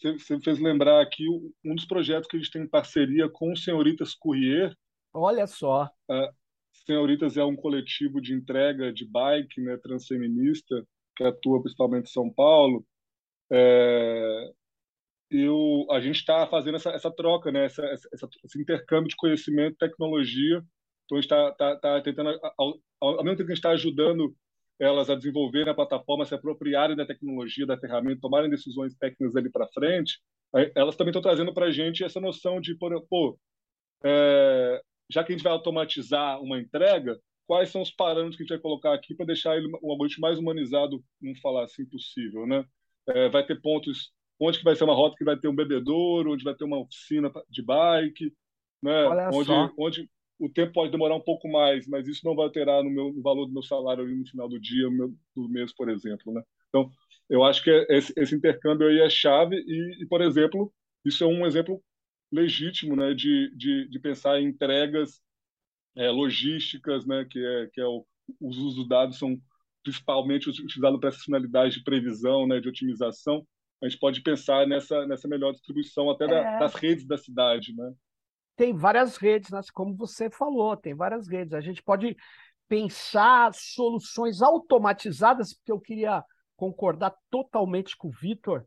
Você 0.01 0.39
fez 0.39 0.59
lembrar 0.59 1.01
aqui 1.01 1.23
um 1.63 1.75
dos 1.75 1.85
projetos 1.85 2.27
que 2.27 2.35
a 2.35 2.39
gente 2.39 2.51
tem 2.51 2.63
em 2.63 2.69
parceria 2.69 3.29
com 3.29 3.51
o 3.51 3.57
Senhoritas 3.57 4.13
Courier. 4.13 4.75
Olha 5.13 5.47
só. 5.47 5.85
Uh, 6.09 6.29
Senhoritas 6.85 7.37
é 7.37 7.43
um 7.43 7.55
coletivo 7.55 8.21
de 8.21 8.33
entrega 8.33 8.91
de 8.91 9.05
bike 9.05 9.61
né, 9.61 9.77
transfeminista 9.77 10.85
que 11.15 11.23
atua 11.23 11.61
principalmente 11.61 12.05
em 12.05 12.13
São 12.13 12.31
Paulo. 12.31 12.85
É, 13.51 14.51
eu, 15.31 15.85
a 15.91 15.99
gente 15.99 16.17
está 16.17 16.47
fazendo 16.47 16.75
essa, 16.75 16.91
essa 16.91 17.11
troca, 17.11 17.51
né? 17.51 17.65
Essa, 17.65 17.83
essa, 17.85 18.29
esse 18.45 18.61
intercâmbio 18.61 19.09
de 19.09 19.15
conhecimento 19.15 19.77
tecnologia. 19.77 20.63
Então, 21.05 21.17
a 21.17 21.21
gente 21.21 21.31
está 21.31 21.51
tá, 21.53 21.75
tá 21.77 22.01
tentando, 22.01 22.29
ao, 22.57 22.79
ao, 23.01 23.23
mesmo 23.23 23.37
tempo 23.37 23.47
que 23.47 23.53
a 23.53 23.55
gente 23.55 23.57
está 23.57 23.71
ajudando 23.71 24.35
elas 24.79 25.09
a 25.09 25.15
desenvolverem 25.15 25.71
a 25.71 25.75
plataforma, 25.75 26.25
se 26.25 26.35
apropriarem 26.35 26.95
da 26.95 27.05
tecnologia, 27.05 27.65
da 27.65 27.77
ferramenta, 27.77 28.21
tomarem 28.21 28.49
decisões 28.49 28.95
técnicas 28.95 29.35
ali 29.35 29.49
para 29.51 29.67
frente, 29.67 30.19
elas 30.75 30.95
também 30.95 31.11
estão 31.11 31.21
trazendo 31.21 31.53
para 31.53 31.65
a 31.65 31.71
gente 31.71 32.03
essa 32.03 32.21
noção 32.21 32.61
de, 32.61 32.75
pô, 33.09 33.37
é, 34.03 34.81
já 35.09 35.23
que 35.23 35.31
a 35.31 35.35
gente 35.35 35.43
vai 35.43 35.51
automatizar 35.51 36.41
uma 36.41 36.59
entrega, 36.59 37.19
quais 37.45 37.69
são 37.69 37.81
os 37.81 37.91
parâmetros 37.91 38.35
que 38.35 38.43
a 38.43 38.45
gente 38.45 38.53
vai 38.53 38.59
colocar 38.59 38.93
aqui 38.93 39.15
para 39.15 39.25
deixar 39.25 39.57
ele 39.57 39.67
um 39.83 39.91
algoritmo 39.91 40.21
mais 40.21 40.37
humanizado, 40.37 41.03
vamos 41.21 41.39
falar 41.39 41.63
assim, 41.63 41.85
possível, 41.85 42.45
né? 42.45 42.63
É, 43.07 43.29
vai 43.29 43.45
ter 43.45 43.61
pontos 43.61 44.11
onde 44.39 44.59
que 44.59 44.63
vai 44.63 44.75
ser 44.75 44.83
uma 44.83 44.93
rota 44.93 45.15
que 45.17 45.23
vai 45.23 45.37
ter 45.37 45.47
um 45.47 45.55
bebedouro, 45.55 46.33
onde 46.33 46.43
vai 46.43 46.53
ter 46.53 46.65
uma 46.65 46.79
oficina 46.79 47.31
de 47.49 47.63
bike, 47.63 48.33
né? 48.83 49.07
onde, 49.33 49.51
onde 49.77 50.09
o 50.39 50.49
tempo 50.49 50.73
pode 50.73 50.91
demorar 50.91 51.15
um 51.15 51.23
pouco 51.23 51.47
mais, 51.47 51.87
mas 51.87 52.07
isso 52.07 52.25
não 52.25 52.35
vai 52.35 52.45
alterar 52.45 52.83
no, 52.83 52.89
meu, 52.89 53.13
no 53.13 53.21
valor 53.21 53.45
do 53.45 53.53
meu 53.53 53.63
salário 53.63 54.05
no 54.05 54.27
final 54.27 54.47
do 54.47 54.59
dia, 54.59 54.89
meu, 54.89 55.13
do 55.35 55.49
mês, 55.49 55.73
por 55.73 55.89
exemplo. 55.89 56.33
Né? 56.33 56.41
Então, 56.69 56.89
eu 57.29 57.43
acho 57.43 57.63
que 57.63 57.69
esse, 57.89 58.13
esse 58.15 58.35
intercâmbio 58.35 58.87
aí 58.87 58.99
é 58.99 59.09
chave 59.09 59.55
e, 59.55 60.03
e, 60.03 60.07
por 60.07 60.21
exemplo, 60.21 60.71
isso 61.03 61.23
é 61.23 61.27
um 61.27 61.45
exemplo 61.45 61.81
legítimo 62.31 62.95
né, 62.95 63.13
de, 63.13 63.51
de, 63.55 63.87
de 63.89 63.99
pensar 63.99 64.39
em 64.39 64.47
entregas 64.47 65.21
é, 65.95 66.09
logísticas, 66.09 67.05
né, 67.05 67.25
que 67.29 67.39
é, 67.39 67.67
que 67.73 67.81
é 67.81 67.85
o, 67.85 68.05
os 68.39 68.57
usos 68.57 68.75
dos 68.75 68.87
dados 68.87 69.17
são 69.17 69.37
principalmente 69.83 70.49
utilizados 70.49 70.99
para 70.99 71.09
essas 71.09 71.23
finalidades 71.23 71.73
de 71.75 71.83
previsão, 71.83 72.45
né, 72.45 72.59
de 72.59 72.67
otimização, 72.67 73.45
a 73.81 73.87
gente 73.87 73.99
pode 73.99 74.21
pensar 74.21 74.67
nessa, 74.67 75.05
nessa 75.05 75.27
melhor 75.27 75.51
distribuição 75.51 76.09
até 76.09 76.25
da, 76.25 76.37
é. 76.37 76.59
das 76.59 76.73
redes 76.75 77.05
da 77.05 77.17
cidade, 77.17 77.75
né? 77.75 77.93
Tem 78.57 78.75
várias 78.75 79.15
redes, 79.15 79.51
né? 79.51 79.61
como 79.73 79.95
você 79.95 80.29
falou, 80.29 80.75
tem 80.75 80.93
várias 80.93 81.27
redes. 81.29 81.53
A 81.53 81.61
gente 81.61 81.81
pode 81.81 82.17
pensar 82.67 83.53
soluções 83.53 84.41
automatizadas, 84.41 85.53
porque 85.53 85.71
eu 85.71 85.79
queria 85.79 86.23
concordar 86.57 87.15
totalmente 87.29 87.95
com 87.95 88.09
o 88.09 88.11
Vitor. 88.11 88.65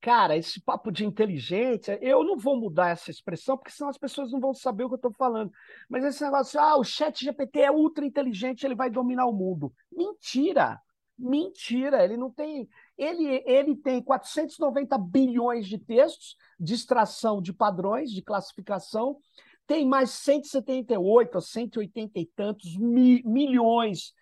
Cara, 0.00 0.36
esse 0.36 0.60
papo 0.60 0.92
de 0.92 1.06
inteligência, 1.06 1.98
eu 2.02 2.22
não 2.22 2.36
vou 2.36 2.60
mudar 2.60 2.90
essa 2.90 3.10
expressão, 3.10 3.56
porque 3.56 3.72
senão 3.72 3.88
as 3.88 3.96
pessoas 3.96 4.30
não 4.30 4.38
vão 4.38 4.52
saber 4.52 4.84
o 4.84 4.88
que 4.88 4.94
eu 4.94 4.96
estou 4.96 5.14
falando. 5.14 5.50
Mas 5.88 6.04
esse 6.04 6.22
negócio, 6.22 6.60
ah, 6.60 6.76
o 6.76 6.84
chat 6.84 7.24
GPT 7.24 7.60
é 7.60 7.70
ultra 7.70 8.04
inteligente, 8.04 8.64
ele 8.64 8.74
vai 8.74 8.90
dominar 8.90 9.24
o 9.24 9.32
mundo. 9.32 9.72
Mentira! 9.90 10.78
Mentira, 11.16 12.04
ele 12.04 12.16
não 12.16 12.30
tem. 12.30 12.68
Ele, 12.96 13.42
ele 13.44 13.76
tem 13.76 14.02
490 14.02 14.96
bilhões 14.98 15.66
de 15.66 15.78
textos 15.78 16.36
de 16.58 16.74
extração 16.74 17.42
de 17.42 17.52
padrões, 17.52 18.10
de 18.10 18.22
classificação, 18.22 19.18
tem 19.66 19.86
mais 19.86 20.10
178 20.10 21.34
ou 21.34 21.40
180 21.40 22.18
e 22.20 22.26
tantos 22.26 22.76
mi, 22.76 23.22
milhões 23.24 24.12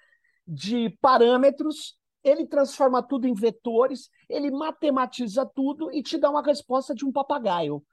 de 0.47 0.91
parâmetros, 1.01 1.99
ele 2.23 2.47
transforma 2.47 3.03
tudo 3.03 3.27
em 3.27 3.35
vetores, 3.35 4.09
ele 4.29 4.51
matematiza 4.51 5.45
tudo 5.45 5.93
e 5.93 6.03
te 6.03 6.17
dá 6.17 6.31
uma 6.31 6.43
resposta 6.43 6.95
de 6.95 7.05
um 7.05 7.13
papagaio. 7.13 7.85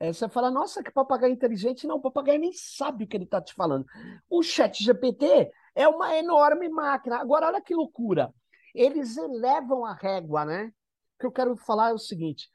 Aí 0.00 0.12
você 0.14 0.28
fala, 0.28 0.50
nossa, 0.50 0.82
que 0.82 0.92
papagaio 0.92 1.32
inteligente. 1.32 1.86
Não, 1.86 1.96
o 1.96 2.00
papagaio 2.00 2.38
nem 2.38 2.52
sabe 2.52 3.04
o 3.04 3.06
que 3.06 3.16
ele 3.16 3.24
está 3.24 3.40
te 3.40 3.52
falando. 3.54 3.84
O 4.30 4.42
chat 4.42 4.82
GPT 4.82 5.50
é 5.74 5.88
uma 5.88 6.16
enorme 6.16 6.68
máquina. 6.68 7.16
Agora, 7.16 7.48
olha 7.48 7.60
que 7.60 7.74
loucura. 7.74 8.32
Eles 8.74 9.16
elevam 9.16 9.84
a 9.84 9.94
régua, 9.94 10.44
né? 10.44 10.66
O 10.66 11.20
que 11.20 11.26
eu 11.26 11.32
quero 11.32 11.56
falar 11.56 11.90
é 11.90 11.94
o 11.94 11.98
seguinte: 11.98 12.48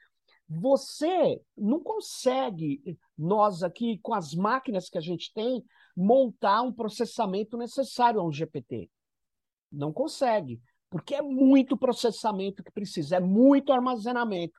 você 0.47 1.41
não 1.57 1.79
consegue, 1.79 2.97
nós 3.17 3.63
aqui, 3.63 3.99
com 4.01 4.13
as 4.13 4.33
máquinas 4.33 4.89
que 4.89 4.97
a 4.97 5.01
gente 5.01 5.31
tem, 5.33 5.63
montar 5.95 6.61
um 6.61 6.71
processamento 6.71 7.57
necessário 7.57 8.19
a 8.19 8.23
um 8.23 8.31
GPT. 8.31 8.89
Não 9.71 9.91
consegue, 9.91 10.61
porque 10.89 11.15
é 11.15 11.21
muito 11.21 11.77
processamento 11.77 12.63
que 12.63 12.71
precisa, 12.71 13.15
é 13.15 13.19
muito 13.19 13.73
armazenamento. 13.73 14.53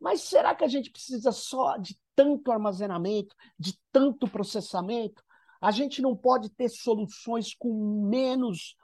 Mas 0.00 0.22
será 0.22 0.54
que 0.54 0.64
a 0.64 0.68
gente 0.68 0.90
precisa 0.90 1.30
só 1.30 1.76
de 1.76 1.98
tanto 2.14 2.50
armazenamento, 2.50 3.34
de 3.58 3.78
tanto 3.92 4.28
processamento? 4.28 5.22
A 5.60 5.70
gente 5.70 6.02
não 6.02 6.16
pode 6.16 6.50
ter 6.50 6.68
soluções 6.68 7.54
com 7.54 8.08
menos 8.08 8.76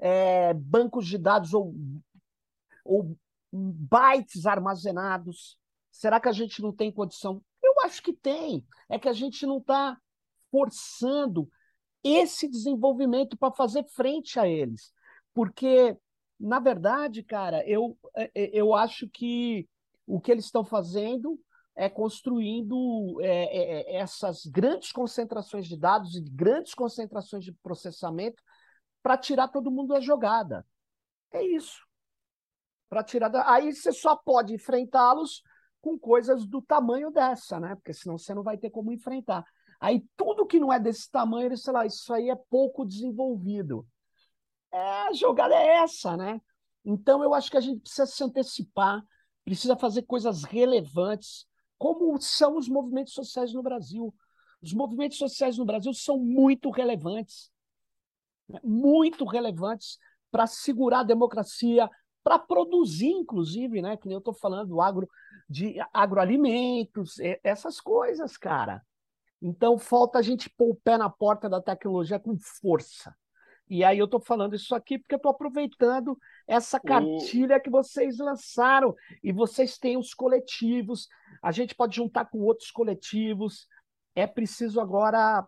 é, 0.00 0.54
bancos 0.54 1.06
de 1.06 1.18
dados 1.18 1.52
ou, 1.52 1.74
ou 2.84 3.16
bytes 3.52 4.46
armazenados. 4.46 5.58
Será 5.90 6.18
que 6.18 6.28
a 6.28 6.32
gente 6.32 6.62
não 6.62 6.72
tem 6.72 6.90
condição? 6.90 7.42
Eu 7.62 7.74
acho 7.84 8.02
que 8.02 8.12
tem. 8.12 8.64
É 8.88 8.98
que 8.98 9.08
a 9.08 9.12
gente 9.12 9.44
não 9.46 9.58
está 9.58 9.98
forçando 10.50 11.48
esse 12.02 12.48
desenvolvimento 12.48 13.36
para 13.36 13.52
fazer 13.52 13.84
frente 13.84 14.40
a 14.40 14.48
eles. 14.48 14.92
Porque, 15.34 15.96
na 16.38 16.58
verdade, 16.58 17.22
cara, 17.22 17.66
eu, 17.68 17.96
é, 18.16 18.30
é, 18.34 18.50
eu 18.52 18.74
acho 18.74 19.08
que 19.08 19.68
o 20.06 20.20
que 20.20 20.32
eles 20.32 20.46
estão 20.46 20.64
fazendo 20.64 21.38
é 21.76 21.88
construindo 21.88 23.20
é, 23.20 23.92
é, 23.92 23.96
essas 23.96 24.44
grandes 24.46 24.90
concentrações 24.92 25.66
de 25.66 25.76
dados 25.76 26.16
e 26.16 26.20
grandes 26.20 26.74
concentrações 26.74 27.44
de 27.44 27.52
processamento 27.62 28.42
para 29.02 29.16
tirar 29.16 29.48
todo 29.48 29.70
mundo 29.70 29.94
da 29.94 30.00
jogada. 30.00 30.66
É 31.32 31.42
isso. 31.44 31.78
Para 32.88 33.04
tirar 33.04 33.28
da... 33.28 33.50
Aí 33.50 33.72
você 33.72 33.92
só 33.92 34.16
pode 34.16 34.54
enfrentá-los 34.54 35.42
com 35.80 35.98
coisas 35.98 36.46
do 36.46 36.60
tamanho 36.60 37.10
dessa, 37.10 37.58
né? 37.58 37.74
Porque 37.74 37.92
senão 37.92 38.18
você 38.18 38.34
não 38.34 38.42
vai 38.42 38.58
ter 38.58 38.70
como 38.70 38.92
enfrentar. 38.92 39.44
Aí 39.80 40.04
tudo 40.16 40.46
que 40.46 40.60
não 40.60 40.72
é 40.72 40.78
desse 40.78 41.10
tamanho, 41.10 41.46
ele, 41.46 41.56
sei 41.56 41.72
lá, 41.72 41.86
isso 41.86 42.12
aí 42.12 42.28
é 42.28 42.36
pouco 42.36 42.84
desenvolvido. 42.84 43.86
É, 44.72 45.08
a 45.08 45.12
jogada 45.12 45.54
é 45.54 45.78
essa, 45.78 46.16
né? 46.16 46.40
Então 46.84 47.22
eu 47.22 47.34
acho 47.34 47.50
que 47.50 47.56
a 47.56 47.60
gente 47.60 47.80
precisa 47.80 48.06
se 48.06 48.22
antecipar, 48.22 49.02
precisa 49.44 49.76
fazer 49.76 50.02
coisas 50.02 50.44
relevantes, 50.44 51.46
como 51.78 52.20
são 52.20 52.56
os 52.56 52.68
movimentos 52.68 53.14
sociais 53.14 53.52
no 53.54 53.62
Brasil. 53.62 54.14
Os 54.62 54.74
movimentos 54.74 55.16
sociais 55.16 55.56
no 55.56 55.64
Brasil 55.64 55.94
são 55.94 56.18
muito 56.18 56.70
relevantes? 56.70 57.50
Muito 58.62 59.24
relevantes 59.24 59.98
para 60.30 60.46
segurar 60.46 61.00
a 61.00 61.04
democracia, 61.04 61.88
para 62.22 62.38
produzir, 62.38 63.10
inclusive, 63.10 63.82
né? 63.82 63.96
Que 63.96 64.06
nem 64.06 64.14
eu 64.14 64.18
estou 64.18 64.34
falando, 64.34 64.80
agro, 64.80 65.08
de 65.48 65.76
agroalimentos, 65.92 67.16
essas 67.42 67.80
coisas, 67.80 68.36
cara. 68.36 68.82
Então 69.42 69.78
falta 69.78 70.18
a 70.18 70.22
gente 70.22 70.50
pôr 70.50 70.70
o 70.70 70.74
pé 70.74 70.98
na 70.98 71.08
porta 71.08 71.48
da 71.48 71.60
tecnologia 71.60 72.20
com 72.20 72.36
força. 72.38 73.14
E 73.68 73.84
aí 73.84 73.98
eu 73.98 74.06
estou 74.06 74.20
falando 74.20 74.56
isso 74.56 74.74
aqui 74.74 74.98
porque 74.98 75.14
eu 75.14 75.18
estou 75.18 75.30
aproveitando 75.30 76.18
essa 76.46 76.80
cartilha 76.80 77.56
o... 77.56 77.60
que 77.60 77.70
vocês 77.70 78.18
lançaram. 78.18 78.94
E 79.22 79.32
vocês 79.32 79.78
têm 79.78 79.96
os 79.96 80.12
coletivos, 80.12 81.08
a 81.40 81.52
gente 81.52 81.74
pode 81.74 81.96
juntar 81.96 82.26
com 82.26 82.38
outros 82.40 82.70
coletivos. 82.70 83.68
É 84.14 84.26
preciso 84.26 84.80
agora. 84.80 85.46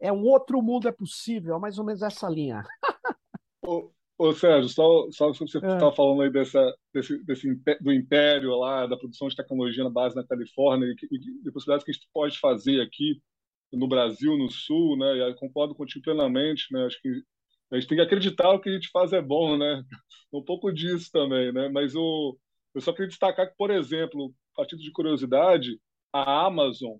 É 0.00 0.12
um 0.12 0.24
outro 0.24 0.62
mundo 0.62 0.88
é 0.88 0.92
possível, 0.92 1.56
é 1.56 1.58
mais 1.58 1.78
ou 1.78 1.84
menos 1.84 2.02
essa 2.02 2.28
linha. 2.28 2.62
Ô, 4.20 4.34
Sérgio, 4.34 4.68
só, 4.68 5.10
só 5.10 5.32
você 5.32 5.56
estava 5.56 5.88
é. 5.88 5.96
falando 5.96 6.20
aí 6.20 6.30
dessa, 6.30 6.76
desse, 6.92 7.24
desse, 7.24 7.54
do 7.80 7.90
império 7.90 8.54
lá, 8.58 8.86
da 8.86 8.94
produção 8.94 9.28
de 9.28 9.34
tecnologia 9.34 9.82
na 9.82 9.88
base 9.88 10.14
na 10.14 10.26
Califórnia 10.26 10.86
e, 10.86 11.14
e 11.14 11.42
de 11.42 11.50
possibilidades 11.50 11.84
que 11.84 11.90
a 11.90 11.94
gente 11.94 12.08
pode 12.12 12.38
fazer 12.38 12.82
aqui 12.82 13.18
no 13.72 13.88
Brasil, 13.88 14.36
no 14.36 14.50
Sul, 14.50 14.98
né? 14.98 15.30
E 15.30 15.34
concordo 15.36 15.74
contigo 15.74 16.04
plenamente, 16.04 16.66
né? 16.70 16.84
Acho 16.84 17.00
que 17.00 17.08
a 17.70 17.76
gente 17.76 17.88
tem 17.88 17.96
que 17.96 18.04
acreditar 18.04 18.50
que 18.50 18.56
o 18.56 18.60
que 18.60 18.68
a 18.68 18.72
gente 18.72 18.90
faz 18.90 19.12
é 19.14 19.22
bom, 19.22 19.56
né? 19.56 19.82
Um 20.32 20.44
pouco 20.44 20.70
disso 20.70 21.10
também, 21.10 21.50
né? 21.50 21.68
Mas 21.70 21.96
o, 21.96 22.38
eu 22.74 22.80
só 22.80 22.92
queria 22.92 23.08
destacar 23.08 23.48
que, 23.48 23.56
por 23.56 23.70
exemplo, 23.70 24.32
a 24.58 24.62
título 24.64 24.82
de 24.82 24.92
curiosidade, 24.92 25.80
a 26.12 26.46
Amazon 26.46 26.98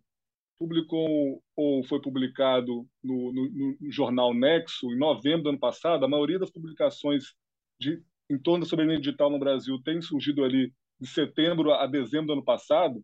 publicou 0.61 1.43
ou 1.57 1.83
foi 1.85 2.03
publicado 2.03 2.87
no, 3.03 3.33
no, 3.33 3.77
no, 3.81 3.91
jornal 3.91 4.35
Nexo 4.35 4.93
em 4.93 4.99
novembro 4.99 5.45
do 5.45 5.49
ano 5.49 5.59
passado. 5.59 6.05
A 6.05 6.09
maioria 6.09 6.39
das 6.39 6.51
publicações 6.51 7.35
de, 7.81 8.03
em 8.29 8.39
torno 8.39 8.65
da 8.65 8.69
soberania 8.69 9.01
digital 9.01 9.31
no 9.31 9.39
Brasil 9.39 9.81
tem 9.83 10.03
surgido 10.03 10.45
ali 10.45 10.71
de 11.01 11.09
setembro 11.09 11.73
a 11.73 11.87
dezembro 11.87 12.27
do 12.27 12.33
ano 12.35 12.45
passado. 12.45 13.03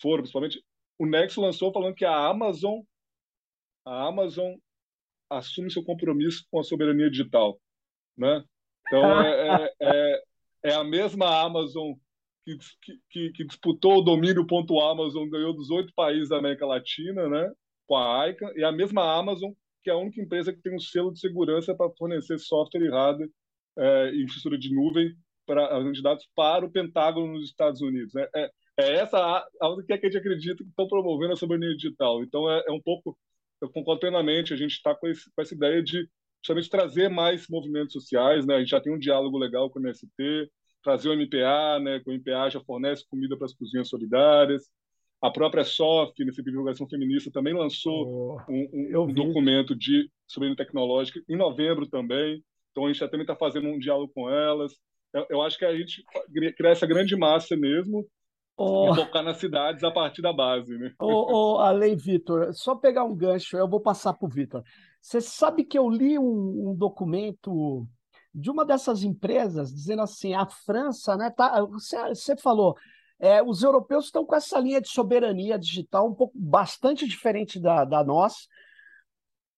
Foram 0.00 0.18
principalmente 0.18 0.62
o 0.98 1.06
Nexo 1.06 1.40
lançou 1.40 1.72
falando 1.72 1.94
que 1.94 2.04
a 2.04 2.28
Amazon 2.28 2.80
a 3.86 4.06
Amazon 4.06 4.54
assume 5.30 5.70
seu 5.70 5.82
compromisso 5.82 6.44
com 6.50 6.60
a 6.60 6.64
soberania 6.64 7.10
digital, 7.10 7.58
né? 8.16 8.44
Então 8.86 9.22
é, 9.22 9.48
é, 9.48 9.74
é, 9.80 10.22
é 10.64 10.74
a 10.74 10.84
mesma 10.84 11.42
Amazon 11.42 11.94
que, 12.44 12.58
que, 13.10 13.32
que 13.32 13.44
disputou 13.44 13.98
o 13.98 14.02
domínio 14.02 14.46
ponto 14.46 14.80
Amazon, 14.80 15.28
ganhou 15.28 15.54
dos 15.54 15.70
oito 15.70 15.92
países 15.94 16.28
da 16.28 16.38
América 16.38 16.66
Latina, 16.66 17.28
né? 17.28 17.50
Com 17.86 17.96
a 17.96 18.28
ICANN, 18.28 18.52
e 18.56 18.64
a 18.64 18.72
mesma 18.72 19.18
Amazon, 19.18 19.52
que 19.82 19.90
é 19.90 19.92
a 19.92 19.96
única 19.98 20.20
empresa 20.20 20.52
que 20.52 20.62
tem 20.62 20.74
um 20.74 20.80
selo 20.80 21.12
de 21.12 21.20
segurança 21.20 21.74
para 21.74 21.90
fornecer 21.98 22.38
software 22.38 22.82
e 22.82 22.90
hardware 22.90 23.30
é, 23.78 24.10
e 24.10 24.22
infraestrutura 24.22 24.58
de 24.58 24.74
nuvem 24.74 25.14
para 25.46 25.78
os 25.78 26.02
dados 26.02 26.26
para 26.34 26.64
o 26.64 26.70
Pentágono 26.70 27.34
nos 27.34 27.50
Estados 27.50 27.80
Unidos. 27.80 28.14
Né? 28.14 28.26
É, 28.34 28.50
é 28.78 28.96
essa 28.96 29.18
a, 29.60 29.68
única 29.68 29.98
que 29.98 30.06
a 30.06 30.10
gente 30.10 30.18
acredita 30.18 30.62
que 30.62 30.70
estão 30.70 30.88
promovendo 30.88 31.32
a 31.32 31.36
soberania 31.36 31.76
digital. 31.76 32.22
Então, 32.22 32.50
é, 32.50 32.64
é 32.66 32.72
um 32.72 32.80
pouco, 32.80 33.16
eu 33.60 33.68
concordo 33.68 34.00
plenamente, 34.00 34.54
a 34.54 34.56
gente 34.56 34.72
está 34.72 34.94
com, 34.94 35.06
com, 35.06 35.42
essa 35.42 35.54
ideia 35.54 35.82
de 35.82 36.08
justamente 36.42 36.70
trazer 36.70 37.08
mais 37.08 37.46
movimentos 37.48 37.92
sociais, 37.92 38.46
né? 38.46 38.56
a 38.56 38.58
gente 38.60 38.70
já 38.70 38.80
tem 38.80 38.92
um 38.92 38.98
diálogo 38.98 39.38
legal 39.38 39.70
com 39.70 39.78
o 39.78 39.82
MST, 39.82 40.50
trazer 40.84 41.08
o 41.08 41.16
MPA, 41.16 41.80
né, 41.80 41.98
que 41.98 42.10
o 42.10 42.12
MPA 42.12 42.50
já 42.50 42.60
fornece 42.60 43.04
comida 43.08 43.36
para 43.36 43.46
as 43.46 43.54
cozinhas 43.54 43.88
solidárias. 43.88 44.70
A 45.20 45.30
própria 45.30 45.64
SOF, 45.64 46.12
nessa 46.22 46.42
divulgação 46.42 46.86
feminista, 46.86 47.30
também 47.32 47.54
lançou 47.54 48.06
oh, 48.06 48.52
um, 48.52 48.68
um, 48.72 49.02
um 49.04 49.14
documento 49.14 49.74
de 49.74 50.10
soberania 50.26 50.56
tecnológica 50.56 51.20
em 51.26 51.36
novembro 51.36 51.88
também. 51.88 52.44
Então 52.70 52.84
a 52.84 52.92
gente 52.92 53.00
também 53.00 53.22
está 53.22 53.34
fazendo 53.34 53.68
um 53.68 53.78
diálogo 53.78 54.12
com 54.14 54.28
elas. 54.28 54.74
Eu, 55.14 55.26
eu, 55.30 55.42
acho 55.42 55.58
que 55.58 55.64
a 55.64 55.74
gente 55.74 56.04
cria 56.56 56.70
essa 56.70 56.86
grande 56.86 57.16
massa 57.16 57.56
mesmo 57.56 58.06
oh. 58.56 58.92
e 58.92 58.96
focar 58.96 59.22
nas 59.22 59.38
cidades 59.38 59.82
a 59.82 59.90
partir 59.90 60.20
da 60.20 60.32
base. 60.32 60.76
Né? 60.76 60.92
Oh, 61.00 61.54
oh, 61.54 61.58
além, 61.58 61.96
Vitor, 61.96 62.52
só 62.52 62.74
pegar 62.74 63.04
um 63.04 63.16
gancho, 63.16 63.56
eu 63.56 63.68
vou 63.68 63.80
passar 63.80 64.12
para 64.12 64.26
o 64.26 64.30
Vitor. 64.30 64.62
Você 65.00 65.20
sabe 65.20 65.64
que 65.64 65.78
eu 65.78 65.88
li 65.88 66.18
um, 66.18 66.70
um 66.70 66.74
documento 66.76 67.86
de 68.34 68.50
uma 68.50 68.64
dessas 68.64 69.04
empresas 69.04 69.72
dizendo 69.72 70.02
assim, 70.02 70.34
a 70.34 70.46
França, 70.46 71.16
né? 71.16 71.30
Tá, 71.30 71.62
você, 71.64 71.96
você 72.08 72.36
falou, 72.36 72.76
é, 73.18 73.42
os 73.42 73.62
europeus 73.62 74.06
estão 74.06 74.26
com 74.26 74.34
essa 74.34 74.58
linha 74.58 74.80
de 74.80 74.88
soberania 74.88 75.58
digital 75.58 76.08
um 76.08 76.14
pouco 76.14 76.36
bastante 76.36 77.06
diferente 77.06 77.60
da, 77.60 77.84
da 77.84 78.02
nossa 78.02 78.46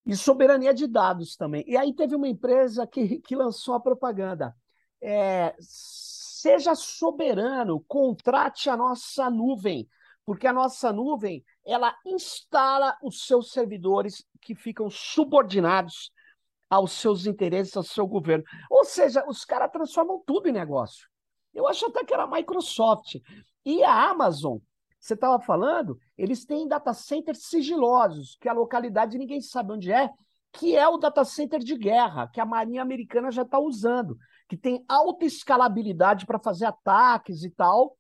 e 0.05 0.15
soberania 0.15 0.73
de 0.75 0.87
dados 0.87 1.37
também. 1.37 1.65
E 1.67 1.77
aí 1.77 1.93
teve 1.95 2.15
uma 2.15 2.29
empresa 2.29 2.87
que, 2.87 3.19
que 3.21 3.35
lançou 3.35 3.75
a 3.75 3.81
propaganda. 3.81 4.55
É, 5.03 5.55
seja 5.59 6.75
soberano, 6.75 7.85
contrate 7.89 8.71
a 8.71 8.77
nossa 8.77 9.29
nuvem, 9.31 9.89
porque 10.25 10.47
a 10.47 10.53
nossa 10.53 10.93
nuvem 10.93 11.45
ela 11.65 11.97
instala 12.05 12.97
os 13.03 13.27
seus 13.27 13.51
servidores 13.51 14.25
que 14.41 14.55
ficam 14.55 14.89
subordinados 14.89 16.13
aos 16.69 16.93
seus 16.93 17.27
interesses, 17.27 17.77
ao 17.77 17.83
seu 17.83 18.07
governo. 18.07 18.45
Ou 18.71 18.85
seja, 18.85 19.25
os 19.29 19.45
caras 19.45 19.71
transformam 19.71 20.23
tudo 20.27 20.49
em 20.49 20.53
negócio. 20.53 21.09
Eu 21.55 21.67
acho 21.67 21.87
até 21.87 22.05
que 22.05 22.13
era 22.13 22.25
a 22.25 22.31
Microsoft. 22.31 23.17
E 23.65 23.83
a 23.83 24.11
Amazon, 24.11 24.59
você 25.01 25.15
estava 25.15 25.41
falando, 25.41 25.99
eles 26.17 26.45
têm 26.45 26.69
data 26.69 26.93
centers 26.93 27.47
sigilosos, 27.47 28.37
que 28.41 28.49
a 28.49 28.53
localidade 28.53 29.19
ninguém 29.19 29.41
sabe 29.41 29.73
onde 29.73 29.91
é, 29.91 30.11
que 30.53 30.77
é 30.77 30.89
o 30.89 30.97
data 30.99 31.25
center 31.25 31.61
de 31.61 31.77
guerra, 31.77 32.29
que 32.29 32.41
a 32.41 32.47
Marinha 32.47 32.83
Americana 32.83 33.31
já 33.31 33.43
está 33.43 33.59
usando, 33.59 34.17
que 34.49 34.57
tem 34.57 34.85
alta 34.89 35.25
escalabilidade 35.25 36.27
para 36.27 36.39
fazer 36.39 36.67
ataques 36.67 37.43
e 37.43 37.51
tal. 37.51 37.97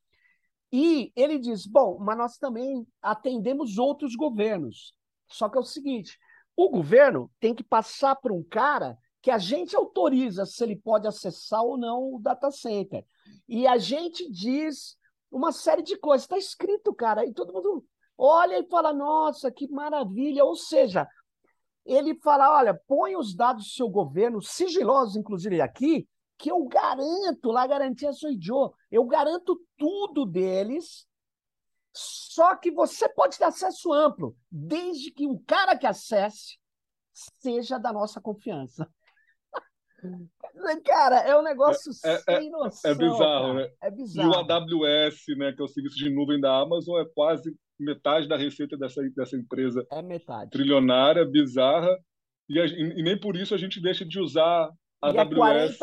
E 0.72 1.12
ele 1.14 1.38
diz: 1.38 1.66
bom, 1.66 1.98
mas 2.00 2.16
nós 2.16 2.38
também 2.38 2.86
atendemos 3.00 3.78
outros 3.78 4.14
governos. 4.14 4.94
Só 5.28 5.48
que 5.48 5.58
é 5.58 5.60
o 5.60 5.64
seguinte: 5.64 6.18
o 6.56 6.70
governo 6.70 7.30
tem 7.38 7.54
que 7.54 7.62
passar 7.62 8.16
para 8.16 8.32
um 8.32 8.42
cara 8.42 8.98
que 9.20 9.30
a 9.30 9.38
gente 9.38 9.76
autoriza 9.76 10.46
se 10.46 10.62
ele 10.64 10.76
pode 10.76 11.06
acessar 11.06 11.62
ou 11.62 11.76
não 11.76 12.14
o 12.14 12.18
data 12.18 12.50
center. 12.50 13.04
E 13.48 13.66
a 13.66 13.76
gente 13.76 14.30
diz 14.30 14.96
uma 15.30 15.52
série 15.52 15.82
de 15.82 15.98
coisas. 15.98 16.24
Está 16.24 16.38
escrito, 16.38 16.94
cara, 16.94 17.26
e 17.26 17.32
todo 17.32 17.52
mundo 17.52 17.84
olha 18.16 18.58
e 18.58 18.68
fala: 18.68 18.92
nossa, 18.92 19.50
que 19.50 19.68
maravilha. 19.68 20.44
Ou 20.44 20.56
seja, 20.56 21.06
ele 21.84 22.14
fala: 22.20 22.56
olha, 22.56 22.80
põe 22.86 23.16
os 23.16 23.34
dados 23.34 23.64
do 23.64 23.70
seu 23.70 23.88
governo, 23.88 24.40
sigilosos, 24.40 25.16
inclusive 25.16 25.60
aqui, 25.60 26.08
que 26.38 26.50
eu 26.50 26.64
garanto, 26.64 27.50
lá 27.50 27.66
garantia 27.66 28.12
sou 28.12 28.30
idiota, 28.30 28.76
eu 28.90 29.04
garanto 29.04 29.60
tudo 29.76 30.24
deles 30.24 31.06
só 31.96 32.54
que 32.56 32.70
você 32.70 33.08
pode 33.08 33.38
ter 33.38 33.44
acesso 33.44 33.92
amplo, 33.92 34.36
desde 34.50 35.10
que 35.10 35.26
o 35.26 35.38
cara 35.46 35.76
que 35.76 35.86
acesse 35.86 36.58
seja 37.12 37.78
da 37.78 37.92
nossa 37.92 38.20
confiança. 38.20 38.86
Cara, 40.84 41.20
é 41.20 41.36
um 41.36 41.42
negócio 41.42 41.90
é, 42.04 42.14
é, 42.14 42.38
sem 42.38 42.50
noção. 42.50 42.90
É, 42.90 42.94
bizarro, 42.94 43.46
cara. 43.48 43.54
né? 43.54 43.70
É 43.82 43.90
bizarro. 43.90 44.28
E 44.28 44.30
o 44.30 44.34
AWS, 44.34 45.24
né, 45.36 45.52
que 45.52 45.60
é 45.60 45.64
o 45.64 45.68
serviço 45.68 45.96
de 45.96 46.10
nuvem 46.10 46.40
da 46.40 46.60
Amazon, 46.60 47.00
é 47.00 47.04
quase 47.14 47.54
metade 47.78 48.28
da 48.28 48.36
receita 48.36 48.76
dessa, 48.76 49.02
dessa 49.14 49.36
empresa 49.36 49.86
é 49.90 50.02
metade. 50.02 50.50
trilionária, 50.50 51.24
bizarra, 51.24 51.94
e, 52.48 52.60
a, 52.60 52.66
e, 52.66 53.02
nem 53.02 53.18
por 53.18 53.36
isso 53.36 53.54
a 53.54 53.58
gente 53.58 53.80
deixa 53.80 54.04
de 54.04 54.20
usar 54.20 54.70
a 55.06 55.12
e 55.12 55.18
AWS 55.18 55.80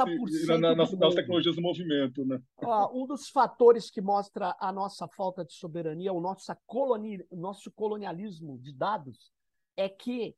é 0.49 0.57
na, 0.57 0.75
nas, 0.75 0.91
nas 0.93 1.15
tecnologias 1.15 1.55
do 1.55 1.61
movimento. 1.61 2.25
Né? 2.25 2.41
Ó, 2.57 3.03
um 3.03 3.05
dos 3.05 3.29
fatores 3.29 3.89
que 3.89 4.01
mostra 4.01 4.55
a 4.59 4.71
nossa 4.71 5.07
falta 5.07 5.45
de 5.45 5.53
soberania, 5.53 6.11
o 6.11 6.21
nosso, 6.21 6.53
coloni, 6.65 7.25
nosso 7.31 7.71
colonialismo 7.71 8.57
de 8.59 8.73
dados, 8.73 9.31
é 9.77 9.87
que 9.87 10.35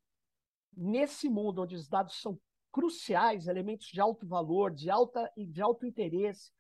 nesse 0.76 1.30
mundo 1.30 1.62
onde 1.64 1.76
os 1.76 1.88
dados 1.88 2.20
são 2.22 2.40
cruciais, 2.72 3.48
elementos 3.48 3.88
de 3.88 4.02
alto 4.02 4.28
valor, 4.28 4.72
de, 4.72 4.90
alta, 4.90 5.32
de 5.38 5.62
alto 5.62 5.86
interesse, 5.86 6.52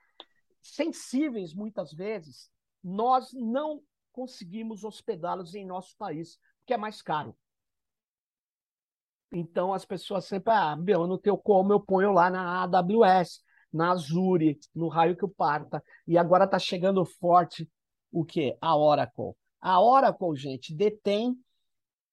sensíveis 0.61 1.53
muitas 1.53 1.91
vezes, 1.93 2.49
nós 2.82 3.34
não 3.34 3.84
conseguimos 4.11 4.84
hospedá-los 4.84 5.53
em 5.55 5.65
nosso 5.65 5.95
país, 5.97 6.39
porque 6.59 6.73
é 6.73 6.78
mais 6.78 7.01
caro. 7.01 7.36
Então 9.38 9.73
as 9.73 9.83
pessoas 9.83 10.23
sempre, 10.23 10.53
ah, 10.53 10.77
meu, 10.77 11.05
não 11.05 11.17
tenho 11.17 11.38
como, 11.38 11.73
eu 11.73 11.79
ponho 11.81 12.13
lá 12.13 12.29
na 12.29 12.63
AWS, 12.63 13.41
na 13.71 13.91
Azure, 13.91 14.57
no 14.73 14.88
raio 14.88 15.17
que 15.17 15.25
o 15.25 15.29
parta. 15.29 15.83
E 16.07 16.17
agora 16.17 16.45
está 16.45 16.57
chegando 16.57 17.03
forte 17.03 17.69
o 18.13 18.23
quê? 18.23 18.57
A 18.61 18.77
Oracle. 18.77 19.36
A 19.59 19.81
Oracle, 19.81 20.38
gente, 20.38 20.73
detém 20.73 21.38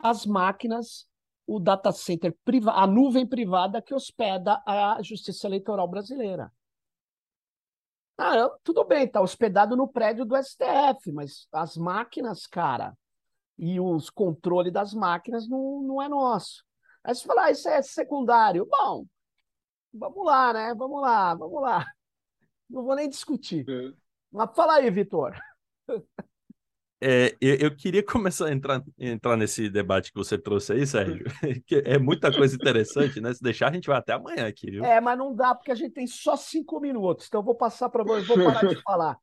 as 0.01 0.27
máquinas, 0.27 1.07
o 1.47 1.61
data 1.61 1.93
center, 1.93 2.37
a 2.75 2.89
nuvem 2.89 3.25
privada 3.25 3.81
que 3.81 3.95
hospeda 3.95 4.61
a 4.67 4.99
Justiça 5.01 5.47
Eleitoral 5.47 5.87
Brasileira. 5.87 6.53
Ah, 8.19 8.35
eu, 8.37 8.51
tudo 8.65 8.83
bem, 8.85 9.05
está 9.05 9.21
hospedado 9.21 9.77
no 9.77 9.87
prédio 9.87 10.25
do 10.25 10.37
STF, 10.37 11.13
mas 11.13 11.47
as 11.53 11.77
máquinas, 11.77 12.49
cara, 12.49 12.99
e 13.57 13.79
os 13.79 14.11
controles 14.11 14.73
das 14.73 14.93
máquinas 14.93 15.49
não, 15.49 15.83
não 15.83 16.03
é 16.03 16.09
nosso. 16.09 16.65
Aí 17.05 17.15
você 17.15 17.27
fala, 17.27 17.45
ah, 17.45 17.51
isso 17.51 17.69
é 17.69 17.83
secundário. 17.83 18.67
Bom, 18.67 19.07
vamos 19.93 20.25
lá, 20.25 20.53
né? 20.53 20.75
Vamos 20.75 21.01
lá, 21.01 21.35
vamos 21.35 21.61
lá. 21.61 21.87
Não 22.69 22.85
vou 22.85 22.95
nem 22.95 23.09
discutir. 23.09 23.69
É. 23.69 23.93
Mas 24.31 24.55
fala 24.55 24.77
aí, 24.77 24.91
Vitor. 24.91 25.37
É, 27.05 27.37
eu, 27.41 27.57
eu, 27.57 27.77
queria 27.77 28.03
começar 28.07 28.47
a 28.47 28.53
entrar, 28.53 28.81
entrar 28.97 29.37
nesse 29.37 29.69
debate 29.69 30.13
que 30.13 30.19
você 30.19 30.39
trouxe 30.39 30.73
aí, 30.73 30.87
Sérgio, 30.87 31.25
que 31.67 31.83
é 31.85 31.99
muita 31.99 32.33
coisa 32.33 32.55
interessante, 32.55 33.21
né? 33.21 33.35
Se 33.35 33.43
deixar, 33.43 33.71
a 33.71 33.73
gente 33.73 33.89
vai 33.89 33.99
até 33.99 34.13
amanhã 34.13 34.47
aqui, 34.47 34.71
viu? 34.71 34.85
É, 34.85 35.01
mas 35.01 35.19
não 35.19 35.35
dá, 35.35 35.53
porque 35.53 35.73
a 35.73 35.75
gente 35.75 35.93
tem 35.93 36.07
só 36.07 36.37
cinco 36.37 36.79
minutos, 36.79 37.27
então 37.27 37.41
eu 37.41 37.45
vou 37.45 37.57
passar 37.57 37.89
para 37.89 38.05
você, 38.05 38.25
vou 38.25 38.45
parar 38.45 38.69
de 38.69 38.81
falar. 38.83 39.19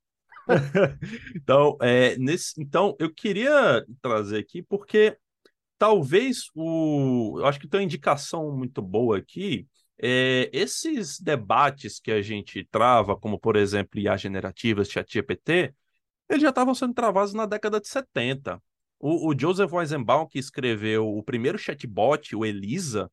então, 1.36 1.78
é, 1.82 2.18
nesse, 2.18 2.62
então, 2.62 2.98
eu 3.00 3.14
queria 3.14 3.86
trazer 4.02 4.40
aqui, 4.40 4.62
porque 4.62 5.18
talvez 5.80 6.50
o. 6.54 7.38
Eu 7.40 7.46
acho 7.48 7.60
que 7.60 7.68
tem 7.68 7.80
uma 7.80 7.86
indicação 7.86 8.52
muito 8.56 8.82
boa 8.82 9.18
aqui. 9.18 9.66
É, 9.98 10.50
esses 10.54 11.20
debates 11.20 12.00
que 12.00 12.12
a 12.12 12.22
gente 12.22 12.64
trava, 12.70 13.18
como 13.18 13.40
por 13.40 13.56
exemplo 13.56 14.00
IA 14.00 14.16
generativas, 14.16 14.90
ChatGPT, 14.90 15.74
eles 16.30 16.42
já 16.42 16.50
estavam 16.50 16.76
sendo 16.76 16.94
travados 16.94 17.34
na 17.34 17.46
década 17.46 17.82
de 17.82 17.88
70. 17.88 18.62
O, 19.00 19.30
o 19.30 19.38
Joseph 19.38 19.72
Weizenbaum, 19.72 20.28
que 20.28 20.38
escreveu 20.38 21.08
o 21.08 21.24
primeiro 21.24 21.58
chatbot, 21.58 22.36
o 22.36 22.46
Elisa, 22.46 23.10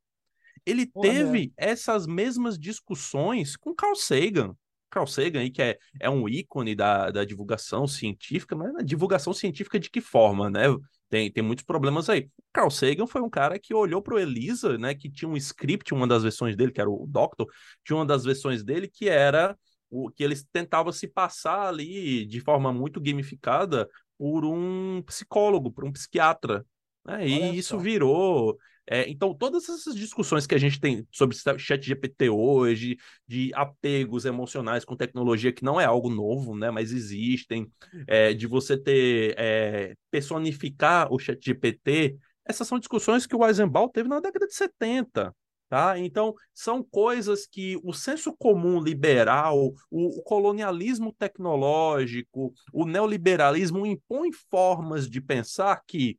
ele 0.65 0.87
teve 0.87 1.53
essas 1.57 2.07
mesmas 2.07 2.59
discussões 2.59 3.57
com 3.57 3.75
Carl 3.75 3.95
Sagan. 3.95 4.57
Carl 4.91 5.07
Sagan 5.07 5.41
aí, 5.41 5.51
que 5.51 5.63
é, 5.63 5.79
é 6.01 6.11
um 6.11 6.29
ícone 6.29 6.75
da, 6.75 7.11
da 7.11 7.25
divulgação 7.25 7.87
científica, 7.87 8.57
mas 8.57 8.75
a 8.75 8.83
divulgação 8.83 9.33
científica 9.33 9.79
de 9.79 9.91
que 9.91 10.01
forma, 10.01 10.51
né? 10.51 10.65
Tem, 11.09 11.31
tem 11.31 11.43
muitos 11.43 11.65
problemas 11.65 12.09
aí. 12.09 12.29
Carl 12.53 12.71
Sagan 12.71 13.07
foi 13.07 13.23
um 13.23 13.31
cara 13.31 13.59
que 13.59 13.75
olhou 13.75 14.03
para 14.03 14.15
o 14.15 14.19
Elisa, 14.19 14.77
né, 14.77 14.95
que 14.95 15.11
tinha 15.11 15.29
um 15.29 15.37
script, 15.37 15.95
uma 15.95 16.07
das 16.07 16.23
versões 16.23 16.57
dele, 16.57 16.73
que 16.73 16.81
era 16.81 16.91
o 16.91 17.07
Doctor, 17.09 17.47
tinha 17.85 17.97
uma 17.97 18.07
das 18.07 18.25
versões 18.25 18.65
dele 18.65 18.89
que 18.89 19.09
era 19.09 19.57
o 19.89 20.11
que 20.11 20.25
eles 20.25 20.45
tentavam 20.53 20.93
se 20.93 21.07
passar 21.07 21.69
ali 21.69 22.27
de 22.27 22.41
forma 22.41 22.73
muito 22.73 23.01
gamificada 23.01 23.89
por 24.19 24.45
um 24.45 25.03
psicólogo, 25.03 25.71
por 25.71 25.85
um 25.85 25.93
psiquiatra. 25.93 26.65
Né? 27.05 27.29
E 27.29 27.57
isso 27.57 27.79
virou 27.79 28.59
é, 28.89 29.09
então, 29.09 29.35
todas 29.35 29.69
essas 29.69 29.95
discussões 29.95 30.47
que 30.47 30.55
a 30.55 30.59
gente 30.59 30.81
tem 30.81 31.07
sobre 31.11 31.37
chat 31.59 31.85
GPT 31.85 32.31
hoje, 32.31 32.97
de 33.27 33.51
apegos 33.55 34.25
emocionais 34.25 34.85
com 34.85 34.97
tecnologia, 34.97 35.53
que 35.53 35.65
não 35.65 35.81
é 35.81 35.85
algo 35.85 36.09
novo, 36.09 36.57
né, 36.57 36.71
mas 36.71 36.93
existem, 36.93 37.71
é, 38.07 38.33
de 38.33 38.47
você 38.47 38.77
ter, 38.77 39.35
é, 39.37 39.95
personificar 40.11 41.13
o 41.13 41.19
chat 41.19 41.45
GPT, 41.45 42.17
essas 42.45 42.69
são 42.69 42.79
discussões 42.79 43.27
que 43.27 43.35
o 43.35 43.45
Eisenbaum 43.45 43.89
teve 43.89 44.09
na 44.09 44.21
década 44.21 44.47
de 44.47 44.55
70. 44.55 45.35
Tá? 45.69 45.99
Então, 45.99 46.33
são 46.55 46.81
coisas 46.81 47.45
que 47.45 47.77
o 47.83 47.93
senso 47.93 48.33
comum 48.37 48.81
liberal, 48.81 49.75
o, 49.91 50.21
o 50.21 50.23
colonialismo 50.23 51.13
tecnológico, 51.13 52.55
o 52.73 52.87
neoliberalismo 52.87 53.85
impõem 53.85 54.31
formas 54.49 55.11
de 55.11 55.21
pensar 55.21 55.83
que 55.85 56.17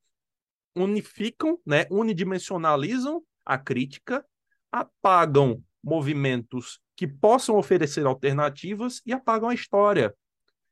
unificam, 0.81 1.59
né, 1.65 1.85
unidimensionalizam 1.89 3.21
a 3.45 3.57
crítica, 3.57 4.25
apagam 4.71 5.63
movimentos 5.83 6.79
que 6.95 7.07
possam 7.07 7.55
oferecer 7.55 8.05
alternativas 8.05 9.01
e 9.05 9.13
apagam 9.13 9.49
a 9.49 9.53
história. 9.53 10.13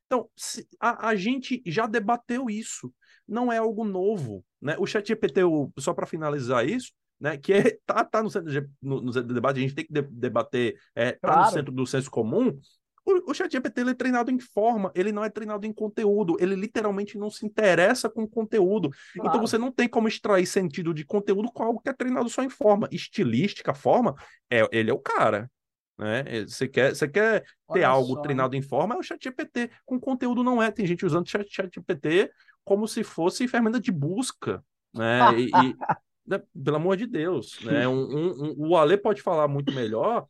Então, 0.05 0.29
a, 0.79 1.09
a 1.09 1.15
gente 1.15 1.61
já 1.65 1.87
debateu 1.87 2.49
isso, 2.49 2.93
não 3.27 3.51
é 3.51 3.57
algo 3.57 3.83
novo. 3.83 4.43
Né? 4.61 4.75
O 4.77 4.85
ChatGPT, 4.85 5.41
só 5.79 5.93
para 5.93 6.05
finalizar 6.05 6.67
isso, 6.67 6.91
né, 7.19 7.37
que 7.37 7.53
é, 7.53 7.77
tá, 7.85 8.03
tá 8.03 8.21
no 8.21 8.29
centro, 8.29 8.51
do 8.81 9.33
debate, 9.33 9.57
a 9.57 9.61
gente 9.61 9.75
tem 9.75 9.85
que 9.85 9.93
de, 9.93 10.01
debater, 10.01 10.75
é, 10.93 11.13
tá 11.13 11.27
claro. 11.27 11.45
no 11.45 11.51
centro 11.51 11.71
do 11.71 11.87
senso 11.87 12.11
comum, 12.11 12.59
o, 13.05 13.31
o 13.31 13.33
ChatGPT 13.33 13.81
ele 13.81 13.91
é 13.91 13.93
treinado 13.93 14.31
em 14.31 14.39
forma, 14.39 14.91
ele 14.95 15.11
não 15.11 15.23
é 15.23 15.29
treinado 15.29 15.65
em 15.65 15.71
conteúdo, 15.71 16.35
ele 16.39 16.55
literalmente 16.55 17.17
não 17.17 17.29
se 17.29 17.45
interessa 17.45 18.09
com 18.09 18.27
conteúdo. 18.27 18.89
Então, 19.11 19.23
claro. 19.23 19.29
Então 19.29 19.47
você 19.47 19.57
não 19.57 19.71
tem 19.71 19.87
como 19.87 20.07
extrair 20.07 20.45
sentido 20.45 20.93
de 20.93 21.05
conteúdo 21.05 21.51
com 21.51 21.63
algo 21.63 21.79
que 21.79 21.89
é 21.89 21.93
treinado 21.93 22.27
só 22.29 22.41
em 22.41 22.49
forma. 22.49 22.89
Estilística, 22.91 23.73
forma, 23.73 24.15
é, 24.49 24.67
ele 24.71 24.89
é 24.89 24.93
o 24.93 24.99
cara. 24.99 25.49
Né? 25.97 26.45
Você 26.45 26.67
quer, 26.67 26.95
você 26.95 27.07
quer 27.07 27.41
ter 27.41 27.47
Olha 27.67 27.87
algo 27.87 28.15
só. 28.15 28.21
treinado 28.21 28.55
em 28.55 28.61
forma, 28.61 28.95
é 28.95 28.97
o 28.97 29.03
ChatGPT. 29.03 29.69
Com 29.85 29.99
conteúdo 29.99 30.43
não 30.43 30.61
é. 30.61 30.71
Tem 30.71 30.85
gente 30.85 31.05
usando 31.05 31.29
ChatGPT 31.29 32.31
como 32.63 32.87
se 32.87 33.03
fosse 33.03 33.47
ferramenta 33.47 33.79
de 33.79 33.91
busca. 33.91 34.63
Né? 34.93 35.19
e, 35.39 35.45
e 35.45 35.49
né? 36.25 36.41
pelo 36.63 36.77
amor 36.77 36.97
de 36.97 37.05
Deus. 37.05 37.59
Né? 37.63 37.87
Um, 37.87 37.93
um, 37.93 38.43
um, 38.43 38.69
o 38.69 38.77
Ale 38.77 38.97
pode 38.97 39.21
falar 39.21 39.47
muito 39.47 39.71
melhor 39.71 40.25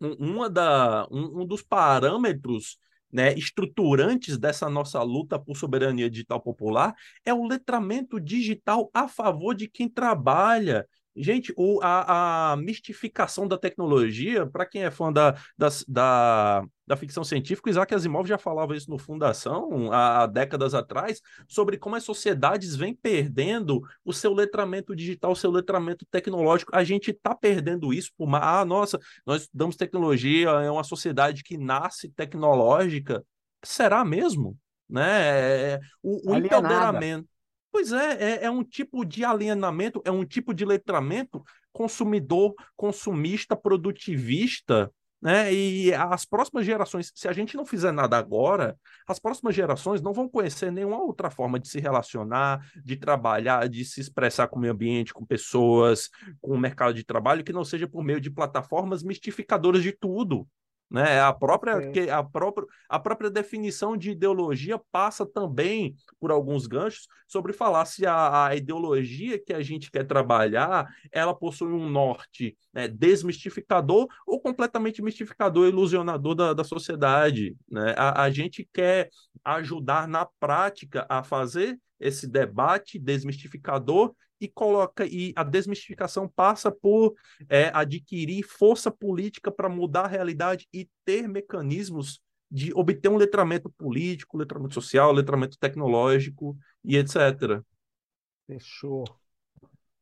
uma 0.00 0.48
da, 0.48 1.06
um, 1.10 1.42
um 1.42 1.46
dos 1.46 1.62
parâmetros 1.62 2.78
né, 3.12 3.34
estruturantes 3.34 4.38
dessa 4.38 4.68
nossa 4.68 5.02
luta 5.02 5.38
por 5.38 5.56
soberania 5.56 6.08
digital 6.08 6.40
popular 6.40 6.94
é 7.24 7.34
o 7.34 7.46
letramento 7.46 8.20
digital 8.20 8.90
a 8.94 9.08
favor 9.08 9.54
de 9.54 9.68
quem 9.68 9.88
trabalha, 9.88 10.86
Gente, 11.16 11.52
o, 11.56 11.80
a, 11.82 12.52
a, 12.52 12.56
mistificação 12.56 13.46
da 13.46 13.58
tecnologia, 13.58 14.46
para 14.46 14.64
quem 14.64 14.84
é 14.84 14.90
fã 14.92 15.12
da, 15.12 15.32
da, 15.58 15.68
da, 15.88 16.64
da, 16.86 16.96
ficção 16.96 17.24
científica, 17.24 17.68
Isaac 17.68 17.92
Asimov 17.92 18.28
já 18.28 18.38
falava 18.38 18.76
isso 18.76 18.88
no 18.88 18.96
Fundação, 18.96 19.92
há, 19.92 20.22
há, 20.22 20.26
décadas 20.26 20.72
atrás, 20.72 21.20
sobre 21.48 21.76
como 21.78 21.96
as 21.96 22.04
sociedades 22.04 22.76
vêm 22.76 22.94
perdendo 22.94 23.82
o 24.04 24.12
seu 24.12 24.32
letramento 24.32 24.94
digital, 24.94 25.32
o 25.32 25.36
seu 25.36 25.50
letramento 25.50 26.06
tecnológico. 26.10 26.74
A 26.74 26.84
gente 26.84 27.10
está 27.10 27.34
perdendo 27.34 27.92
isso 27.92 28.12
por 28.16 28.28
uma. 28.28 28.60
Ah, 28.60 28.64
nossa, 28.64 28.98
nós 29.26 29.48
damos 29.52 29.74
tecnologia, 29.74 30.48
é 30.48 30.70
uma 30.70 30.84
sociedade 30.84 31.42
que 31.42 31.58
nasce 31.58 32.08
tecnológica. 32.08 33.24
Será 33.64 34.04
mesmo? 34.04 34.56
Né? 34.88 35.72
É, 35.72 35.80
o, 36.02 36.32
o 36.32 36.36
empoderamento 36.36 37.28
Pois 37.72 37.92
é, 37.92 38.12
é, 38.12 38.44
é, 38.44 38.50
um 38.50 38.64
tipo 38.64 39.04
de 39.04 39.24
alienamento, 39.24 40.02
é 40.04 40.10
um 40.10 40.24
tipo 40.24 40.52
de 40.52 40.64
letramento 40.64 41.42
consumidor, 41.72 42.54
consumista, 42.76 43.54
produtivista, 43.54 44.90
né? 45.22 45.52
E 45.52 45.92
as 45.92 46.24
próximas 46.24 46.64
gerações, 46.64 47.12
se 47.14 47.28
a 47.28 47.32
gente 47.32 47.56
não 47.56 47.66
fizer 47.66 47.92
nada 47.92 48.16
agora, 48.16 48.76
as 49.06 49.18
próximas 49.18 49.54
gerações 49.54 50.00
não 50.00 50.12
vão 50.12 50.28
conhecer 50.28 50.72
nenhuma 50.72 51.02
outra 51.02 51.30
forma 51.30 51.60
de 51.60 51.68
se 51.68 51.78
relacionar, 51.78 52.66
de 52.82 52.96
trabalhar, 52.96 53.68
de 53.68 53.84
se 53.84 54.00
expressar 54.00 54.48
com 54.48 54.56
o 54.56 54.60
meio 54.60 54.72
ambiente, 54.72 55.12
com 55.12 55.24
pessoas, 55.24 56.08
com 56.40 56.54
o 56.54 56.58
mercado 56.58 56.94
de 56.94 57.04
trabalho, 57.04 57.44
que 57.44 57.52
não 57.52 57.64
seja 57.64 57.86
por 57.86 58.02
meio 58.02 58.20
de 58.20 58.30
plataformas 58.30 59.02
mistificadoras 59.02 59.82
de 59.82 59.92
tudo. 59.92 60.48
Né? 60.90 61.20
A, 61.20 61.32
própria, 61.32 61.90
que, 61.92 62.10
a, 62.10 62.22
própria, 62.22 62.66
a 62.88 62.98
própria 62.98 63.30
definição 63.30 63.96
de 63.96 64.10
ideologia 64.10 64.80
passa 64.90 65.24
também 65.24 65.94
por 66.18 66.32
alguns 66.32 66.66
ganchos 66.66 67.06
sobre 67.28 67.52
falar 67.52 67.84
se 67.84 68.04
a, 68.04 68.46
a 68.46 68.56
ideologia 68.56 69.38
que 69.38 69.52
a 69.52 69.62
gente 69.62 69.88
quer 69.88 70.04
trabalhar 70.04 70.92
ela 71.12 71.32
possui 71.32 71.72
um 71.72 71.88
norte 71.88 72.56
né, 72.74 72.88
desmistificador 72.88 74.08
ou 74.26 74.40
completamente 74.40 75.00
mistificador, 75.00 75.68
ilusionador 75.68 76.34
da, 76.34 76.52
da 76.52 76.64
sociedade. 76.64 77.56
Né? 77.70 77.94
A, 77.96 78.22
a 78.24 78.30
gente 78.30 78.68
quer 78.72 79.10
ajudar 79.44 80.08
na 80.08 80.26
prática 80.40 81.06
a 81.08 81.22
fazer 81.22 81.78
esse 82.00 82.26
debate 82.26 82.98
desmistificador 82.98 84.14
e 84.40 84.48
coloca 84.48 85.04
e 85.04 85.32
a 85.36 85.44
desmistificação 85.44 86.26
passa 86.26 86.72
por 86.72 87.14
é, 87.48 87.70
adquirir 87.74 88.42
força 88.42 88.90
política 88.90 89.50
para 89.50 89.68
mudar 89.68 90.06
a 90.06 90.08
realidade 90.08 90.66
e 90.72 90.88
ter 91.04 91.28
mecanismos 91.28 92.22
de 92.50 92.72
obter 92.74 93.08
um 93.08 93.16
letramento 93.16 93.70
político, 93.70 94.38
letramento 94.38 94.74
social, 94.74 95.12
letramento 95.12 95.58
tecnológico 95.58 96.56
e 96.82 96.96
etc. 96.96 97.62
Fechou. 98.46 99.04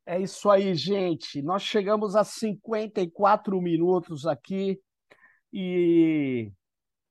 É 0.06 0.18
isso 0.18 0.48
aí, 0.48 0.74
gente. 0.74 1.42
Nós 1.42 1.62
chegamos 1.62 2.16
a 2.16 2.24
54 2.24 3.60
minutos 3.60 4.26
aqui 4.26 4.80
e 5.52 6.50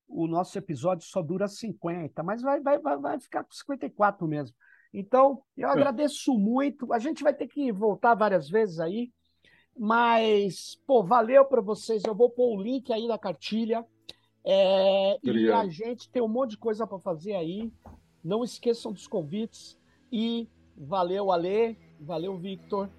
o 0.08 0.26
nosso 0.26 0.58
episódio 0.58 1.06
só 1.06 1.22
dura 1.22 1.48
50, 1.48 2.24
mas 2.24 2.42
vai, 2.42 2.60
vai, 2.60 2.80
vai, 2.80 2.98
vai 2.98 3.20
ficar 3.20 3.44
com 3.44 3.52
54 3.52 4.26
mesmo. 4.28 4.56
Então, 5.00 5.44
eu 5.56 5.70
agradeço 5.70 6.34
muito. 6.34 6.92
A 6.92 6.98
gente 6.98 7.22
vai 7.22 7.32
ter 7.32 7.48
que 7.48 7.72
voltar 7.72 8.16
várias 8.16 8.50
vezes 8.50 8.80
aí, 8.80 9.12
mas, 9.78 10.76
pô, 10.88 11.04
valeu 11.04 11.46
para 11.46 11.62
vocês. 11.62 12.04
Eu 12.04 12.16
vou 12.16 12.32
pôr 12.32 12.58
o 12.58 12.60
link 12.64 12.92
aí 12.92 13.08
na 13.08 13.16
cartilha. 13.16 13.86
É, 14.44 15.20
e 15.24 15.52
a 15.52 15.68
gente 15.68 16.10
tem 16.10 16.20
um 16.20 16.28
monte 16.28 16.52
de 16.52 16.58
coisa 16.58 16.88
para 16.88 16.98
fazer 16.98 17.36
aí. 17.36 17.72
Não 18.24 18.44
esqueçam 18.44 18.92
dos 18.92 19.06
convites. 19.06 19.78
E 20.12 20.50
valeu, 20.76 21.32
Ale. 21.32 21.78
Valeu, 22.00 22.36
Victor. 22.36 22.90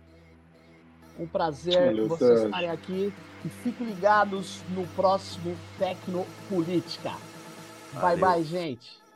Um 1.18 1.26
prazer 1.26 1.86
valeu, 1.86 2.06
vocês 2.06 2.44
estarem 2.44 2.70
aqui. 2.70 3.12
E 3.44 3.48
fiquem 3.48 3.88
ligados 3.88 4.62
no 4.70 4.86
próximo 4.94 5.56
Tecnopolítica. 5.80 7.10
Bye, 8.00 8.16
bye, 8.16 8.44
gente. 8.44 9.07